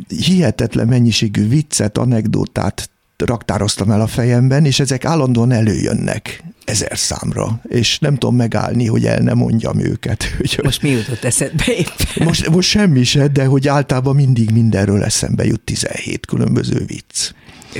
hihetetlen 0.08 0.88
mennyiségű 0.88 1.48
viccet, 1.48 1.98
anekdotát 1.98 2.90
raktároztam 3.16 3.90
el 3.90 4.00
a 4.00 4.06
fejemben, 4.06 4.64
és 4.64 4.80
ezek 4.80 5.04
állandóan 5.04 5.52
előjönnek 5.52 6.44
ezer 6.64 6.98
számra, 6.98 7.60
és 7.68 7.98
nem 7.98 8.14
tudom 8.14 8.36
megállni, 8.36 8.86
hogy 8.86 9.06
el 9.06 9.18
nem 9.18 9.36
mondjam 9.36 9.80
őket. 9.80 10.24
Most 10.62 10.82
mi 10.82 10.88
jutott 10.88 11.24
eszedbe 11.24 11.64
éppen? 11.66 12.24
Most, 12.26 12.48
most 12.48 12.68
semmi 12.68 13.04
se, 13.04 13.28
de 13.28 13.44
hogy 13.44 13.68
általában 13.68 14.14
mindig 14.14 14.50
mindenről 14.50 15.02
eszembe 15.02 15.44
jut 15.44 15.60
17 15.60 16.26
különböző 16.26 16.84
vicc 16.86 17.32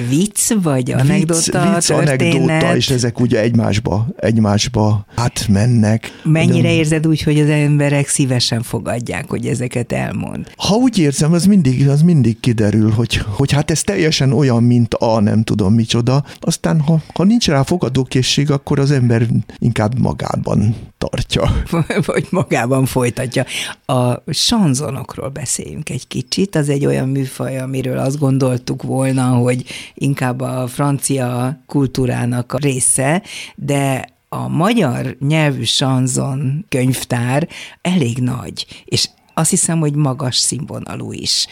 vicc, 0.08 0.52
vagy 0.62 0.90
anekdota, 0.90 1.62
vicc, 1.62 1.74
vicc 1.74 1.90
anekdota, 1.90 2.76
és 2.76 2.90
ezek 2.90 3.20
ugye 3.20 3.40
egymásba, 3.40 4.06
egymásba 4.16 5.06
átmennek. 5.14 6.20
Mennyire 6.22 6.68
de... 6.68 6.74
érzed 6.74 7.06
úgy, 7.06 7.22
hogy 7.22 7.40
az 7.40 7.48
emberek 7.48 8.08
szívesen 8.08 8.62
fogadják, 8.62 9.28
hogy 9.28 9.46
ezeket 9.46 9.92
elmond? 9.92 10.50
Ha 10.56 10.74
úgy 10.74 10.98
érzem, 10.98 11.32
az 11.32 11.46
mindig, 11.46 11.88
az 11.88 12.02
mindig 12.02 12.40
kiderül, 12.40 12.90
hogy, 12.90 13.16
hogy 13.26 13.52
hát 13.52 13.70
ez 13.70 13.80
teljesen 13.80 14.32
olyan, 14.32 14.62
mint 14.62 14.94
a 14.94 15.20
nem 15.20 15.42
tudom 15.42 15.74
micsoda. 15.74 16.24
Aztán, 16.40 16.80
ha, 16.80 17.02
ha 17.14 17.24
nincs 17.24 17.48
rá 17.48 17.62
fogadókészség, 17.62 18.50
akkor 18.50 18.78
az 18.78 18.90
ember 18.90 19.26
inkább 19.58 19.98
magában 19.98 20.74
tartja. 21.08 21.62
Vagy 22.12 22.26
magában 22.30 22.86
folytatja. 22.86 23.44
A 23.86 24.32
sanzonokról 24.32 25.28
beszéljünk 25.28 25.90
egy 25.90 26.06
kicsit. 26.06 26.54
Az 26.54 26.68
egy 26.68 26.86
olyan 26.86 27.08
műfaj, 27.08 27.58
amiről 27.58 27.98
azt 27.98 28.18
gondoltuk 28.18 28.82
volna, 28.82 29.26
hogy 29.28 29.64
inkább 29.94 30.40
a 30.40 30.66
francia 30.66 31.58
kultúrának 31.66 32.52
a 32.52 32.58
része, 32.58 33.22
de 33.56 34.12
a 34.28 34.48
magyar 34.48 35.16
nyelvű 35.20 35.62
sanzon 35.62 36.64
könyvtár 36.68 37.48
elég 37.82 38.18
nagy, 38.18 38.66
és 38.84 39.08
azt 39.34 39.50
hiszem, 39.50 39.78
hogy 39.78 39.94
magas 39.94 40.36
színvonalú 40.36 41.12
is. 41.12 41.46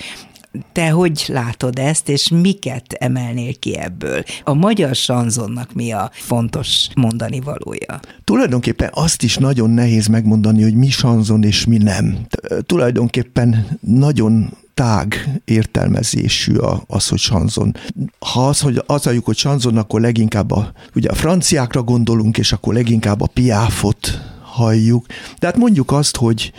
Te 0.72 0.90
hogy 0.90 1.24
látod 1.28 1.78
ezt, 1.78 2.08
és 2.08 2.28
miket 2.28 2.92
emelnél 2.92 3.54
ki 3.58 3.76
ebből? 3.78 4.22
A 4.44 4.54
magyar 4.54 4.94
sanzonnak 4.94 5.72
mi 5.74 5.92
a 5.92 6.10
fontos 6.12 6.88
mondani 6.94 7.40
valója? 7.40 8.00
Tulajdonképpen 8.24 8.90
azt 8.92 9.22
is 9.22 9.36
nagyon 9.36 9.70
nehéz 9.70 10.06
megmondani, 10.06 10.62
hogy 10.62 10.74
mi 10.74 10.88
sanzon 10.88 11.42
és 11.42 11.64
mi 11.64 11.76
nem. 11.76 12.26
Tulajdonképpen 12.66 13.78
nagyon 13.80 14.56
tág 14.74 15.40
értelmezésű 15.44 16.54
az, 16.86 17.08
hogy 17.08 17.18
sanzon. 17.18 17.76
Ha 18.18 18.48
az, 18.48 18.60
hogy 18.60 18.82
az 18.86 19.04
halljuk, 19.04 19.24
hogy 19.24 19.36
sanzon, 19.36 19.76
akkor 19.76 20.00
leginkább 20.00 20.50
a, 20.50 20.72
ugye 20.94 21.08
a 21.08 21.14
franciákra 21.14 21.82
gondolunk, 21.82 22.38
és 22.38 22.52
akkor 22.52 22.74
leginkább 22.74 23.20
a 23.20 23.30
piáfot 23.34 24.20
halljuk. 24.42 25.06
Tehát 25.38 25.56
mondjuk 25.56 25.92
azt, 25.92 26.16
hogy 26.16 26.52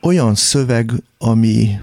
olyan 0.00 0.34
szöveg, 0.34 0.92
ami 1.18 1.78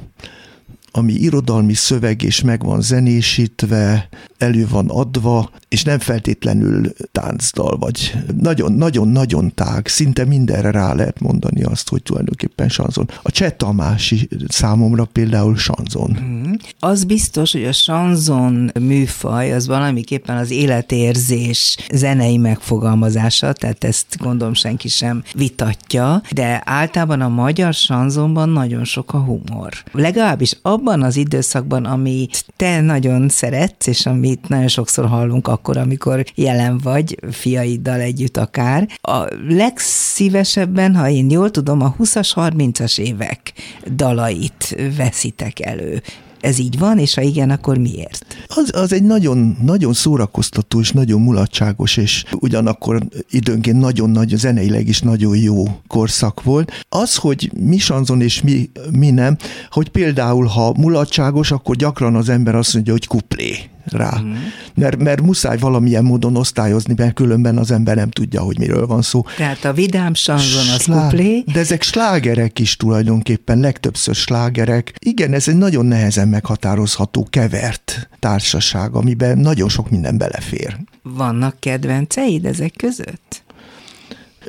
ami 0.92 1.14
irodalmi 1.14 1.74
szöveg 1.74 2.24
és 2.24 2.42
meg 2.42 2.64
van 2.64 2.82
zenésítve, 2.82 4.10
elő 4.38 4.68
van 4.68 4.90
adva, 4.90 5.50
és 5.68 5.84
nem 5.84 6.00
feltétlenül 6.00 6.94
táncdal, 7.12 7.78
vagy 7.78 8.14
nagyon-nagyon-nagyon 8.38 9.54
tág, 9.54 9.88
szinte 9.88 10.26
mindenre 10.26 10.72
rá 10.72 10.94
lehet 10.94 11.20
mondani 11.20 11.64
azt, 11.64 11.90
hogy 11.90 12.04
tulajdonképpen 12.04 12.70
sanzon. 12.70 13.10
A 13.22 13.32
Cseh 13.32 13.52
Tamási 13.58 14.30
számomra 14.48 15.06
például 15.06 15.58
sanzon. 15.58 16.18
Mm. 16.22 16.54
Az 16.80 17.04
biztos, 17.04 17.52
hogy 17.52 17.66
a 17.66 17.72
sanzon 17.72 18.72
műfaj 18.80 19.54
az 19.54 19.68
valamiképpen 19.68 20.38
az 20.38 20.52
életérzés 20.52 21.78
zenei 21.94 22.38
megfogalmazása, 22.38 23.54
tehát 23.54 23.84
ezt 23.84 24.18
gondolom 24.18 24.54
senki 24.54 24.88
sem 24.88 25.24
vitatja, 25.34 26.22
de 26.32 26.62
általában 26.66 27.22
a 27.22 27.30
magyar 27.30 27.74
sanzonban 27.74 28.50
nagyon 28.50 28.84
sok 28.84 29.14
a 29.14 29.18
humor. 29.18 29.74
Legalábbis 29.92 30.58
abban 30.62 30.81
az 30.88 31.16
időszakban, 31.16 31.86
amit 31.86 32.46
te 32.56 32.82
nagyon 32.82 33.30
szeretsz, 33.30 33.88
és 33.88 34.06
amit 34.06 34.48
nagyon 34.48 34.68
sokszor 34.68 35.06
hallunk 35.06 35.48
akkor, 35.48 35.78
amikor 35.78 36.26
jelen 36.36 36.78
vagy, 36.78 37.18
fiaiddal 37.32 38.00
együtt 38.00 38.38
akár, 38.38 38.88
a 39.02 39.26
legszívesebben, 39.48 40.96
ha 40.96 41.10
én 41.10 41.30
jól 41.30 41.52
tudom, 41.52 41.82
a 41.82 41.96
20-as, 42.00 42.32
30-as 42.36 43.00
évek 43.00 43.54
dalait 43.96 44.76
veszitek 44.98 45.60
elő. 45.60 46.02
Ez 46.42 46.60
így 46.60 46.80
van, 46.80 46.98
és 46.98 47.14
ha 47.14 47.22
igen, 47.22 47.50
akkor 47.50 47.78
miért? 47.78 48.26
Az, 48.48 48.72
az 48.76 48.94
egy 48.94 49.04
nagyon, 49.04 49.58
nagyon 49.62 49.94
szórakoztató 49.94 50.80
és 50.80 50.92
nagyon 50.92 51.22
mulatságos, 51.22 51.98
és 51.98 52.24
ugyanakkor 52.40 53.04
időnként 53.30 53.80
nagyon 53.80 54.10
nagy, 54.10 54.34
zeneileg 54.38 54.88
is 54.88 55.02
nagyon 55.02 55.38
jó 55.38 55.64
korszak 55.88 56.44
volt. 56.44 56.86
Az, 56.90 57.16
hogy 57.16 57.52
mi 57.60 57.78
sanzon 57.78 58.22
és 58.22 58.42
mi, 58.42 58.70
mi 58.92 59.10
nem, 59.10 59.38
hogy 59.70 59.90
például, 59.90 60.46
ha 60.46 60.74
mulatságos, 60.78 61.52
akkor 61.52 61.76
gyakran 61.76 62.16
az 62.16 62.30
ember 62.30 62.56
azt 62.56 62.74
mondja, 62.74 62.94
hogy 62.94 63.08
kuplé 63.08 63.56
rá. 63.86 64.20
Mm. 64.22 64.34
Mert, 64.76 64.98
mert 64.98 65.22
muszáj 65.22 65.58
valamilyen 65.58 66.04
módon 66.04 66.36
osztályozni, 66.36 66.94
mert 66.98 67.14
különben 67.14 67.58
az 67.58 67.72
ember 67.72 67.96
nem 67.96 68.10
tudja, 68.10 68.42
hogy 68.42 68.58
miről 68.60 68.88
van 68.88 69.02
szó. 69.02 69.26
Tehát 69.38 69.66
a 69.66 69.74
vidám 69.74 70.14
sanzon 70.14 70.70
az 70.76 70.82
Slá... 70.82 71.02
kuplé. 71.02 71.44
De 71.54 71.60
ezek 71.60 71.82
slágerek 71.82 72.60
is 72.60 72.76
tulajdonképpen, 72.76 73.60
legtöbbször 73.60 74.16
slágerek. 74.16 74.94
Igen, 75.00 75.34
ez 75.34 75.48
egy 75.48 75.58
nagyon 75.58 75.86
nehezen 75.86 76.28
meghatározható, 76.28 77.28
kevert 77.30 78.10
társaság, 78.20 78.94
amiben 78.94 79.38
nagyon 79.38 79.70
sok 79.70 79.90
minden 79.90 80.18
belefér. 80.18 80.78
Vannak 81.04 81.56
kedvenceid 81.60 82.46
ezek 82.46 82.74
között? 82.78 83.44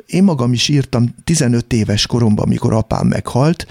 Én 0.05 0.23
magam 0.23 0.53
is 0.53 0.67
írtam 0.67 1.15
15 1.23 1.73
éves 1.73 2.07
koromban, 2.07 2.45
amikor 2.45 2.73
apám 2.73 3.07
meghalt, 3.07 3.65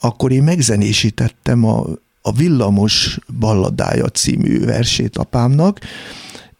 akkor 0.00 0.32
én 0.32 0.42
megzenésítettem 0.42 1.64
a 1.64 1.84
a 2.22 2.32
Villamos 2.32 3.18
balladája 3.38 4.08
című 4.08 4.64
versét 4.64 5.16
apámnak, 5.16 5.78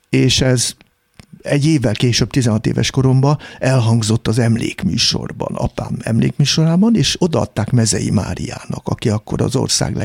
és 0.09 0.41
ez 0.41 0.75
egy 1.43 1.67
évvel 1.67 1.95
később, 1.95 2.31
16 2.31 2.67
éves 2.67 2.91
koromban 2.91 3.39
elhangzott 3.59 4.29
az 4.29 4.39
emlékműsorban, 4.39 5.55
apám 5.55 5.97
emlékműsorában, 6.01 6.97
és 6.97 7.17
odaadták 7.19 7.71
Mezei 7.71 8.11
Máriának, 8.11 8.83
aki 8.89 9.09
akkor 9.09 9.43
az 9.43 9.57
ország 9.57 9.97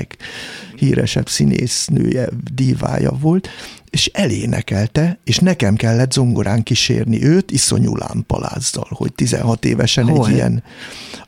leghíresebb 0.75 1.29
színésznője, 1.29 2.29
dívája 2.53 3.11
volt, 3.11 3.49
és 3.89 4.09
elénekelte, 4.13 5.19
és 5.23 5.37
nekem 5.37 5.75
kellett 5.75 6.11
zongorán 6.11 6.63
kísérni 6.63 7.23
őt 7.23 7.51
iszonyú 7.51 7.95
lámpalázzal, 7.95 8.87
hogy 8.89 9.13
16 9.13 9.65
évesen 9.65 10.07
Hol? 10.07 10.27
egy 10.27 10.33
ilyen 10.33 10.63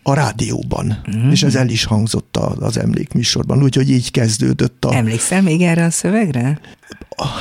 a 0.03 0.13
rádióban, 0.13 1.03
mm-hmm. 1.09 1.31
és 1.31 1.43
ez 1.43 1.55
el 1.55 1.69
is 1.69 1.83
hangzott 1.83 2.37
az 2.37 2.77
emlékműsorban, 2.77 3.63
úgyhogy 3.63 3.89
így 3.89 4.11
kezdődött 4.11 4.85
a... 4.85 4.95
Emlékszel 4.95 5.41
még 5.41 5.61
erre 5.61 5.85
a 5.85 5.91
szövegre? 5.91 6.59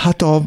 Hát 0.03 0.23
a, 0.23 0.45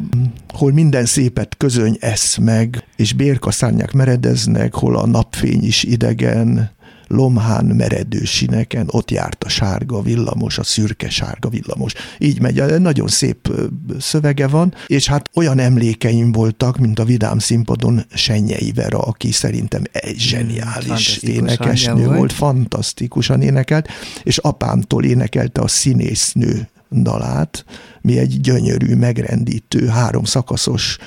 hol 0.48 0.72
minden 0.72 1.04
szépet 1.04 1.54
közöny 1.56 1.96
esz 2.00 2.36
meg, 2.36 2.84
és 2.96 3.12
bérkaszárnyák 3.12 3.92
meredeznek, 3.92 4.74
hol 4.74 4.96
a 4.96 5.06
napfény 5.06 5.64
is 5.64 5.82
idegen, 5.82 6.70
lomhán 7.10 7.64
meredő 7.64 8.24
sineken, 8.24 8.86
ott 8.90 9.10
járt 9.10 9.44
a 9.44 9.48
sárga 9.48 10.02
villamos, 10.02 10.58
a 10.58 10.62
szürke 10.62 11.10
sárga 11.10 11.48
villamos. 11.48 11.92
Így 12.18 12.40
megy, 12.40 12.80
nagyon 12.80 13.08
szép 13.08 13.52
szövege 13.98 14.46
van, 14.46 14.74
és 14.86 15.06
hát 15.06 15.30
olyan 15.34 15.58
emlékeim 15.58 16.32
voltak, 16.32 16.78
mint 16.78 16.98
a 16.98 17.04
Vidám 17.04 17.38
színpadon 17.38 18.04
Senyei 18.14 18.72
Vera, 18.72 18.98
aki 18.98 19.32
szerintem 19.32 19.82
egy 19.92 20.18
zseniális 20.18 21.16
énekesnő 21.16 22.04
volt. 22.04 22.16
volt, 22.16 22.32
fantasztikusan 22.32 23.42
énekelt, 23.42 23.88
és 24.22 24.38
apámtól 24.38 25.04
énekelte 25.04 25.60
a 25.60 25.68
színésznő 25.68 26.68
dalát, 26.90 27.64
mi 28.00 28.18
egy 28.18 28.40
gyönyörű, 28.40 28.94
megrendítő, 28.94 29.86
három 29.86 30.24
szakaszos, 30.24 30.98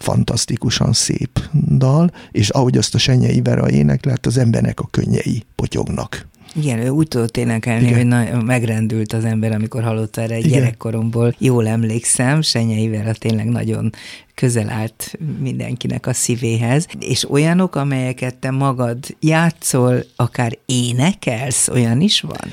fantasztikusan 0.00 0.92
szép 0.92 1.40
dal, 1.76 2.10
és 2.30 2.48
ahogy 2.48 2.76
azt 2.76 2.94
a 2.94 2.98
Senyei 2.98 3.40
Vera 3.42 3.70
énekelt, 3.70 4.26
az 4.26 4.38
embernek 4.38 4.80
a 4.80 4.88
könnyei 4.90 5.42
potyognak. 5.54 6.28
Igen, 6.54 6.78
ő 6.78 6.88
úgy 6.88 7.08
tudott 7.08 7.36
énekelni, 7.36 7.86
Igen. 7.86 7.96
hogy 7.96 8.06
na, 8.06 8.42
megrendült 8.42 9.12
az 9.12 9.24
ember, 9.24 9.52
amikor 9.52 9.82
hallotta 9.82 10.20
erre 10.20 10.34
egy 10.34 10.44
Igen. 10.44 10.58
gyerekkoromból. 10.58 11.34
Jól 11.38 11.66
emlékszem, 11.66 12.42
Senyei 12.42 12.88
Vera 12.88 13.12
tényleg 13.12 13.48
nagyon 13.48 13.92
közel 14.34 14.70
állt 14.70 15.18
mindenkinek 15.40 16.06
a 16.06 16.12
szívéhez, 16.12 16.86
és 16.98 17.30
olyanok, 17.30 17.76
amelyeket 17.76 18.34
te 18.34 18.50
magad 18.50 18.98
játszol, 19.20 20.04
akár 20.16 20.58
énekelsz, 20.66 21.68
olyan 21.68 22.00
is 22.00 22.20
van? 22.20 22.50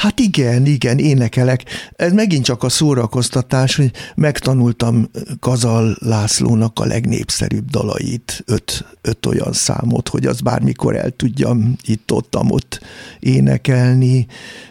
Hát 0.00 0.20
igen, 0.20 0.66
igen, 0.66 0.98
énekelek. 0.98 1.64
Ez 1.96 2.12
megint 2.12 2.44
csak 2.44 2.62
a 2.62 2.68
szórakoztatás, 2.68 3.76
hogy 3.76 3.90
megtanultam 4.14 5.10
Kazal 5.40 5.96
Lászlónak 6.00 6.78
a 6.78 6.84
legnépszerűbb 6.84 7.70
dalait, 7.70 8.42
öt, 8.46 8.84
öt 9.00 9.26
olyan 9.26 9.52
számot, 9.52 10.08
hogy 10.08 10.26
az 10.26 10.40
bármikor 10.40 10.96
el 10.96 11.10
tudjam 11.10 11.76
itt-ott, 11.82 12.36
ott 12.36 12.80
énekelni, 13.18 14.26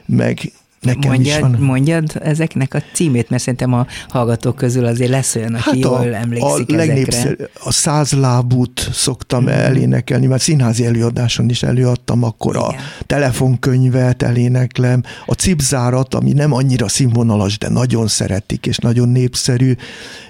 meg 0.06 0.52
Nekem 0.84 1.12
mondjad, 1.12 1.36
is 1.36 1.42
van. 1.42 1.52
mondjad 1.60 2.12
ezeknek 2.22 2.74
a 2.74 2.82
címét, 2.94 3.30
mert 3.30 3.42
szerintem 3.42 3.74
a 3.74 3.88
hallgatók 4.08 4.56
közül 4.56 4.86
azért 4.86 5.10
lesz 5.10 5.36
olyan, 5.36 5.54
aki 5.54 5.64
hát 5.64 5.78
jól 5.78 6.16
emlékszik 6.16 6.72
a 6.72 6.80
ezekre. 6.80 7.36
A 7.64 7.72
százlábút 7.72 8.90
szoktam 8.92 9.44
mm-hmm. 9.44 9.54
elénekelni, 9.54 10.26
mert 10.26 10.42
színházi 10.42 10.86
előadáson 10.86 11.50
is 11.50 11.64
előadtam, 11.64 12.24
akkor 12.24 12.56
Igen. 12.56 12.68
a 12.68 13.04
telefonkönyvet 13.06 14.24
eléneklem, 14.24 15.04
a 15.26 15.34
cipzárat, 15.34 16.14
ami 16.14 16.32
nem 16.32 16.54
annyira 16.54 16.88
színvonalas, 16.88 17.58
de 17.58 17.70
nagyon 17.70 18.08
szeretik, 18.08 18.66
és 18.66 18.78
nagyon 18.78 19.10
népszerű, 19.10 19.76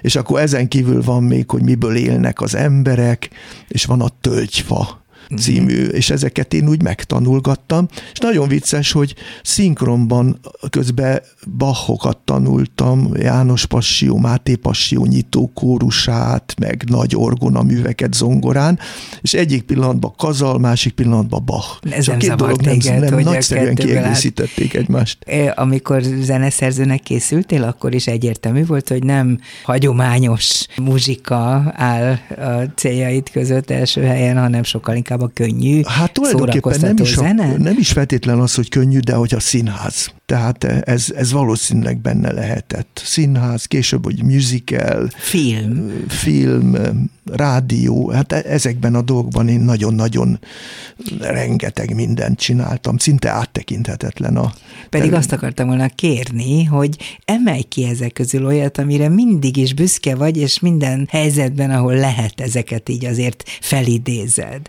és 0.00 0.16
akkor 0.16 0.40
ezen 0.40 0.68
kívül 0.68 1.02
van 1.02 1.22
még, 1.22 1.50
hogy 1.50 1.62
miből 1.62 1.96
élnek 1.96 2.40
az 2.40 2.54
emberek, 2.54 3.30
és 3.68 3.84
van 3.84 4.00
a 4.00 4.08
tölgyfa 4.20 5.03
című, 5.36 5.84
és 5.84 6.10
ezeket 6.10 6.54
én 6.54 6.68
úgy 6.68 6.82
megtanulgattam, 6.82 7.86
és 8.12 8.18
nagyon 8.18 8.48
vicces, 8.48 8.92
hogy 8.92 9.14
szinkronban 9.42 10.40
közben 10.70 11.22
Bachokat 11.56 12.18
tanultam, 12.24 13.10
János 13.16 13.66
Passió, 13.66 14.16
Máté 14.16 14.54
Passió 14.54 15.04
nyitó 15.04 15.50
kórusát, 15.54 16.54
meg 16.58 16.84
nagy 16.86 17.16
orgona 17.16 17.62
műveket 17.62 18.14
zongorán, 18.14 18.78
és 19.20 19.34
egyik 19.34 19.62
pillanatban 19.62 20.14
Kazal, 20.16 20.58
másik 20.58 20.92
pillanatban 20.92 21.44
Bach. 21.44 21.78
Ez 21.90 22.06
nem 22.06 22.18
két 22.18 22.34
dolog 22.34 22.60
nem, 22.60 22.78
téged, 22.78 23.10
nem 23.10 23.18
nagyszerűen 23.18 23.74
kiegészítették 23.74 24.74
egymást. 24.74 25.18
Amikor 25.54 26.02
zeneszerzőnek 26.02 27.00
készültél, 27.00 27.62
akkor 27.62 27.94
is 27.94 28.06
egyértelmű 28.06 28.66
volt, 28.66 28.88
hogy 28.88 29.02
nem 29.02 29.38
hagyományos 29.62 30.66
muzsika 30.76 31.72
áll 31.76 32.18
a 32.28 32.72
céljaid 32.74 33.30
között 33.30 33.70
első 33.70 34.02
helyen, 34.02 34.38
hanem 34.38 34.62
sokkal 34.62 34.96
inkább 34.96 35.13
a 35.22 35.30
könnyű, 35.34 35.82
Hát 35.84 36.12
tulajdonképpen 36.12 36.80
nem 36.80 36.96
is, 37.00 37.16
a, 37.16 37.32
nem 37.58 37.76
is 37.78 37.92
feltétlen 37.92 38.38
az, 38.38 38.54
hogy 38.54 38.68
könnyű, 38.68 38.98
de 38.98 39.14
hogy 39.14 39.34
a 39.34 39.40
színház. 39.40 40.12
Tehát 40.26 40.64
ez, 40.64 41.12
ez 41.16 41.32
valószínűleg 41.32 41.98
benne 41.98 42.32
lehetett. 42.32 43.02
Színház, 43.04 43.64
később, 43.64 44.04
hogy 44.04 44.22
musical, 44.22 45.08
film, 45.16 46.04
film 46.08 46.76
rádió, 47.32 48.10
hát 48.10 48.32
e, 48.32 48.42
ezekben 48.46 48.94
a 48.94 49.02
dolgokban 49.02 49.48
én 49.48 49.60
nagyon-nagyon 49.60 50.38
rengeteg 51.20 51.94
mindent 51.94 52.38
csináltam, 52.38 52.98
szinte 52.98 53.30
áttekinthetetlen 53.30 54.36
a... 54.36 54.52
Pedig 54.88 54.90
terület. 54.90 55.18
azt 55.18 55.32
akartam 55.32 55.66
volna 55.66 55.88
kérni, 55.88 56.64
hogy 56.64 57.20
emelj 57.24 57.62
ki 57.62 57.84
ezek 57.84 58.12
közül 58.12 58.46
olyat, 58.46 58.78
amire 58.78 59.08
mindig 59.08 59.56
is 59.56 59.74
büszke 59.74 60.14
vagy, 60.14 60.36
és 60.36 60.60
minden 60.60 61.06
helyzetben, 61.10 61.70
ahol 61.70 61.94
lehet 61.94 62.40
ezeket 62.40 62.88
így 62.88 63.04
azért 63.04 63.42
felidézed 63.60 64.60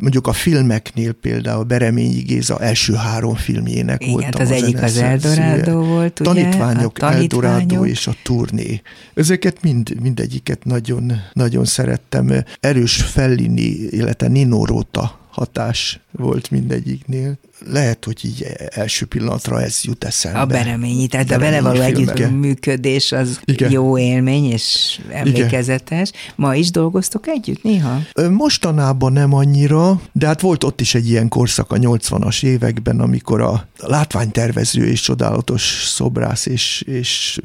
mondjuk 0.00 0.26
a 0.26 0.32
filmeknél 0.32 1.12
például 1.12 1.64
Bereményi 1.64 2.20
Géza 2.20 2.58
első 2.58 2.94
három 2.94 3.34
filmjének 3.34 4.02
Igen, 4.02 4.12
voltam 4.12 4.40
az, 4.40 4.50
az 4.50 4.62
egyik 4.62 4.82
az 4.82 4.96
Eldorado 4.96 5.84
volt, 5.84 6.20
ugye? 6.20 6.30
Tanítványok, 6.30 6.96
a 6.96 7.00
tanítványok, 7.00 7.44
Eldorado 7.44 7.84
és 7.84 8.06
a 8.06 8.12
turné. 8.22 8.80
Ezeket 9.14 9.62
mind, 9.62 10.00
mindegyiket 10.00 10.64
nagyon, 10.64 11.12
nagyon 11.32 11.64
szerettem. 11.64 12.32
Erős 12.60 12.96
Fellini, 12.96 13.68
illetve 13.90 14.28
Nino 14.28 14.64
Rota 14.64 15.18
hatás 15.30 16.00
volt 16.10 16.50
mindegyiknél. 16.50 17.38
Lehet, 17.66 18.04
hogy 18.04 18.24
így 18.24 18.46
első 18.68 19.06
pillanatra 19.06 19.62
ez 19.62 19.80
jut 19.82 20.04
eszembe. 20.04 20.40
A 20.40 20.46
Bereményi, 20.46 21.06
tehát 21.06 21.26
Bereményi 21.26 21.56
a 21.56 21.60
vele 21.60 21.68
való 21.68 21.84
együttműködés 21.84 23.12
az 23.12 23.40
Igen. 23.44 23.70
jó 23.70 23.98
élmény 23.98 24.50
és 24.50 25.00
emlékezetes. 25.10 26.08
Igen. 26.08 26.22
Ma 26.36 26.54
is 26.54 26.70
dolgoztok 26.70 27.26
együtt 27.26 27.62
néha? 27.62 27.98
Mostanában 28.30 29.12
nem 29.12 29.34
annyira, 29.34 30.00
de 30.12 30.26
hát 30.26 30.40
volt 30.40 30.64
ott 30.64 30.80
is 30.80 30.94
egy 30.94 31.08
ilyen 31.08 31.28
korszak 31.28 31.72
a 31.72 31.76
80-as 31.76 32.44
években, 32.44 33.00
amikor 33.00 33.40
a 33.40 33.68
látványtervező 33.78 34.86
és 34.86 35.00
csodálatos 35.00 35.84
szobrász 35.86 36.46
és, 36.46 36.82
és 36.86 37.40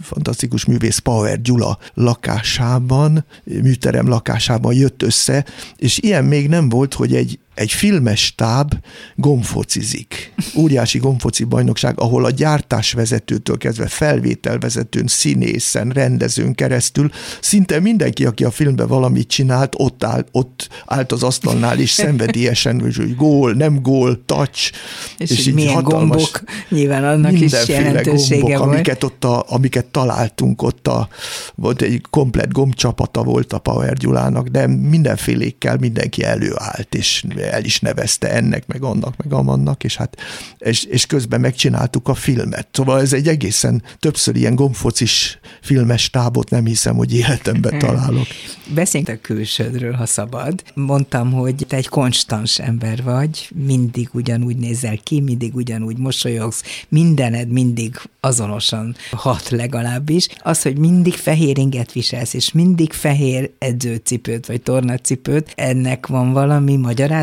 fantasztikus 0.00 0.64
művész 0.64 0.98
Power 0.98 1.42
Gyula 1.42 1.78
lakásában, 1.94 3.24
műterem 3.44 4.08
lakásában 4.08 4.74
jött 4.74 5.02
össze, 5.02 5.44
és 5.76 5.98
ilyen 5.98 6.24
még 6.24 6.48
nem 6.48 6.68
volt, 6.68 6.94
hogy 6.94 7.14
egy 7.14 7.21
блядь, 7.24 7.38
egy 7.54 7.72
filmes 7.72 8.24
stáb 8.24 8.74
gomfocizik. 9.16 10.32
Óriási 10.56 10.98
gomfoci 10.98 11.44
bajnokság, 11.44 12.00
ahol 12.00 12.24
a 12.24 12.30
gyártásvezetőtől 12.30 13.58
kezdve 13.58 13.86
felvételvezetőn, 13.86 15.06
színészen, 15.06 15.90
rendezőn 15.90 16.54
keresztül 16.54 17.10
szinte 17.40 17.80
mindenki, 17.80 18.24
aki 18.24 18.44
a 18.44 18.50
filmben 18.50 18.86
valamit 18.86 19.28
csinált, 19.28 19.74
ott, 19.76 20.04
áll, 20.04 20.24
ott 20.32 20.68
állt 20.86 21.12
az 21.12 21.22
asztalnál, 21.22 21.78
és 21.78 21.90
szenvedélyesen, 21.90 22.80
hogy 22.80 23.16
gól, 23.16 23.52
nem 23.52 23.82
gól, 23.82 24.24
touch. 24.26 24.72
És, 25.18 25.30
és 25.30 25.46
így 25.46 25.54
milyen 25.54 25.74
hatalmas, 25.74 26.08
gombok, 26.08 26.42
nyilván 26.68 27.04
annak 27.04 27.40
is 27.40 27.52
jelentősége 27.68 28.40
gombok, 28.40 28.58
volt. 28.58 28.72
Amiket, 28.72 29.04
ott 29.04 29.24
a, 29.24 29.44
amiket 29.48 29.86
találtunk 29.86 30.62
ott, 30.62 30.88
a, 30.88 31.08
volt 31.54 31.82
egy 31.82 32.00
komplet 32.10 32.52
gombcsapata 32.52 33.22
volt 33.22 33.52
a 33.52 33.58
Power 33.58 33.92
Gyulának, 33.92 34.48
de 34.48 34.66
mindenfélékkel 34.66 35.76
mindenki 35.76 36.24
előállt, 36.24 36.94
és 36.94 37.24
el 37.50 37.64
is 37.64 37.80
nevezte 37.80 38.30
ennek, 38.30 38.66
meg 38.66 38.82
annak, 38.82 39.16
meg 39.16 39.32
amannak, 39.32 39.84
és 39.84 39.96
hát 39.96 40.16
és, 40.58 40.84
és 40.84 41.06
közben 41.06 41.40
megcsináltuk 41.40 42.08
a 42.08 42.14
filmet. 42.14 42.68
Szóval 42.72 43.00
ez 43.00 43.12
egy 43.12 43.28
egészen 43.28 43.82
többször 43.98 44.36
ilyen 44.36 44.54
gombfocis 44.54 45.38
filmes 45.60 46.10
tábot 46.10 46.50
nem 46.50 46.64
hiszem, 46.64 46.96
hogy 46.96 47.14
életemben 47.14 47.78
találok. 47.78 48.26
Beszéljünk 48.74 49.12
a 49.12 49.20
külsődről, 49.20 49.92
ha 49.92 50.06
szabad. 50.06 50.62
Mondtam, 50.74 51.32
hogy 51.32 51.54
te 51.68 51.76
egy 51.76 51.88
konstans 51.88 52.58
ember 52.58 53.02
vagy, 53.02 53.48
mindig 53.54 54.08
ugyanúgy 54.12 54.56
nézel 54.56 54.98
ki, 55.02 55.20
mindig 55.20 55.54
ugyanúgy 55.54 55.98
mosolyogsz, 55.98 56.62
mindened 56.88 57.48
mindig 57.48 58.00
azonosan 58.20 58.96
hat 59.10 59.48
legalábbis. 59.48 60.28
Az, 60.38 60.62
hogy 60.62 60.78
mindig 60.78 61.14
fehér 61.14 61.58
inget 61.58 61.92
viselsz, 61.92 62.34
és 62.34 62.52
mindig 62.52 62.92
fehér 62.92 63.50
edzőcipőt, 63.58 64.46
vagy 64.46 64.62
tornacipőt, 64.62 65.52
ennek 65.56 66.06
van 66.06 66.32
valami 66.32 66.76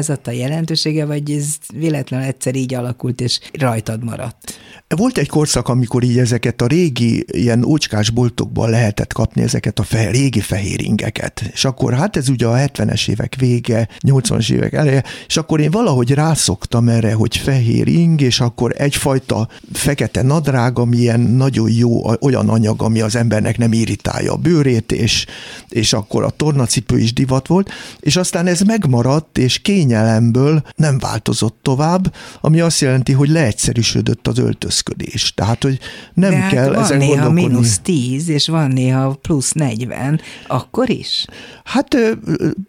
magyarázata, 0.09 0.31
jelentősége, 0.31 1.05
vagy 1.05 1.31
ez 1.31 1.45
véletlenül 1.73 2.25
egyszer 2.25 2.55
így 2.55 2.73
alakult, 2.73 3.21
és 3.21 3.39
rajtad 3.59 4.03
maradt? 4.03 4.59
Volt 4.95 5.17
egy 5.17 5.27
korszak, 5.27 5.67
amikor 5.67 6.03
így 6.03 6.17
ezeket 6.17 6.61
a 6.61 6.67
régi 6.67 7.25
ilyen 7.31 7.65
ócskás 7.65 8.09
boltokban 8.09 8.69
lehetett 8.69 9.13
kapni 9.13 9.41
ezeket 9.41 9.79
a 9.79 9.83
fe, 9.83 10.09
régi 10.09 10.39
fehér 10.39 10.81
ingeket. 10.81 11.41
És 11.53 11.65
akkor 11.65 11.93
hát 11.93 12.17
ez 12.17 12.29
ugye 12.29 12.45
a 12.45 12.55
70-es 12.55 13.09
évek 13.09 13.35
vége, 13.39 13.87
80-as 14.07 14.51
évek 14.51 14.73
eleje, 14.73 15.03
és 15.27 15.37
akkor 15.37 15.59
én 15.59 15.71
valahogy 15.71 16.11
rászoktam 16.11 16.87
erre, 16.87 17.13
hogy 17.13 17.37
fehér 17.37 17.87
ing, 17.87 18.21
és 18.21 18.39
akkor 18.39 18.73
egyfajta 18.77 19.47
fekete 19.73 20.21
nadrág, 20.21 20.79
ami 20.79 20.97
ilyen 20.97 21.19
nagyon 21.19 21.71
jó, 21.71 22.15
olyan 22.21 22.49
anyag, 22.49 22.81
ami 22.81 23.01
az 23.01 23.15
embernek 23.15 23.57
nem 23.57 23.73
irritálja 23.73 24.33
a 24.33 24.37
bőrét, 24.37 24.91
és, 24.91 25.25
és 25.69 25.93
akkor 25.93 26.23
a 26.23 26.29
tornacipő 26.29 26.99
is 26.99 27.13
divat 27.13 27.47
volt, 27.47 27.71
és 27.99 28.15
aztán 28.15 28.47
ez 28.47 28.61
megmaradt, 28.61 29.37
és 29.37 29.59
kényelemből 29.99 30.61
nem 30.75 30.97
változott 30.99 31.57
tovább, 31.61 32.13
ami 32.41 32.59
azt 32.59 32.79
jelenti, 32.81 33.11
hogy 33.11 33.29
leegyszerűsödött 33.29 34.27
az 34.27 34.37
öltözködés. 34.37 35.33
Tehát, 35.33 35.63
hogy 35.63 35.79
nem 36.13 36.31
De 36.31 36.47
kell 36.47 36.73
hát 36.73 36.83
ezen 36.83 36.97
van 36.97 37.07
néha 37.07 37.23
gondolkodni. 37.23 37.41
mínusz 37.41 37.79
10, 37.79 38.29
és 38.29 38.47
van 38.47 38.71
néha 38.71 39.17
plusz 39.21 39.51
40, 39.51 40.21
akkor 40.47 40.89
is? 40.89 41.25
Hát 41.63 41.97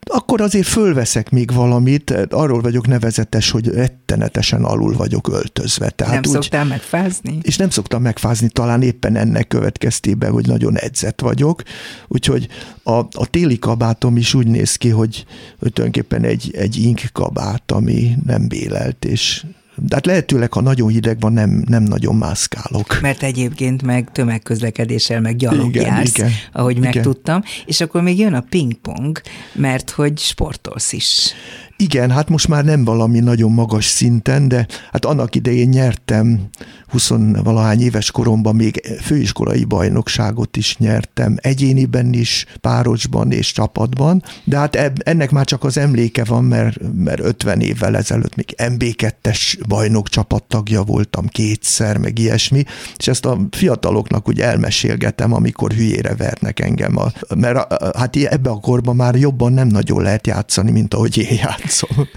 akkor 0.04 0.40
azért 0.40 0.66
fölveszek 0.66 1.30
még 1.30 1.52
valamit, 1.52 2.10
arról 2.30 2.60
vagyok 2.60 2.86
nevezetes, 2.86 3.50
hogy 3.50 3.66
rettenetesen 3.66 4.64
alul 4.64 4.96
vagyok 4.96 5.28
öltözve. 5.28 5.90
Tehát 5.90 6.12
nem 6.12 6.22
úgy, 6.26 6.32
szoktál 6.32 6.64
megfázni? 6.64 7.38
És 7.42 7.56
nem 7.56 7.70
szoktam 7.70 8.02
megfázni, 8.02 8.48
talán 8.48 8.82
éppen 8.82 9.16
ennek 9.16 9.48
következtében, 9.48 10.32
hogy 10.32 10.46
nagyon 10.46 10.76
edzett 10.76 11.20
vagyok, 11.20 11.62
úgyhogy 12.08 12.48
a, 12.82 12.98
a 12.98 13.26
téli 13.30 13.58
kabátom 13.58 14.16
is 14.16 14.34
úgy 14.34 14.46
néz 14.46 14.76
ki, 14.76 14.88
hogy, 14.88 15.24
hogy 15.58 15.72
tulajdonképpen 15.72 16.24
egy, 16.24 16.50
egy 16.56 16.76
ink 16.76 17.00
kabát, 17.20 17.72
ami 17.72 18.16
nem 18.26 18.48
bélelt, 18.48 19.04
és 19.04 19.44
de 19.76 19.94
hát 19.94 20.06
lehetőleg, 20.06 20.52
ha 20.52 20.60
nagyon 20.60 20.88
hideg 20.88 21.20
van, 21.20 21.32
nem, 21.32 21.64
nem 21.68 21.82
nagyon 21.82 22.14
mászkálok. 22.14 23.00
Mert 23.00 23.22
egyébként 23.22 23.82
meg 23.82 24.12
tömegközlekedéssel, 24.12 25.20
meg 25.20 25.36
gyalog 25.36 25.74
igen, 25.74 25.86
jársz, 25.86 26.18
igen, 26.18 26.30
ahogy 26.52 26.76
igen. 26.76 26.92
megtudtam. 26.94 27.42
És 27.66 27.80
akkor 27.80 28.02
még 28.02 28.18
jön 28.18 28.34
a 28.34 28.44
pingpong, 28.48 29.20
mert 29.52 29.90
hogy 29.90 30.18
sportolsz 30.18 30.92
is. 30.92 31.32
Igen, 31.80 32.10
hát 32.10 32.28
most 32.28 32.48
már 32.48 32.64
nem 32.64 32.84
valami 32.84 33.18
nagyon 33.18 33.52
magas 33.52 33.84
szinten, 33.84 34.48
de 34.48 34.66
hát 34.92 35.04
annak 35.04 35.34
idején 35.34 35.68
nyertem 35.68 36.50
20 36.88 37.10
valahány 37.42 37.80
éves 37.80 38.10
koromban 38.10 38.56
még 38.56 38.82
főiskolai 39.02 39.64
bajnokságot 39.64 40.56
is 40.56 40.76
nyertem, 40.78 41.36
egyéniben 41.40 42.12
is, 42.12 42.46
párosban 42.60 43.32
és 43.32 43.52
csapatban, 43.52 44.22
de 44.44 44.56
hát 44.56 44.92
ennek 45.04 45.30
már 45.30 45.44
csak 45.44 45.64
az 45.64 45.78
emléke 45.78 46.24
van, 46.24 46.44
mert, 46.44 46.76
mert 46.94 47.20
50 47.20 47.60
évvel 47.60 47.96
ezelőtt 47.96 48.34
még 48.34 48.54
MB2-es 48.56 49.58
bajnok 49.68 50.08
csapattagja 50.08 50.82
voltam 50.82 51.26
kétszer, 51.26 51.96
meg 51.96 52.18
ilyesmi, 52.18 52.64
és 52.96 53.08
ezt 53.08 53.24
a 53.24 53.38
fiataloknak 53.50 54.28
úgy 54.28 54.40
elmesélgetem, 54.40 55.32
amikor 55.32 55.72
hülyére 55.72 56.14
vernek 56.14 56.60
engem, 56.60 56.96
a, 56.96 57.12
mert 57.34 57.72
hát 57.96 58.16
ebbe 58.16 58.50
a 58.50 58.60
korban 58.60 58.96
már 58.96 59.14
jobban 59.14 59.52
nem 59.52 59.68
nagyon 59.68 60.02
lehet 60.02 60.26
játszani, 60.26 60.70
mint 60.70 60.94
ahogy 60.94 61.18
én 61.18 61.38
játszom. 61.42 61.69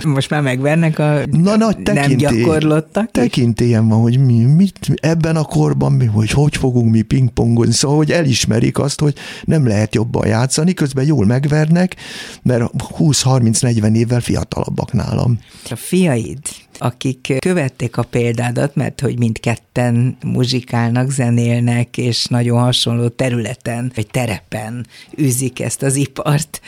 Most 0.05 0.29
már 0.29 0.41
megvernek 0.41 0.99
a 0.99 1.19
Na, 1.31 1.55
nagy 1.57 1.77
tekintély, 1.77 2.15
nem 2.15 2.35
gyakorlottak? 2.35 3.11
Tekintélyem 3.11 3.87
van, 3.87 4.01
hogy 4.01 4.25
mi, 4.25 4.43
mit 4.43 4.79
ebben 4.95 5.35
a 5.35 5.43
korban, 5.43 6.09
hogy 6.09 6.29
hogy 6.29 6.57
fogunk 6.57 6.91
mi 6.91 7.01
pingpongozni, 7.01 7.73
szóval, 7.73 7.97
hogy 7.97 8.11
elismerik 8.11 8.79
azt, 8.79 8.99
hogy 8.99 9.15
nem 9.43 9.67
lehet 9.67 9.95
jobban 9.95 10.27
játszani, 10.27 10.73
közben 10.73 11.05
jól 11.05 11.25
megvernek, 11.25 11.95
mert 12.41 12.71
20-30-40 12.97 13.95
évvel 13.95 14.21
fiatalabbak 14.21 14.93
nálam. 14.93 15.39
A 15.69 15.75
fiaid, 15.75 16.39
akik 16.83 17.33
követték 17.39 17.97
a 17.97 18.03
példádat, 18.03 18.75
mert 18.75 19.01
hogy 19.01 19.17
mindketten 19.17 20.17
muzsikálnak, 20.25 21.11
zenélnek, 21.11 21.97
és 21.97 22.25
nagyon 22.25 22.59
hasonló 22.59 23.07
területen, 23.07 23.91
vagy 23.95 24.07
terepen 24.07 24.87
űzik 25.19 25.59
ezt 25.59 25.81
az 25.81 25.95
ipart, 25.95 26.61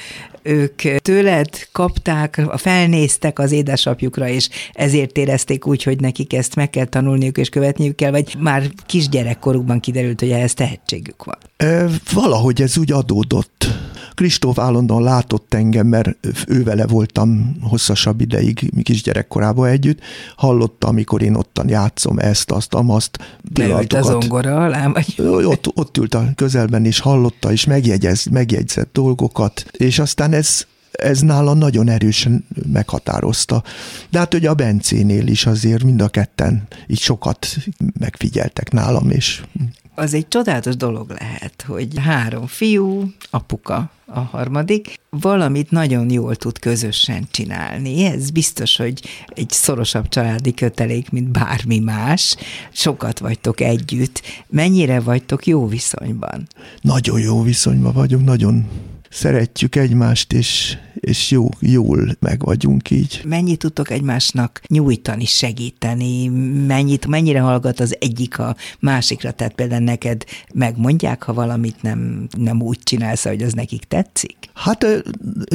ők 0.44 0.82
tőled 0.98 1.50
kapták, 1.72 2.42
felnéztek 2.56 3.40
az 3.40 3.52
édesapjukra, 3.52 4.28
és 4.28 4.50
ezért 4.74 5.18
érezték 5.18 5.68
úgy, 5.68 5.84
hogy 5.84 6.00
nekik 6.00 6.34
ezt 6.34 6.56
meg 6.56 6.70
kell 6.70 6.86
tanulniuk 6.86 7.38
és 7.38 7.50
követniük 7.50 7.96
kell, 7.96 8.12
vagy 8.12 8.36
már 8.40 8.70
kisgyerekkorukban 8.86 9.80
kiderült, 9.80 10.20
hogy 10.20 10.32
ehhez 10.32 10.54
tehetségük 10.54 11.24
van? 11.24 11.38
E, 11.58 11.86
valahogy 12.14 12.62
ez 12.62 12.78
úgy 12.78 12.92
adódott. 12.92 13.68
Kristóf 14.16 14.60
állandóan 14.60 15.04
látott 15.04 15.54
engem, 15.54 15.88
mert 15.88 16.10
ő 16.48 16.64
vele 16.64 16.88
voltam 16.88 17.58
hosszasabb 17.62 18.22
ideig, 18.22 18.72
kisgyerekkorában 18.84 19.70
együtt. 19.70 20.00
Hallotta, 20.36 20.88
amikor 20.88 21.22
én 21.22 21.36
ottan 21.36 21.70
játszom 21.70 22.18
ezt, 22.18 22.52
azt, 22.52 22.74
amazt. 22.74 23.18
Leült 23.56 23.94
a 23.94 24.02
zongora 24.02 24.64
alá, 24.64 24.88
vagy? 24.88 25.16
Ott, 25.46 25.72
ott 25.74 25.98
ült 25.98 26.14
a 26.14 26.30
közelben, 26.36 26.86
és 26.86 27.00
hallotta, 27.00 27.52
és 27.52 27.66
megjegyez, 27.66 28.26
megjegyzett 28.26 28.90
dolgokat, 28.92 29.66
és 29.72 30.00
aztán 30.00 30.34
ez, 30.34 30.66
ez 30.92 31.20
nála 31.20 31.54
nagyon 31.54 31.90
erősen 31.90 32.46
meghatározta. 32.72 33.64
De 34.10 34.18
hát 34.18 34.34
ugye 34.34 34.50
a 34.50 34.54
Bencénél 34.54 35.28
is 35.28 35.46
azért 35.46 35.84
mind 35.84 36.02
a 36.02 36.08
ketten 36.08 36.68
így 36.88 37.00
sokat 37.00 37.48
megfigyeltek 38.00 38.72
nálam, 38.72 39.10
és 39.10 39.44
az 39.96 40.14
egy 40.14 40.28
csodálatos 40.28 40.76
dolog 40.76 41.10
lehet, 41.20 41.66
hogy 41.68 41.88
három 42.00 42.48
fiú, 42.48 43.14
apuka 43.30 43.90
a 44.06 44.20
harmadik, 44.20 45.00
valamit 45.10 45.72
nagyon 45.72 46.10
jól 46.10 46.36
tud 46.36 46.60
közösen 46.60 47.28
csinálni. 47.32 48.04
Ez 48.04 48.30
biztos, 48.30 48.78
hogy 48.78 49.02
egy 49.28 49.50
szorosabb 49.50 50.08
családi 50.08 50.54
kötelék, 50.54 51.10
mint 51.10 51.28
bármi 51.28 51.80
más. 51.80 52.36
Sokat 52.72 53.20
vagytok 53.20 53.62
együtt. 53.62 54.22
Mennyire 54.48 55.00
vagytok 55.00 55.46
jó 55.46 55.68
viszonyban? 55.68 56.48
Nagyon 56.82 57.20
jó 57.20 57.42
viszonyban 57.42 57.94
vagyunk, 57.94 58.26
nagyon 58.26 58.68
szeretjük 59.16 59.76
egymást, 59.76 60.34
és 60.34 60.78
és 61.06 61.32
jó, 61.32 61.50
jól 61.60 62.16
meg 62.20 62.42
vagyunk 62.44 62.92
így. 62.92 63.22
Mennyit 63.26 63.60
tudtok 63.60 63.90
egymásnak 63.90 64.62
nyújtani, 64.68 65.26
segíteni? 65.26 66.28
Mennyit, 66.68 67.08
mennyire 67.08 67.40
hallgat 67.40 67.80
az 67.80 67.96
egyik 68.00 68.40
a 68.40 68.56
másikra? 68.80 69.32
Tehát 69.32 69.54
például 69.54 69.84
neked 69.84 70.24
megmondják, 70.54 71.24
ha 71.24 71.34
valamit 71.34 71.82
nem, 71.82 72.28
nem 72.38 72.62
úgy 72.62 72.80
csinálsz, 72.84 73.24
hogy 73.24 73.44
az 73.44 73.54
nekik 73.54 73.84
tetszik? 73.84 74.36
Hát 74.54 74.86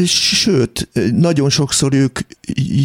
sőt, 0.06 0.88
nagyon 1.12 1.50
sokszor 1.50 1.94
ők 1.94 2.18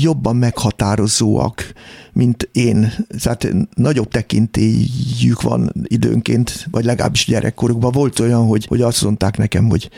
jobban 0.01 0.36
meghatározóak, 0.36 1.73
mint 2.13 2.49
én. 2.51 2.93
Tehát 3.21 3.47
nagyobb 3.76 4.07
tekintélyük 4.07 5.41
van 5.41 5.71
időnként, 5.84 6.67
vagy 6.71 6.86
legalábbis 6.86 7.26
gyerekkorukban. 7.26 7.91
Volt 7.91 8.19
olyan, 8.19 8.45
hogy, 8.45 8.65
hogy 8.65 8.82
azt 8.82 9.03
mondták 9.03 9.38
nekem, 9.38 9.69
hogy 9.69 9.89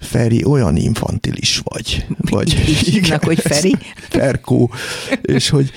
Feri, 0.00 0.44
olyan 0.44 0.76
infantilis 0.76 1.60
vagy. 1.64 2.06
vagy 2.18 2.52
hívnak, 2.52 3.24
hogy 3.24 3.40
Feri? 3.40 3.76
Ferkó. 4.08 4.70
És 5.22 5.48
hogy, 5.48 5.70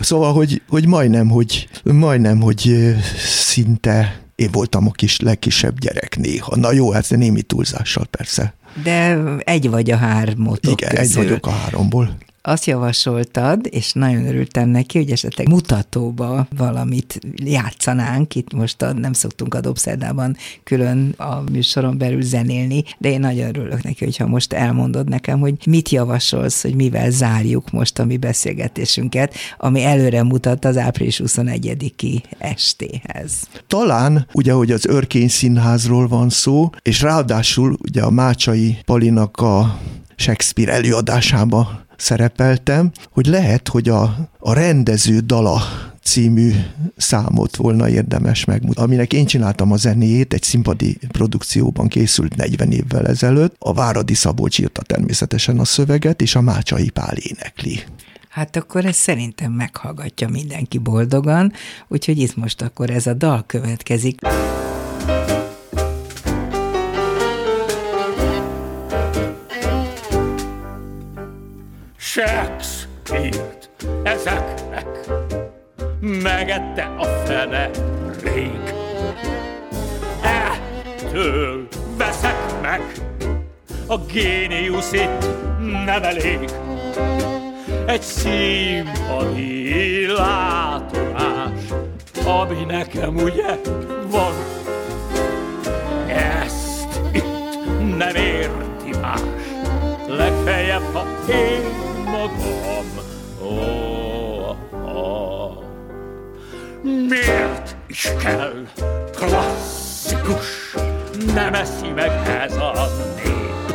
szóval, 0.00 0.32
hogy, 0.32 0.62
hogy 0.68 0.86
majdnem, 0.86 1.28
hogy 1.28 1.68
majdnem, 1.84 2.40
hogy 2.40 2.94
szinte 3.26 4.20
én 4.34 4.50
voltam 4.52 4.86
a 4.86 4.90
kis, 4.90 5.20
legkisebb 5.20 5.78
gyerek 5.78 6.16
néha. 6.16 6.56
Na 6.56 6.72
jó, 6.72 6.92
ez 6.92 7.08
némi 7.08 7.42
túlzással 7.42 8.06
persze. 8.10 8.54
De 8.82 9.18
egy 9.38 9.70
vagy 9.70 9.90
a 9.90 9.96
hármotok 9.96 10.80
Igen, 10.80 10.94
közül. 10.94 11.22
egy 11.22 11.28
vagyok 11.28 11.46
a 11.46 11.50
háromból 11.50 12.16
azt 12.42 12.66
javasoltad, 12.66 13.66
és 13.70 13.92
nagyon 13.92 14.26
örültem 14.26 14.68
neki, 14.68 14.98
hogy 14.98 15.10
esetleg 15.10 15.48
mutatóba 15.48 16.46
valamit 16.56 17.20
játszanánk. 17.34 18.34
Itt 18.34 18.52
most 18.52 18.82
a, 18.82 18.92
nem 18.92 19.12
szoktunk 19.12 19.54
a 19.54 19.60
Dobszerdában 19.60 20.36
külön 20.64 21.14
a 21.16 21.40
műsoron 21.52 21.98
belül 21.98 22.22
zenélni, 22.22 22.84
de 22.98 23.10
én 23.10 23.20
nagyon 23.20 23.48
örülök 23.48 23.82
neki, 23.82 24.04
hogyha 24.04 24.26
most 24.26 24.52
elmondod 24.52 25.08
nekem, 25.08 25.40
hogy 25.40 25.54
mit 25.66 25.88
javasolsz, 25.88 26.62
hogy 26.62 26.74
mivel 26.74 27.10
zárjuk 27.10 27.70
most 27.70 27.98
a 27.98 28.04
mi 28.04 28.16
beszélgetésünket, 28.16 29.34
ami 29.58 29.84
előre 29.84 30.22
mutat 30.22 30.64
az 30.64 30.76
április 30.76 31.20
21-i 31.24 32.22
estéhez. 32.38 33.32
Talán, 33.66 34.26
ugye, 34.32 34.52
hogy 34.52 34.70
az 34.70 34.86
Örkény 34.86 35.28
Színházról 35.28 36.08
van 36.08 36.28
szó, 36.28 36.70
és 36.82 37.02
ráadásul 37.02 37.76
ugye 37.82 38.02
a 38.02 38.10
Mácsai 38.10 38.78
Palinak 38.84 39.36
a 39.36 39.78
Shakespeare 40.16 40.72
előadásába 40.72 41.88
szerepeltem, 42.00 42.90
hogy 43.10 43.26
lehet, 43.26 43.68
hogy 43.68 43.88
a, 43.88 44.30
a 44.38 44.52
rendező 44.52 45.18
dala 45.18 45.62
című 46.02 46.52
számot 46.96 47.56
volna 47.56 47.88
érdemes 47.88 48.44
megmutatni, 48.44 48.82
aminek 48.82 49.12
én 49.12 49.26
csináltam 49.26 49.72
a 49.72 49.76
zenéjét, 49.76 50.32
egy 50.32 50.42
színpadi 50.42 50.98
produkcióban 51.08 51.88
készült 51.88 52.36
40 52.36 52.72
évvel 52.72 53.06
ezelőtt. 53.06 53.54
A 53.58 53.72
Váradi 53.72 54.14
Szabolcs 54.14 54.58
írta 54.58 54.82
természetesen 54.82 55.58
a 55.58 55.64
szöveget, 55.64 56.22
és 56.22 56.34
a 56.34 56.40
Mácsai 56.40 56.90
Pál 56.90 57.16
énekli. 57.16 57.80
Hát 58.28 58.56
akkor 58.56 58.84
ez 58.84 58.96
szerintem 58.96 59.52
meghallgatja 59.52 60.28
mindenki 60.28 60.78
boldogan, 60.78 61.52
úgyhogy 61.88 62.18
itt 62.18 62.36
most 62.36 62.62
akkor 62.62 62.90
ez 62.90 63.06
a 63.06 63.14
dal 63.14 63.44
következik. 63.46 64.20
Shakespeare-t 72.12 73.70
ezeknek 74.02 74.86
megette 76.00 76.94
a 76.98 77.04
fene 77.04 77.70
rég. 78.22 78.74
Ettől 80.22 81.68
veszek 81.96 82.60
meg, 82.62 82.80
a 83.86 83.98
géniusz 83.98 84.92
itt 84.92 85.26
nem 85.84 86.02
elég. 86.02 86.50
Egy 87.86 88.02
színpadi 88.02 90.06
látomás, 90.06 91.60
ami 92.26 92.64
nekem 92.64 93.16
ugye 93.16 93.60
van. 94.10 94.34
Ezt 96.06 97.00
itt 97.12 97.96
nem 97.96 98.14
érti 98.14 98.98
más, 99.00 99.20
legfeljebb, 100.08 100.92
ha 100.92 101.06
én 101.28 101.89
magam. 102.20 102.86
Oh, 103.42 104.56
oh. 104.84 105.62
Miért 106.82 107.76
is 107.86 108.08
kell 108.22 108.66
klasszikus, 109.16 110.74
nem 111.34 111.54
eszi 111.54 111.88
meg 111.88 112.10
ez 112.42 112.56
a 112.56 112.88
nép? 113.16 113.74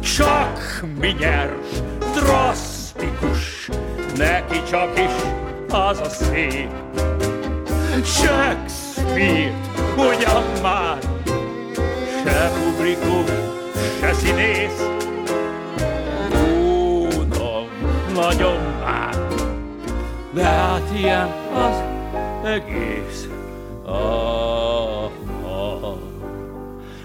Csak 0.00 0.84
mi 0.98 1.16
nyers, 1.18 1.68
drasztikus, 2.14 3.68
neki 4.16 4.62
csak 4.70 4.98
is 4.98 5.12
az 5.68 6.00
a 6.00 6.08
szép. 6.08 6.70
Shakespeare 8.04 9.54
ugyan 9.96 10.44
már, 10.62 10.98
se 12.24 12.50
publikus, 12.64 13.30
se 14.00 14.12
színész, 14.12 14.99
nagyon 18.20 18.60
már, 18.84 19.16
de 20.32 20.42
hát 20.44 20.82
ilyen 20.94 21.28
az 21.54 21.82
egész. 22.44 23.28
Ah, 23.84 25.10
ah. 25.44 25.98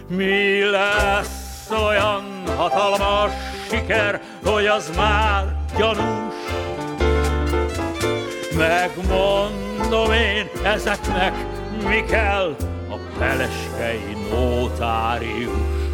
Mi 0.07 0.63
lesz 0.71 1.71
olyan 1.87 2.43
hatalmas 2.55 3.31
siker, 3.69 4.21
hogy 4.45 4.65
az 4.65 4.91
már 4.95 5.55
gyanús? 5.77 6.33
Megmondom 8.57 10.11
én 10.11 10.49
ezeknek, 10.63 11.33
mi 11.87 12.03
kell 12.03 12.55
a 12.89 12.95
peleskei 13.19 14.17
notárius. 14.31 15.84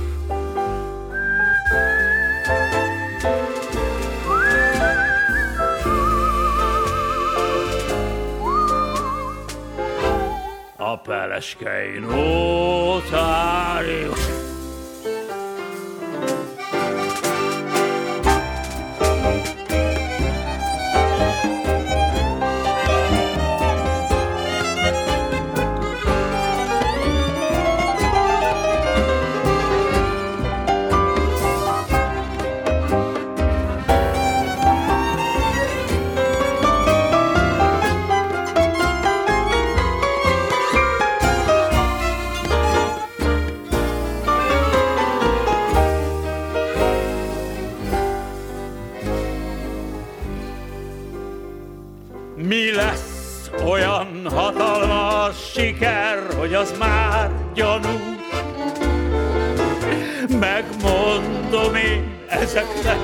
A 10.92 10.98
peleskei 10.98 12.00
notárius. 12.00 13.22
Az 56.62 56.74
már 56.80 57.32
gyanús. 57.53 57.99
Megmondom 60.39 61.76
én 61.76 62.20
ezeknek, 62.28 62.99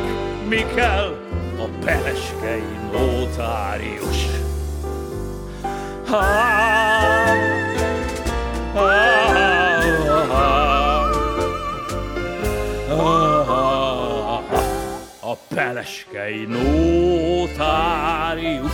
mi 0.47 0.65
kell 0.75 1.17
a 1.57 1.63
peleskei 1.85 2.63
notárius. 2.91 4.25
Ha, 6.07 6.23
ha, 8.73 8.89
ha, 13.45 14.43
a 15.19 15.35
peleskei 15.55 16.45
notárius. 17.37 18.71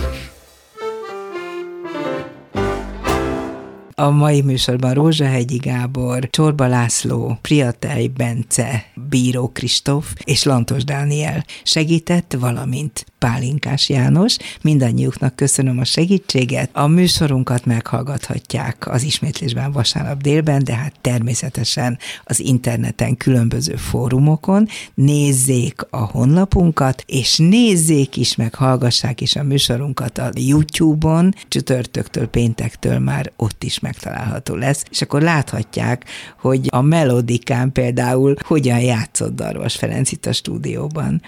A 4.04 4.10
mai 4.10 4.40
műsorban 4.40 4.94
Rózsahegyi 4.94 5.56
Gábor, 5.56 6.28
Csorba 6.30 6.66
László, 6.66 7.38
Priatej 7.40 8.06
Bence, 8.06 8.84
Bíró 9.08 9.48
Kristóf 9.48 10.12
és 10.24 10.42
Lantos 10.42 10.84
Dániel 10.84 11.44
segített, 11.62 12.36
valamint 12.38 13.06
Pálinkás 13.24 13.88
János. 13.88 14.36
Mindannyiuknak 14.62 15.36
köszönöm 15.36 15.78
a 15.78 15.84
segítséget. 15.84 16.70
A 16.72 16.86
műsorunkat 16.86 17.64
meghallgathatják 17.64 18.88
az 18.88 19.02
ismétlésben 19.02 19.72
vasárnap 19.72 20.22
délben, 20.22 20.64
de 20.64 20.74
hát 20.74 20.94
természetesen 21.00 21.98
az 22.24 22.40
interneten 22.40 23.16
különböző 23.16 23.76
fórumokon. 23.76 24.68
Nézzék 24.94 25.86
a 25.90 25.96
honlapunkat, 25.96 27.04
és 27.06 27.38
nézzék 27.38 28.16
is, 28.16 28.36
meg 28.36 28.54
hallgassák 28.54 29.20
is 29.20 29.36
a 29.36 29.42
műsorunkat 29.42 30.18
a 30.18 30.30
YouTube-on, 30.34 31.34
csütörtöktől, 31.48 32.26
péntektől 32.26 32.98
már 32.98 33.32
ott 33.36 33.64
is 33.64 33.78
megtalálható 33.78 34.54
lesz, 34.54 34.84
és 34.90 35.02
akkor 35.02 35.22
láthatják, 35.22 36.04
hogy 36.40 36.66
a 36.70 36.80
melodikán 36.80 37.72
például 37.72 38.34
hogyan 38.40 38.80
játszott 38.80 39.34
Darvas 39.34 39.76
Ferenc 39.76 40.12
itt 40.12 40.26
a 40.26 40.32
stúdióban. 40.32 41.22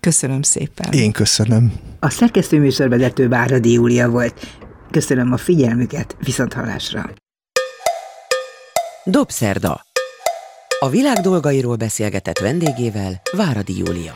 Köszönöm 0.00 0.42
szépen. 0.42 0.92
Én 0.92 1.12
köszönöm. 1.12 1.72
A 2.00 2.10
szerkesztőműsorvezető 2.10 3.28
Váradi 3.28 3.72
Júlia 3.72 4.08
volt. 4.08 4.46
Köszönöm 4.90 5.32
a 5.32 5.36
figyelmüket, 5.36 6.16
viszont 6.24 6.52
hallásra. 6.52 7.10
Dobszerda. 9.04 9.80
A 10.78 10.88
világ 10.88 11.16
dolgairól 11.16 11.76
beszélgetett 11.76 12.38
vendégével 12.38 13.20
Váradi 13.32 13.78
Júlia. 13.78 14.12